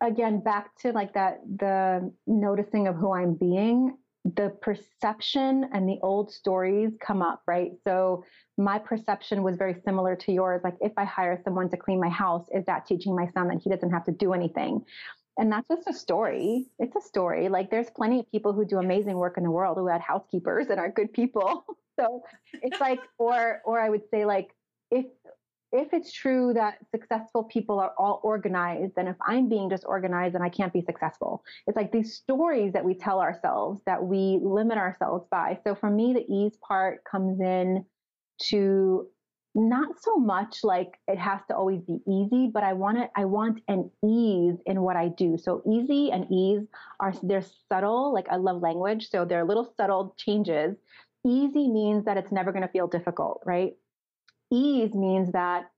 again 0.00 0.40
back 0.40 0.74
to 0.76 0.90
like 0.92 1.12
that 1.12 1.40
the 1.58 2.10
noticing 2.26 2.88
of 2.88 2.96
who 2.96 3.12
i'm 3.12 3.34
being 3.34 3.96
the 4.36 4.48
perception 4.62 5.68
and 5.74 5.86
the 5.86 5.98
old 6.02 6.32
stories 6.32 6.92
come 6.98 7.20
up 7.20 7.42
right 7.46 7.72
so 7.86 8.24
my 8.56 8.78
perception 8.78 9.42
was 9.42 9.56
very 9.56 9.76
similar 9.84 10.16
to 10.16 10.32
yours 10.32 10.62
like 10.64 10.76
if 10.80 10.92
i 10.96 11.04
hire 11.04 11.38
someone 11.44 11.68
to 11.68 11.76
clean 11.76 12.00
my 12.00 12.08
house 12.08 12.46
is 12.54 12.64
that 12.64 12.86
teaching 12.86 13.14
my 13.14 13.28
son 13.34 13.48
that 13.48 13.60
he 13.62 13.68
doesn't 13.68 13.90
have 13.90 14.04
to 14.04 14.12
do 14.12 14.32
anything 14.32 14.82
and 15.36 15.50
that's 15.50 15.66
just 15.68 15.88
a 15.88 15.92
story. 15.92 16.66
It's 16.78 16.94
a 16.94 17.00
story. 17.00 17.48
Like 17.48 17.68
there's 17.68 17.90
plenty 17.90 18.20
of 18.20 18.30
people 18.30 18.52
who 18.52 18.64
do 18.64 18.78
amazing 18.78 19.16
work 19.16 19.36
in 19.36 19.42
the 19.42 19.50
world 19.50 19.76
who 19.76 19.88
had 19.88 20.00
housekeepers 20.00 20.68
and 20.68 20.78
are 20.78 20.88
good 20.88 21.12
people. 21.12 21.66
so 21.98 22.22
it's 22.52 22.80
like, 22.80 23.00
or 23.18 23.60
or 23.64 23.80
I 23.80 23.88
would 23.88 24.02
say 24.10 24.24
like 24.24 24.50
if 24.90 25.06
if 25.72 25.92
it's 25.92 26.12
true 26.12 26.52
that 26.54 26.78
successful 26.94 27.42
people 27.44 27.80
are 27.80 27.92
all 27.98 28.20
organized, 28.22 28.92
and 28.96 29.08
if 29.08 29.16
I'm 29.26 29.48
being 29.48 29.68
disorganized, 29.68 30.36
and 30.36 30.44
I 30.44 30.48
can't 30.48 30.72
be 30.72 30.82
successful. 30.82 31.42
It's 31.66 31.76
like 31.76 31.90
these 31.90 32.14
stories 32.14 32.72
that 32.74 32.84
we 32.84 32.94
tell 32.94 33.20
ourselves 33.20 33.80
that 33.84 34.02
we 34.02 34.38
limit 34.40 34.78
ourselves 34.78 35.26
by. 35.32 35.58
So 35.64 35.74
for 35.74 35.90
me, 35.90 36.12
the 36.12 36.24
ease 36.32 36.56
part 36.62 37.02
comes 37.04 37.40
in 37.40 37.84
to 38.42 39.08
not 39.54 40.02
so 40.02 40.16
much 40.16 40.64
like 40.64 40.98
it 41.06 41.18
has 41.18 41.40
to 41.48 41.56
always 41.56 41.80
be 41.82 42.00
easy, 42.08 42.50
but 42.52 42.64
I 42.64 42.72
want 42.72 42.98
it, 42.98 43.10
I 43.16 43.24
want 43.24 43.60
an 43.68 43.90
ease 44.04 44.56
in 44.66 44.82
what 44.82 44.96
I 44.96 45.08
do. 45.08 45.38
So 45.38 45.62
easy 45.68 46.10
and 46.10 46.26
ease 46.30 46.66
are 46.98 47.14
they're 47.22 47.44
subtle, 47.68 48.12
like 48.12 48.26
I 48.30 48.36
love 48.36 48.62
language. 48.62 49.10
So 49.10 49.24
they're 49.24 49.44
little 49.44 49.72
subtle 49.76 50.14
changes. 50.18 50.76
Easy 51.26 51.68
means 51.68 52.04
that 52.04 52.16
it's 52.16 52.32
never 52.32 52.52
going 52.52 52.62
to 52.62 52.68
feel 52.68 52.86
difficult, 52.86 53.42
right? 53.44 53.74
Ease 54.50 54.94
means 54.94 55.32
that 55.32 55.70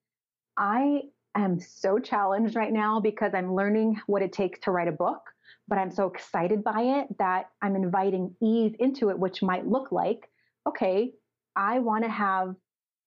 I 0.56 1.02
am 1.36 1.60
so 1.60 1.98
challenged 1.98 2.56
right 2.56 2.72
now 2.72 3.00
because 3.00 3.32
I'm 3.34 3.54
learning 3.54 4.00
what 4.06 4.22
it 4.22 4.32
takes 4.32 4.58
to 4.60 4.70
write 4.70 4.88
a 4.88 4.92
book, 4.92 5.20
but 5.68 5.78
I'm 5.78 5.90
so 5.90 6.06
excited 6.06 6.64
by 6.64 6.80
it 6.80 7.18
that 7.18 7.50
I'm 7.62 7.76
inviting 7.76 8.34
ease 8.42 8.74
into 8.78 9.10
it, 9.10 9.18
which 9.18 9.42
might 9.42 9.66
look 9.66 9.92
like, 9.92 10.28
okay, 10.66 11.12
I 11.54 11.78
want 11.78 12.04
to 12.04 12.10
have 12.10 12.56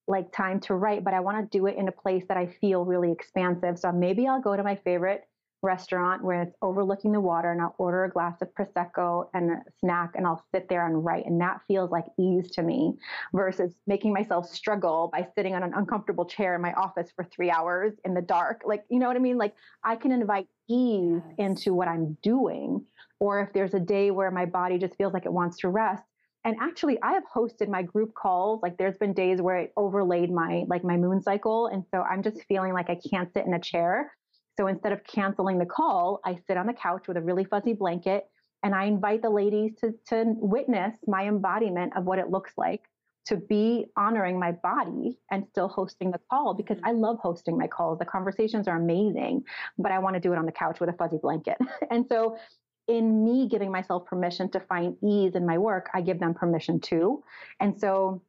like 0.08 0.32
time 0.32 0.60
to 0.62 0.76
write, 0.76 1.04
but 1.04 1.14
I 1.14 1.20
want 1.20 1.38
to 1.40 1.58
do 1.58 1.68
it 1.68 1.76
in 1.76 1.88
a 1.88 1.92
place 1.92 2.24
that 2.30 2.38
I 2.38 2.48
feel 2.48 2.86
really 2.86 3.12
expansive. 3.12 3.78
So 3.78 3.92
maybe 3.92 4.28
I'll 4.28 4.42
go 4.42 4.56
to 4.56 4.64
my 4.64 4.76
favorite 4.76 5.24
restaurant 5.62 6.24
where 6.24 6.42
it's 6.44 6.56
overlooking 6.62 7.12
the 7.12 7.20
water 7.20 7.52
and 7.52 7.62
I'll 7.62 7.76
order 7.78 8.06
a 8.06 8.10
glass 8.10 8.42
of 8.42 8.48
prosecco 8.54 9.30
and 9.34 9.52
a 9.52 9.58
snack 9.80 10.14
and 10.16 10.26
I'll 10.26 10.44
sit 10.54 10.70
there 10.70 10.86
and 10.86 11.04
write 11.04 11.26
and 11.26 11.40
that 11.42 11.62
feels 11.68 11.92
like 11.92 12.06
ease 12.18 12.50
to 12.52 12.64
me 12.64 12.94
versus 13.34 13.74
making 13.86 14.14
myself 14.14 14.48
struggle 14.50 15.10
by 15.12 15.28
sitting 15.36 15.56
on 15.56 15.64
an 15.64 15.74
uncomfortable 15.76 16.26
chair 16.26 16.56
in 16.56 16.62
my 16.62 16.74
office 16.74 17.12
for 17.16 17.26
3 17.26 17.52
hours 17.52 17.94
in 18.06 18.14
the 18.14 18.22
dark. 18.22 18.62
Like 18.66 18.86
you 18.90 19.00
know 19.00 19.08
what 19.08 19.18
I 19.18 19.20
mean? 19.20 19.38
Like 19.38 19.54
I 19.84 19.96
can 19.96 20.12
invite 20.12 20.48
ease 20.70 21.22
yes. 21.26 21.36
into 21.38 21.74
what 21.74 21.88
I'm 21.88 22.18
doing 22.22 22.86
or 23.20 23.42
if 23.42 23.52
there's 23.54 23.74
a 23.74 23.80
day 23.80 24.12
where 24.12 24.32
my 24.32 24.46
body 24.46 24.78
just 24.78 24.96
feels 24.96 25.14
like 25.14 25.26
it 25.26 25.34
wants 25.34 25.58
to 25.58 25.70
rest. 25.70 26.04
And 26.46 26.56
actually 26.62 26.98
i 27.02 27.12
have 27.12 27.24
hosted 27.36 27.68
my 27.68 27.84
group 27.84 28.14
calls. 28.14 28.62
Like 28.64 28.78
there's 28.78 28.98
been 28.98 29.14
days 29.14 29.42
where 29.42 29.58
it 29.58 29.74
overlaid 29.76 30.32
my 30.32 30.64
like 30.68 30.86
my 30.86 30.96
moon 30.96 31.22
cycle 31.22 31.68
and 31.68 31.84
so 31.92 32.02
i'm 32.02 32.24
just 32.24 32.42
feeling 32.48 32.74
like 32.74 32.90
i 32.90 32.98
can't 33.10 33.32
sit 33.34 33.46
in 33.46 33.54
a 33.54 33.60
chair 33.60 34.14
so 34.60 34.68
instead 34.68 34.92
of 34.92 35.04
canceling 35.04 35.58
the 35.58 35.66
call 35.66 36.20
i 36.26 36.38
sit 36.48 36.58
on 36.58 36.68
the 36.68 36.74
couch 36.74 37.08
with 37.08 37.18
a 37.18 37.22
really 37.22 37.46
fuzzy 37.46 37.74
blanket 37.74 38.28
and 38.64 38.76
i 38.76 38.86
invite 38.86 39.22
the 39.22 39.30
ladies 39.30 39.72
to 39.80 39.94
to 40.08 40.24
witness 40.38 40.96
my 41.08 41.28
embodiment 41.28 41.96
of 41.96 42.04
what 42.06 42.20
it 42.20 42.30
looks 42.30 42.52
like 42.58 42.84
to 43.30 43.38
be 43.38 43.86
honoring 43.96 44.40
my 44.40 44.52
body 44.52 45.20
and 45.30 45.46
still 45.52 45.68
hosting 45.68 46.10
the 46.10 46.20
call 46.32 46.56
because 46.56 46.80
I 46.84 46.90
mm-hmm. 46.90 47.02
love 47.02 47.20
hosting 47.20 47.60
my 47.60 47.68
calls. 47.68 48.00
The 48.00 48.06
conversations 48.06 48.68
are 48.68 48.76
amazing, 48.76 49.44
but 49.78 49.92
I 49.92 50.00
want 50.00 50.16
to 50.16 50.20
do 50.20 50.34
it 50.34 50.40
on 50.40 50.48
the 50.48 50.52
couch 50.52 50.80
with 50.80 50.90
a 50.90 50.94
fuzzy 50.94 51.18
blanket. 51.22 51.58
and 51.92 52.08
so 52.08 52.38
in 52.88 53.24
me 53.24 53.48
giving 53.48 53.72
myself 53.72 54.08
permission 54.08 54.50
to 54.50 54.60
find 54.60 54.98
ease 55.04 55.36
in 55.36 55.46
my 55.46 55.60
work, 55.60 55.92
I 55.94 56.02
give 56.02 56.20
them 56.20 56.34
permission 56.34 56.80
too. 56.80 57.24
And 57.60 57.80
so 57.80 58.20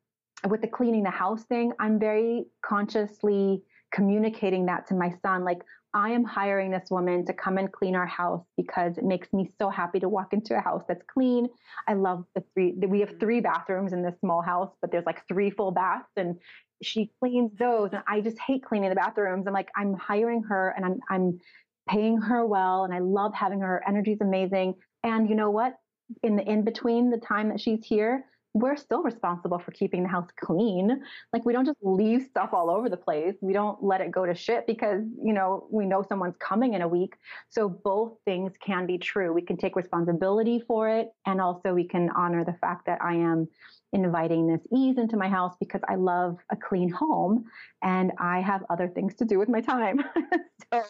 with 0.47 0.61
the 0.61 0.69
cleaning 0.69 1.03
the 1.03 1.11
house 1.11 1.45
thing, 1.45 1.73
I'm 1.79 1.99
very 1.99 2.45
consciously 2.61 3.63
communicating 3.91 4.67
that 4.67 4.87
to 4.89 4.95
my 4.95 5.15
son, 5.23 5.45
like, 5.45 5.63
I 5.93 6.11
am 6.11 6.25
hiring 6.25 6.71
this 6.71 6.89
woman 6.91 7.27
to 7.27 7.33
come 7.33 7.59
and 7.59 7.71
clean 7.71 7.97
our 7.97 8.07
house 8.07 8.45
because 8.57 8.97
it 8.97 9.05
makes 9.05 9.33
me 9.33 9.51
so 9.59 9.69
happy 9.69 9.99
to 10.01 10.09
walk 10.09 10.33
into 10.33 10.57
a 10.57 10.61
house 10.61 10.85
that's 10.87 11.03
clean. 11.13 11.49
I 11.89 11.95
love 11.95 12.25
the 12.35 12.45
three, 12.55 12.73
we 12.73 13.01
have 13.01 13.11
mm-hmm. 13.11 13.19
three 13.19 13.41
bathrooms 13.41 13.93
in 13.93 14.03
this 14.03 14.15
small 14.21 14.41
house, 14.41 14.71
but 14.81 14.93
there's 14.93 15.07
like 15.07 15.27
three 15.27 15.51
full 15.51 15.73
baths 15.73 16.11
and 16.17 16.39
she 16.83 17.11
cleans 17.21 17.51
those. 17.59 17.91
And 17.93 18.03
I 18.07 18.21
just 18.21 18.39
hate 18.39 18.65
cleaning 18.65 18.91
the 18.91 18.95
bathrooms. 18.95 19.47
I'm 19.47 19.53
like, 19.53 19.71
I'm 19.77 19.95
hiring 19.95 20.45
her 20.45 20.73
and 20.77 20.85
I'm, 20.85 21.01
I'm 21.11 21.41
paying 21.89 22.19
her 22.19 22.47
well. 22.47 22.85
And 22.85 22.95
I 22.95 23.01
love 23.01 23.35
having 23.35 23.61
her. 23.61 23.67
Her 23.67 23.89
energy's 23.89 24.21
amazing. 24.21 24.75
And 25.03 25.29
you 25.29 25.35
know 25.35 25.51
what? 25.51 25.77
In 26.23 26.37
the 26.37 26.43
in 26.43 26.65
between 26.65 27.11
the 27.11 27.19
time 27.19 27.51
that 27.51 27.61
she's 27.61 27.85
here, 27.85 28.25
we're 28.53 28.77
still 28.77 29.03
responsible 29.03 29.59
for 29.59 29.71
keeping 29.71 30.03
the 30.03 30.09
house 30.09 30.29
clean. 30.39 31.03
Like 31.33 31.45
we 31.45 31.53
don't 31.53 31.65
just 31.65 31.79
leave 31.83 32.23
stuff 32.23 32.51
all 32.53 32.69
over 32.69 32.89
the 32.89 32.97
place. 32.97 33.35
We 33.41 33.53
don't 33.53 33.83
let 33.83 34.01
it 34.01 34.11
go 34.11 34.27
to 34.27 34.35
shit 34.35 34.67
because, 34.67 35.03
you 35.23 35.33
know, 35.33 35.69
we 35.71 35.87
know 35.87 36.05
someone's 36.09 36.37
coming 36.41 36.75
in 36.75 36.83
a 36.83 36.89
week. 36.89 37.15
So 37.49 37.69
both 37.69 38.15
things 38.25 38.53
can 38.65 38.87
be 38.87 38.99
true. 38.99 39.33
We 39.33 39.43
can 39.43 39.57
take 39.57 39.77
responsibility 39.77 40.63
for 40.67 40.89
it 40.89 41.11
and 41.27 41.41
also 41.41 41.75
we 41.75 41.85
can 41.85 42.11
honor 42.17 42.45
the 42.45 42.57
fact 42.61 42.87
that 42.87 43.01
I 43.03 43.15
am 43.15 43.49
inviting 43.93 44.47
this 44.47 44.63
ease 44.75 44.99
into 44.99 45.17
my 45.17 45.29
house 45.29 45.55
because 45.61 45.81
I 45.89 45.95
love 45.95 46.39
a 46.51 46.57
clean 46.57 46.91
home 46.91 47.45
and 47.83 48.13
I 48.19 48.41
have 48.41 48.65
other 48.69 48.89
things 48.89 49.15
to 49.17 49.25
do 49.25 49.39
with 49.39 49.49
my 49.49 49.61
time. 49.61 50.01
so 50.73 50.83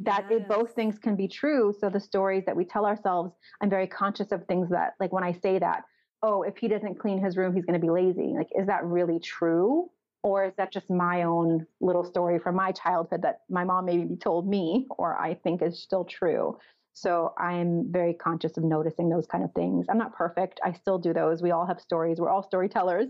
that 0.00 0.26
yes. 0.30 0.40
it, 0.40 0.48
both 0.48 0.74
things 0.74 0.98
can 0.98 1.14
be 1.14 1.28
true. 1.28 1.74
So 1.78 1.88
the 1.88 2.00
stories 2.00 2.44
that 2.46 2.56
we 2.56 2.64
tell 2.64 2.86
ourselves, 2.86 3.32
I'm 3.60 3.70
very 3.70 3.86
conscious 3.86 4.32
of 4.32 4.44
things 4.46 4.70
that, 4.70 4.94
like 4.98 5.12
when 5.12 5.24
I 5.24 5.32
say 5.32 5.58
that, 5.58 5.82
oh, 6.22 6.42
if 6.42 6.56
he 6.56 6.68
doesn't 6.68 6.98
clean 6.98 7.22
his 7.22 7.36
room, 7.36 7.54
he's 7.54 7.64
going 7.64 7.80
to 7.80 7.84
be 7.84 7.90
lazy. 7.90 8.32
Like, 8.36 8.48
is 8.56 8.66
that 8.66 8.84
really 8.84 9.18
true? 9.18 9.90
Or 10.22 10.44
is 10.44 10.52
that 10.56 10.72
just 10.72 10.88
my 10.88 11.24
own 11.24 11.66
little 11.80 12.04
story 12.04 12.38
from 12.38 12.54
my 12.54 12.70
childhood 12.70 13.22
that 13.22 13.40
my 13.50 13.64
mom 13.64 13.86
maybe 13.86 14.14
told 14.16 14.48
me, 14.48 14.86
or 14.90 15.20
I 15.20 15.34
think 15.34 15.62
is 15.62 15.82
still 15.82 16.04
true? 16.04 16.58
So 16.94 17.34
I'm 17.38 17.90
very 17.90 18.14
conscious 18.14 18.56
of 18.56 18.64
noticing 18.64 19.08
those 19.08 19.26
kind 19.26 19.42
of 19.42 19.52
things. 19.54 19.86
I'm 19.88 19.98
not 19.98 20.14
perfect. 20.14 20.60
I 20.62 20.72
still 20.72 20.98
do 20.98 21.12
those. 21.12 21.42
We 21.42 21.50
all 21.50 21.66
have 21.66 21.80
stories. 21.80 22.20
We're 22.20 22.28
all 22.28 22.42
storytellers. 22.42 23.08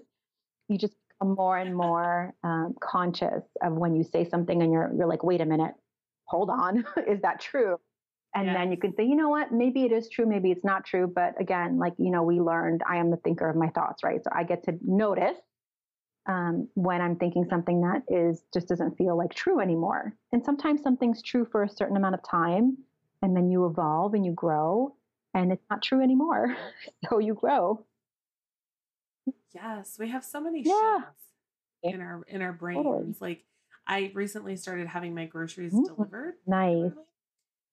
You 0.69 0.79
just 0.79 0.95
become 1.09 1.35
more 1.35 1.59
and 1.59 1.77
more 1.77 2.33
um, 2.45 2.75
conscious 2.81 3.45
of 3.63 3.75
when 3.75 3.95
you 3.95 4.05
say 4.05 4.25
something 4.25 4.63
and 4.63 4.73
you're 4.73 4.91
you're 4.97 5.09
like, 5.09 5.23
wait 5.25 5.41
a 5.41 5.47
minute, 5.47 5.75
hold 6.25 6.49
on, 6.49 6.85
is 7.09 7.21
that 7.23 7.41
true? 7.41 7.79
And 8.35 8.47
yes. 8.47 8.57
then 8.57 8.71
you 8.71 8.79
can 8.79 8.95
say, 8.97 9.05
you 9.05 9.15
know 9.15 9.29
what, 9.29 9.53
maybe 9.53 9.85
it 9.85 9.93
is 9.93 10.09
true, 10.09 10.25
maybe 10.27 10.51
it's 10.51 10.65
not 10.65 10.87
true. 10.87 11.07
But 11.07 11.39
again, 11.39 11.79
like, 11.79 11.93
you 11.99 12.11
know, 12.11 12.23
we 12.23 12.41
learned 12.41 12.83
I 12.89 12.97
am 12.97 13.11
the 13.11 13.19
thinker 13.19 13.49
of 13.49 13.57
my 13.57 13.69
thoughts, 13.69 14.03
right? 14.03 14.23
So 14.25 14.31
I 14.35 14.45
get 14.45 14.65
to 14.65 14.79
notice 14.83 15.37
um, 16.27 16.69
when 16.75 17.01
I'm 17.01 17.17
thinking 17.17 17.45
something 17.49 17.81
that 17.83 18.03
is 18.09 18.45
just 18.53 18.69
doesn't 18.69 18.97
feel 18.97 19.17
like 19.19 19.35
true 19.35 19.61
anymore. 19.61 20.15
And 20.33 20.45
sometimes 20.45 20.83
something's 20.83 21.23
true 21.23 21.47
for 21.51 21.65
a 21.65 21.69
certain 21.69 21.97
amount 21.97 22.15
of 22.15 22.21
time, 22.29 22.79
and 23.23 23.37
then 23.37 23.51
you 23.51 23.67
evolve 23.67 24.15
and 24.15 24.25
you 24.25 24.33
grow, 24.33 24.95
and 25.35 25.53
it's 25.53 25.65
not 25.69 25.83
true 25.83 26.03
anymore. 26.03 26.57
so 27.09 27.19
you 27.19 27.35
grow. 27.35 27.85
Yes, 29.55 29.97
we 29.99 30.09
have 30.09 30.25
so 30.25 30.41
many 30.41 30.63
yeah. 30.63 31.01
in 31.83 32.01
our 32.01 32.23
in 32.29 32.41
our 32.41 32.53
brains. 32.53 32.85
Totally. 32.85 33.15
Like 33.21 33.45
I 33.87 34.13
recently 34.15 34.57
started 34.57 34.87
having 34.87 35.15
my 35.15 35.27
groceries 35.27 35.73
mm-hmm. 35.73 35.95
delivered. 35.95 36.35
Nice. 36.47 36.93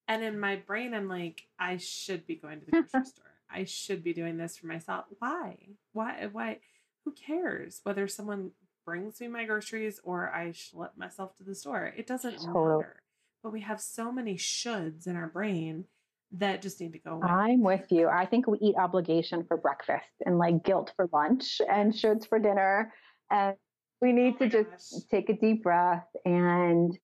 And 0.10 0.24
in 0.24 0.40
my 0.40 0.56
brain, 0.56 0.96
I'm 0.96 1.08
like, 1.08 1.44
I 1.60 1.78
should 1.78 2.26
be 2.26 2.36
going 2.36 2.60
to 2.60 2.66
the 2.66 2.72
grocery 2.72 3.06
store. 3.06 3.26
I 3.50 3.64
should 3.64 4.04
be 4.04 4.12
doing 4.12 4.38
this 4.38 4.58
for 4.58 4.66
myself. 4.66 5.06
Why? 5.20 5.56
Why? 5.94 6.28
Why? 6.32 6.60
Who 7.06 7.14
cares 7.14 7.80
whether 7.84 8.08
someone 8.08 8.52
brings 8.86 9.22
me 9.22 9.28
my 9.28 9.46
groceries 9.46 10.02
or 10.04 10.34
I 10.34 10.54
let 10.74 10.98
myself 10.98 11.38
to 11.38 11.44
the 11.44 11.54
store? 11.54 11.94
It 11.96 12.08
doesn't 12.08 12.44
matter. 12.44 13.04
But 13.44 13.54
we 13.54 13.62
have 13.62 13.80
so 13.80 14.12
many 14.12 14.36
shoulds 14.36 15.06
in 15.06 15.16
our 15.16 15.28
brain 15.28 15.86
that 16.32 16.64
just 16.64 16.82
need 16.82 16.94
to 16.94 17.00
go 17.00 17.14
away. 17.14 17.28
I'm 17.28 17.62
with 17.62 17.92
you. 17.92 18.08
I 18.08 18.26
think 18.26 18.48
we 18.48 18.58
eat 18.60 18.76
obligation 18.78 19.46
for 19.48 19.58
breakfast 19.58 20.10
and 20.26 20.40
like 20.40 20.64
guilt 20.64 20.92
for 20.96 21.08
lunch 21.14 21.62
and 21.70 21.94
shoulds 21.94 22.28
for 22.28 22.40
dinner. 22.40 22.92
And 23.30 23.56
we 24.02 24.10
oh 24.10 24.14
need 24.14 24.36
oh 24.42 24.46
to 24.46 24.50
just 24.50 24.92
gosh. 24.92 25.02
take 25.12 25.30
a 25.30 25.34
deep 25.34 25.64
breath 25.64 26.08
and 26.26 26.98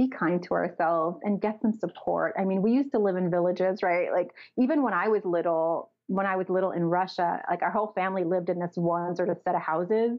be 0.00 0.08
kind 0.08 0.42
to 0.42 0.54
ourselves 0.54 1.18
and 1.22 1.42
get 1.42 1.60
some 1.60 1.74
support. 1.74 2.34
I 2.38 2.44
mean, 2.44 2.62
we 2.62 2.72
used 2.72 2.92
to 2.92 2.98
live 2.98 3.16
in 3.16 3.30
villages, 3.30 3.82
right? 3.82 4.10
Like 4.10 4.30
even 4.58 4.82
when 4.82 4.94
I 4.94 5.08
was 5.08 5.22
little, 5.26 5.92
when 6.06 6.24
I 6.24 6.36
was 6.36 6.48
little 6.48 6.70
in 6.70 6.84
Russia, 6.84 7.42
like 7.50 7.62
our 7.62 7.70
whole 7.70 7.92
family 7.94 8.24
lived 8.24 8.48
in 8.48 8.58
this 8.58 8.72
one 8.76 9.14
sort 9.14 9.28
of 9.28 9.36
set 9.44 9.54
of 9.54 9.60
houses. 9.60 10.18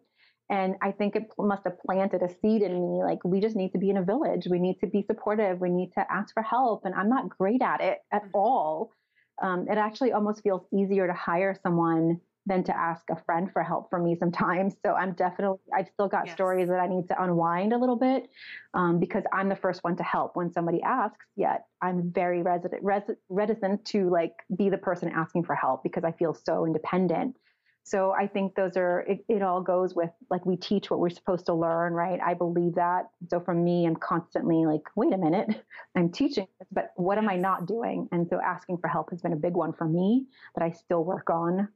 And 0.51 0.75
I 0.83 0.91
think 0.91 1.15
it 1.15 1.23
must 1.39 1.63
have 1.63 1.79
planted 1.79 2.21
a 2.21 2.29
seed 2.29 2.61
in 2.61 2.73
me. 2.73 3.03
Like, 3.03 3.23
we 3.23 3.39
just 3.39 3.55
need 3.55 3.71
to 3.71 3.77
be 3.77 3.89
in 3.89 3.97
a 3.97 4.03
village. 4.03 4.47
We 4.51 4.59
need 4.59 4.79
to 4.81 4.87
be 4.87 5.01
supportive. 5.01 5.61
We 5.61 5.69
need 5.69 5.91
to 5.93 6.05
ask 6.11 6.33
for 6.33 6.43
help. 6.43 6.81
And 6.83 6.93
I'm 6.93 7.07
not 7.07 7.29
great 7.29 7.61
at 7.61 7.79
it 7.81 7.99
at 8.11 8.23
mm-hmm. 8.23 8.31
all. 8.35 8.91
Um, 9.41 9.65
it 9.71 9.77
actually 9.77 10.11
almost 10.11 10.43
feels 10.43 10.63
easier 10.73 11.07
to 11.07 11.13
hire 11.13 11.57
someone 11.63 12.19
than 12.45 12.63
to 12.63 12.75
ask 12.75 13.09
a 13.11 13.15
friend 13.15 13.51
for 13.51 13.63
help 13.63 13.89
for 13.89 13.99
me 13.99 14.15
sometimes. 14.15 14.75
So 14.83 14.93
I'm 14.93 15.13
definitely, 15.13 15.59
I've 15.75 15.87
still 15.93 16.07
got 16.07 16.25
yes. 16.25 16.35
stories 16.35 16.69
that 16.69 16.79
I 16.79 16.87
need 16.87 17.07
to 17.09 17.23
unwind 17.23 17.71
a 17.73 17.77
little 17.77 17.95
bit 17.95 18.29
um, 18.73 18.99
because 18.99 19.23
I'm 19.31 19.47
the 19.47 19.55
first 19.55 19.83
one 19.83 19.95
to 19.97 20.03
help 20.03 20.35
when 20.35 20.51
somebody 20.51 20.81
asks. 20.81 21.25
Yet 21.35 21.65
I'm 21.81 22.11
very 22.11 22.41
resident, 22.41 22.83
res- 22.83 23.17
reticent 23.29 23.85
to 23.85 24.09
like 24.09 24.33
be 24.57 24.69
the 24.69 24.77
person 24.77 25.09
asking 25.09 25.43
for 25.43 25.55
help 25.55 25.83
because 25.83 26.03
I 26.03 26.11
feel 26.11 26.33
so 26.33 26.65
independent. 26.65 27.35
So 27.83 28.11
I 28.11 28.27
think 28.27 28.55
those 28.55 28.77
are, 28.77 29.01
it, 29.01 29.25
it 29.27 29.41
all 29.41 29.61
goes 29.61 29.95
with 29.95 30.11
like 30.29 30.45
we 30.45 30.55
teach 30.55 30.89
what 30.91 30.99
we're 30.99 31.09
supposed 31.09 31.47
to 31.47 31.53
learn, 31.53 31.93
right? 31.93 32.19
I 32.23 32.35
believe 32.35 32.75
that. 32.75 33.09
So 33.29 33.39
for 33.39 33.55
me, 33.55 33.85
I'm 33.85 33.95
constantly 33.95 34.65
like, 34.65 34.83
wait 34.95 35.13
a 35.13 35.17
minute, 35.17 35.63
I'm 35.95 36.11
teaching 36.11 36.47
this, 36.59 36.67
but 36.71 36.91
what 36.95 37.17
am 37.17 37.27
I 37.27 37.37
not 37.37 37.65
doing? 37.65 38.07
And 38.11 38.27
so 38.29 38.39
asking 38.39 38.77
for 38.77 38.87
help 38.87 39.09
has 39.09 39.21
been 39.21 39.33
a 39.33 39.37
big 39.37 39.53
one 39.53 39.73
for 39.73 39.87
me 39.87 40.25
that 40.55 40.63
I 40.63 40.71
still 40.71 41.03
work 41.03 41.29
on 41.29 41.69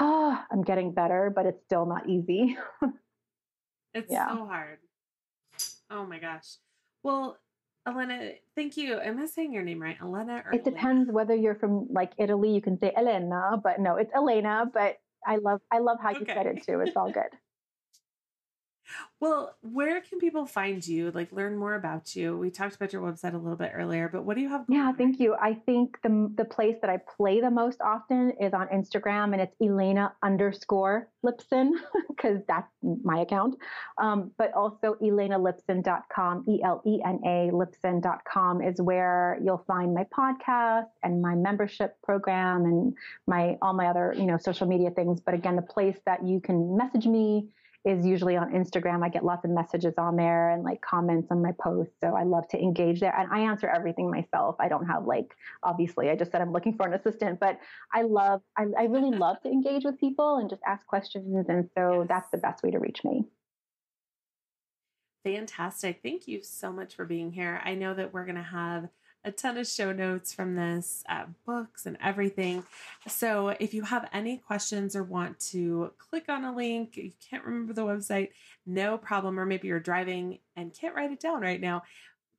oh, 0.00 0.38
I'm 0.50 0.62
getting 0.62 0.92
better, 0.92 1.32
but 1.34 1.46
it's 1.46 1.62
still 1.64 1.86
not 1.86 2.08
easy. 2.08 2.56
it's 3.94 4.10
yeah. 4.10 4.28
so 4.28 4.46
hard. 4.46 4.78
Oh 5.90 6.04
my 6.04 6.18
gosh. 6.18 6.56
Well, 7.02 7.38
Elena, 7.86 8.32
thank 8.56 8.76
you. 8.76 8.98
Am 8.98 9.18
I 9.20 9.26
saying 9.26 9.52
your 9.52 9.62
name 9.62 9.80
right? 9.80 9.96
Elena 10.02 10.42
It 10.52 10.64
depends 10.64 11.10
whether 11.10 11.34
you're 11.34 11.54
from 11.54 11.86
like 11.90 12.12
Italy, 12.18 12.50
you 12.52 12.60
can 12.60 12.78
say 12.78 12.92
Elena, 12.96 13.60
but 13.62 13.78
no, 13.78 13.96
it's 13.96 14.12
Elena, 14.14 14.64
but 14.72 14.96
I 15.24 15.36
love 15.36 15.60
I 15.70 15.78
love 15.78 15.98
how 16.00 16.10
you 16.10 16.22
okay. 16.22 16.34
said 16.34 16.46
it 16.46 16.64
too. 16.64 16.80
It's 16.80 16.96
all 16.96 17.10
good. 17.10 17.30
Well, 19.20 19.56
where 19.62 20.00
can 20.00 20.18
people 20.18 20.46
find 20.46 20.86
you? 20.86 21.10
Like 21.10 21.32
learn 21.32 21.56
more 21.56 21.74
about 21.74 22.14
you. 22.14 22.36
We 22.36 22.50
talked 22.50 22.76
about 22.76 22.92
your 22.92 23.02
website 23.02 23.34
a 23.34 23.38
little 23.38 23.56
bit 23.56 23.72
earlier, 23.74 24.08
but 24.08 24.24
what 24.24 24.36
do 24.36 24.42
you 24.42 24.48
have? 24.48 24.64
yeah, 24.68 24.92
thank 24.92 25.18
you. 25.18 25.34
I 25.40 25.54
think 25.54 25.98
the 26.02 26.30
the 26.36 26.44
place 26.44 26.76
that 26.82 26.90
I 26.90 26.98
play 27.16 27.40
the 27.40 27.50
most 27.50 27.80
often 27.80 28.32
is 28.40 28.52
on 28.52 28.68
Instagram, 28.68 29.32
and 29.32 29.40
it's 29.40 29.54
Elena 29.60 30.12
underscore 30.22 31.08
Lipson 31.24 31.70
because 32.08 32.40
that's 32.46 32.70
my 33.04 33.20
account. 33.20 33.56
Um, 33.98 34.32
but 34.38 34.52
also 34.54 34.96
ElenaLipson.com, 35.02 36.44
E 36.48 36.60
L 36.62 36.82
E 36.86 37.00
N 37.04 37.20
A 37.24 37.50
Lipson.com 37.52 38.62
is 38.62 38.80
where 38.80 39.38
you'll 39.42 39.64
find 39.66 39.94
my 39.94 40.04
podcast 40.16 40.88
and 41.02 41.22
my 41.22 41.34
membership 41.34 41.96
program 42.02 42.64
and 42.64 42.94
my 43.26 43.56
all 43.62 43.72
my 43.72 43.86
other 43.86 44.14
you 44.16 44.26
know 44.26 44.36
social 44.36 44.66
media 44.66 44.90
things. 44.90 45.20
But 45.20 45.34
again, 45.34 45.56
the 45.56 45.62
place 45.62 45.96
that 46.06 46.26
you 46.26 46.40
can 46.40 46.76
message 46.76 47.06
me 47.06 47.48
is 47.86 48.04
usually 48.04 48.36
on 48.36 48.50
Instagram. 48.52 49.04
I 49.04 49.08
get 49.08 49.24
lots 49.24 49.44
of 49.44 49.50
messages 49.52 49.94
on 49.96 50.16
there 50.16 50.50
and 50.50 50.64
like 50.64 50.80
comments 50.80 51.28
on 51.30 51.40
my 51.40 51.52
posts. 51.60 51.94
So 52.00 52.16
I 52.16 52.24
love 52.24 52.48
to 52.48 52.58
engage 52.58 52.98
there. 52.98 53.16
And 53.16 53.32
I 53.32 53.48
answer 53.48 53.68
everything 53.68 54.10
myself. 54.10 54.56
I 54.58 54.68
don't 54.68 54.86
have 54.86 55.06
like, 55.06 55.36
obviously, 55.62 56.10
I 56.10 56.16
just 56.16 56.32
said 56.32 56.40
I'm 56.40 56.52
looking 56.52 56.76
for 56.76 56.84
an 56.84 56.94
assistant, 56.94 57.38
but 57.38 57.60
I 57.94 58.02
love, 58.02 58.42
I, 58.58 58.64
I 58.76 58.84
really 58.86 59.16
love 59.16 59.40
to 59.42 59.48
engage 59.48 59.84
with 59.84 60.00
people 60.00 60.38
and 60.38 60.50
just 60.50 60.62
ask 60.66 60.84
questions. 60.86 61.46
And 61.48 61.70
so 61.78 62.00
yes. 62.00 62.08
that's 62.08 62.30
the 62.30 62.38
best 62.38 62.64
way 62.64 62.72
to 62.72 62.80
reach 62.80 63.04
me. 63.04 63.24
Fantastic. 65.22 66.00
Thank 66.02 66.26
you 66.26 66.42
so 66.42 66.72
much 66.72 66.96
for 66.96 67.04
being 67.04 67.30
here. 67.30 67.60
I 67.64 67.74
know 67.74 67.94
that 67.94 68.12
we're 68.12 68.26
going 68.26 68.36
to 68.36 68.42
have 68.42 68.88
a 69.26 69.32
ton 69.32 69.58
of 69.58 69.66
show 69.66 69.92
notes 69.92 70.32
from 70.32 70.54
this, 70.54 71.02
uh, 71.08 71.24
books 71.44 71.84
and 71.84 71.98
everything. 72.00 72.62
So 73.08 73.48
if 73.48 73.74
you 73.74 73.82
have 73.82 74.08
any 74.12 74.36
questions 74.38 74.94
or 74.94 75.02
want 75.02 75.40
to 75.50 75.92
click 75.98 76.28
on 76.28 76.44
a 76.44 76.54
link, 76.54 76.96
you 76.96 77.10
can't 77.28 77.44
remember 77.44 77.72
the 77.72 77.84
website, 77.84 78.28
no 78.64 78.96
problem. 78.96 79.40
Or 79.40 79.44
maybe 79.44 79.66
you're 79.66 79.80
driving 79.80 80.38
and 80.54 80.72
can't 80.72 80.94
write 80.94 81.10
it 81.10 81.18
down 81.18 81.40
right 81.42 81.60
now. 81.60 81.82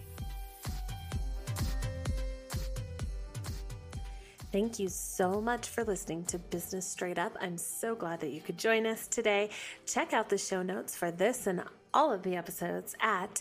Thank 4.53 4.79
you 4.79 4.89
so 4.91 5.41
much 5.41 5.71
for 5.71 5.83
listening 5.83 6.25
to 6.25 6.39
Business 6.39 6.87
Straight 6.87 7.19
Up. 7.19 7.35
I'm 7.41 7.57
so 7.57 7.95
glad 7.95 8.21
that 8.21 8.33
you 8.33 8.43
could 8.43 8.59
join 8.59 8.87
us 8.87 9.07
today. 9.07 9.49
Check 9.87 10.13
out 10.13 10.29
the 10.29 10.37
show 10.37 10.63
notes 10.63 10.95
for 10.95 11.11
this 11.11 11.47
and 11.47 11.63
all 11.95 12.13
of 12.13 12.23
the 12.23 12.37
episodes 12.37 12.95
at 13.01 13.41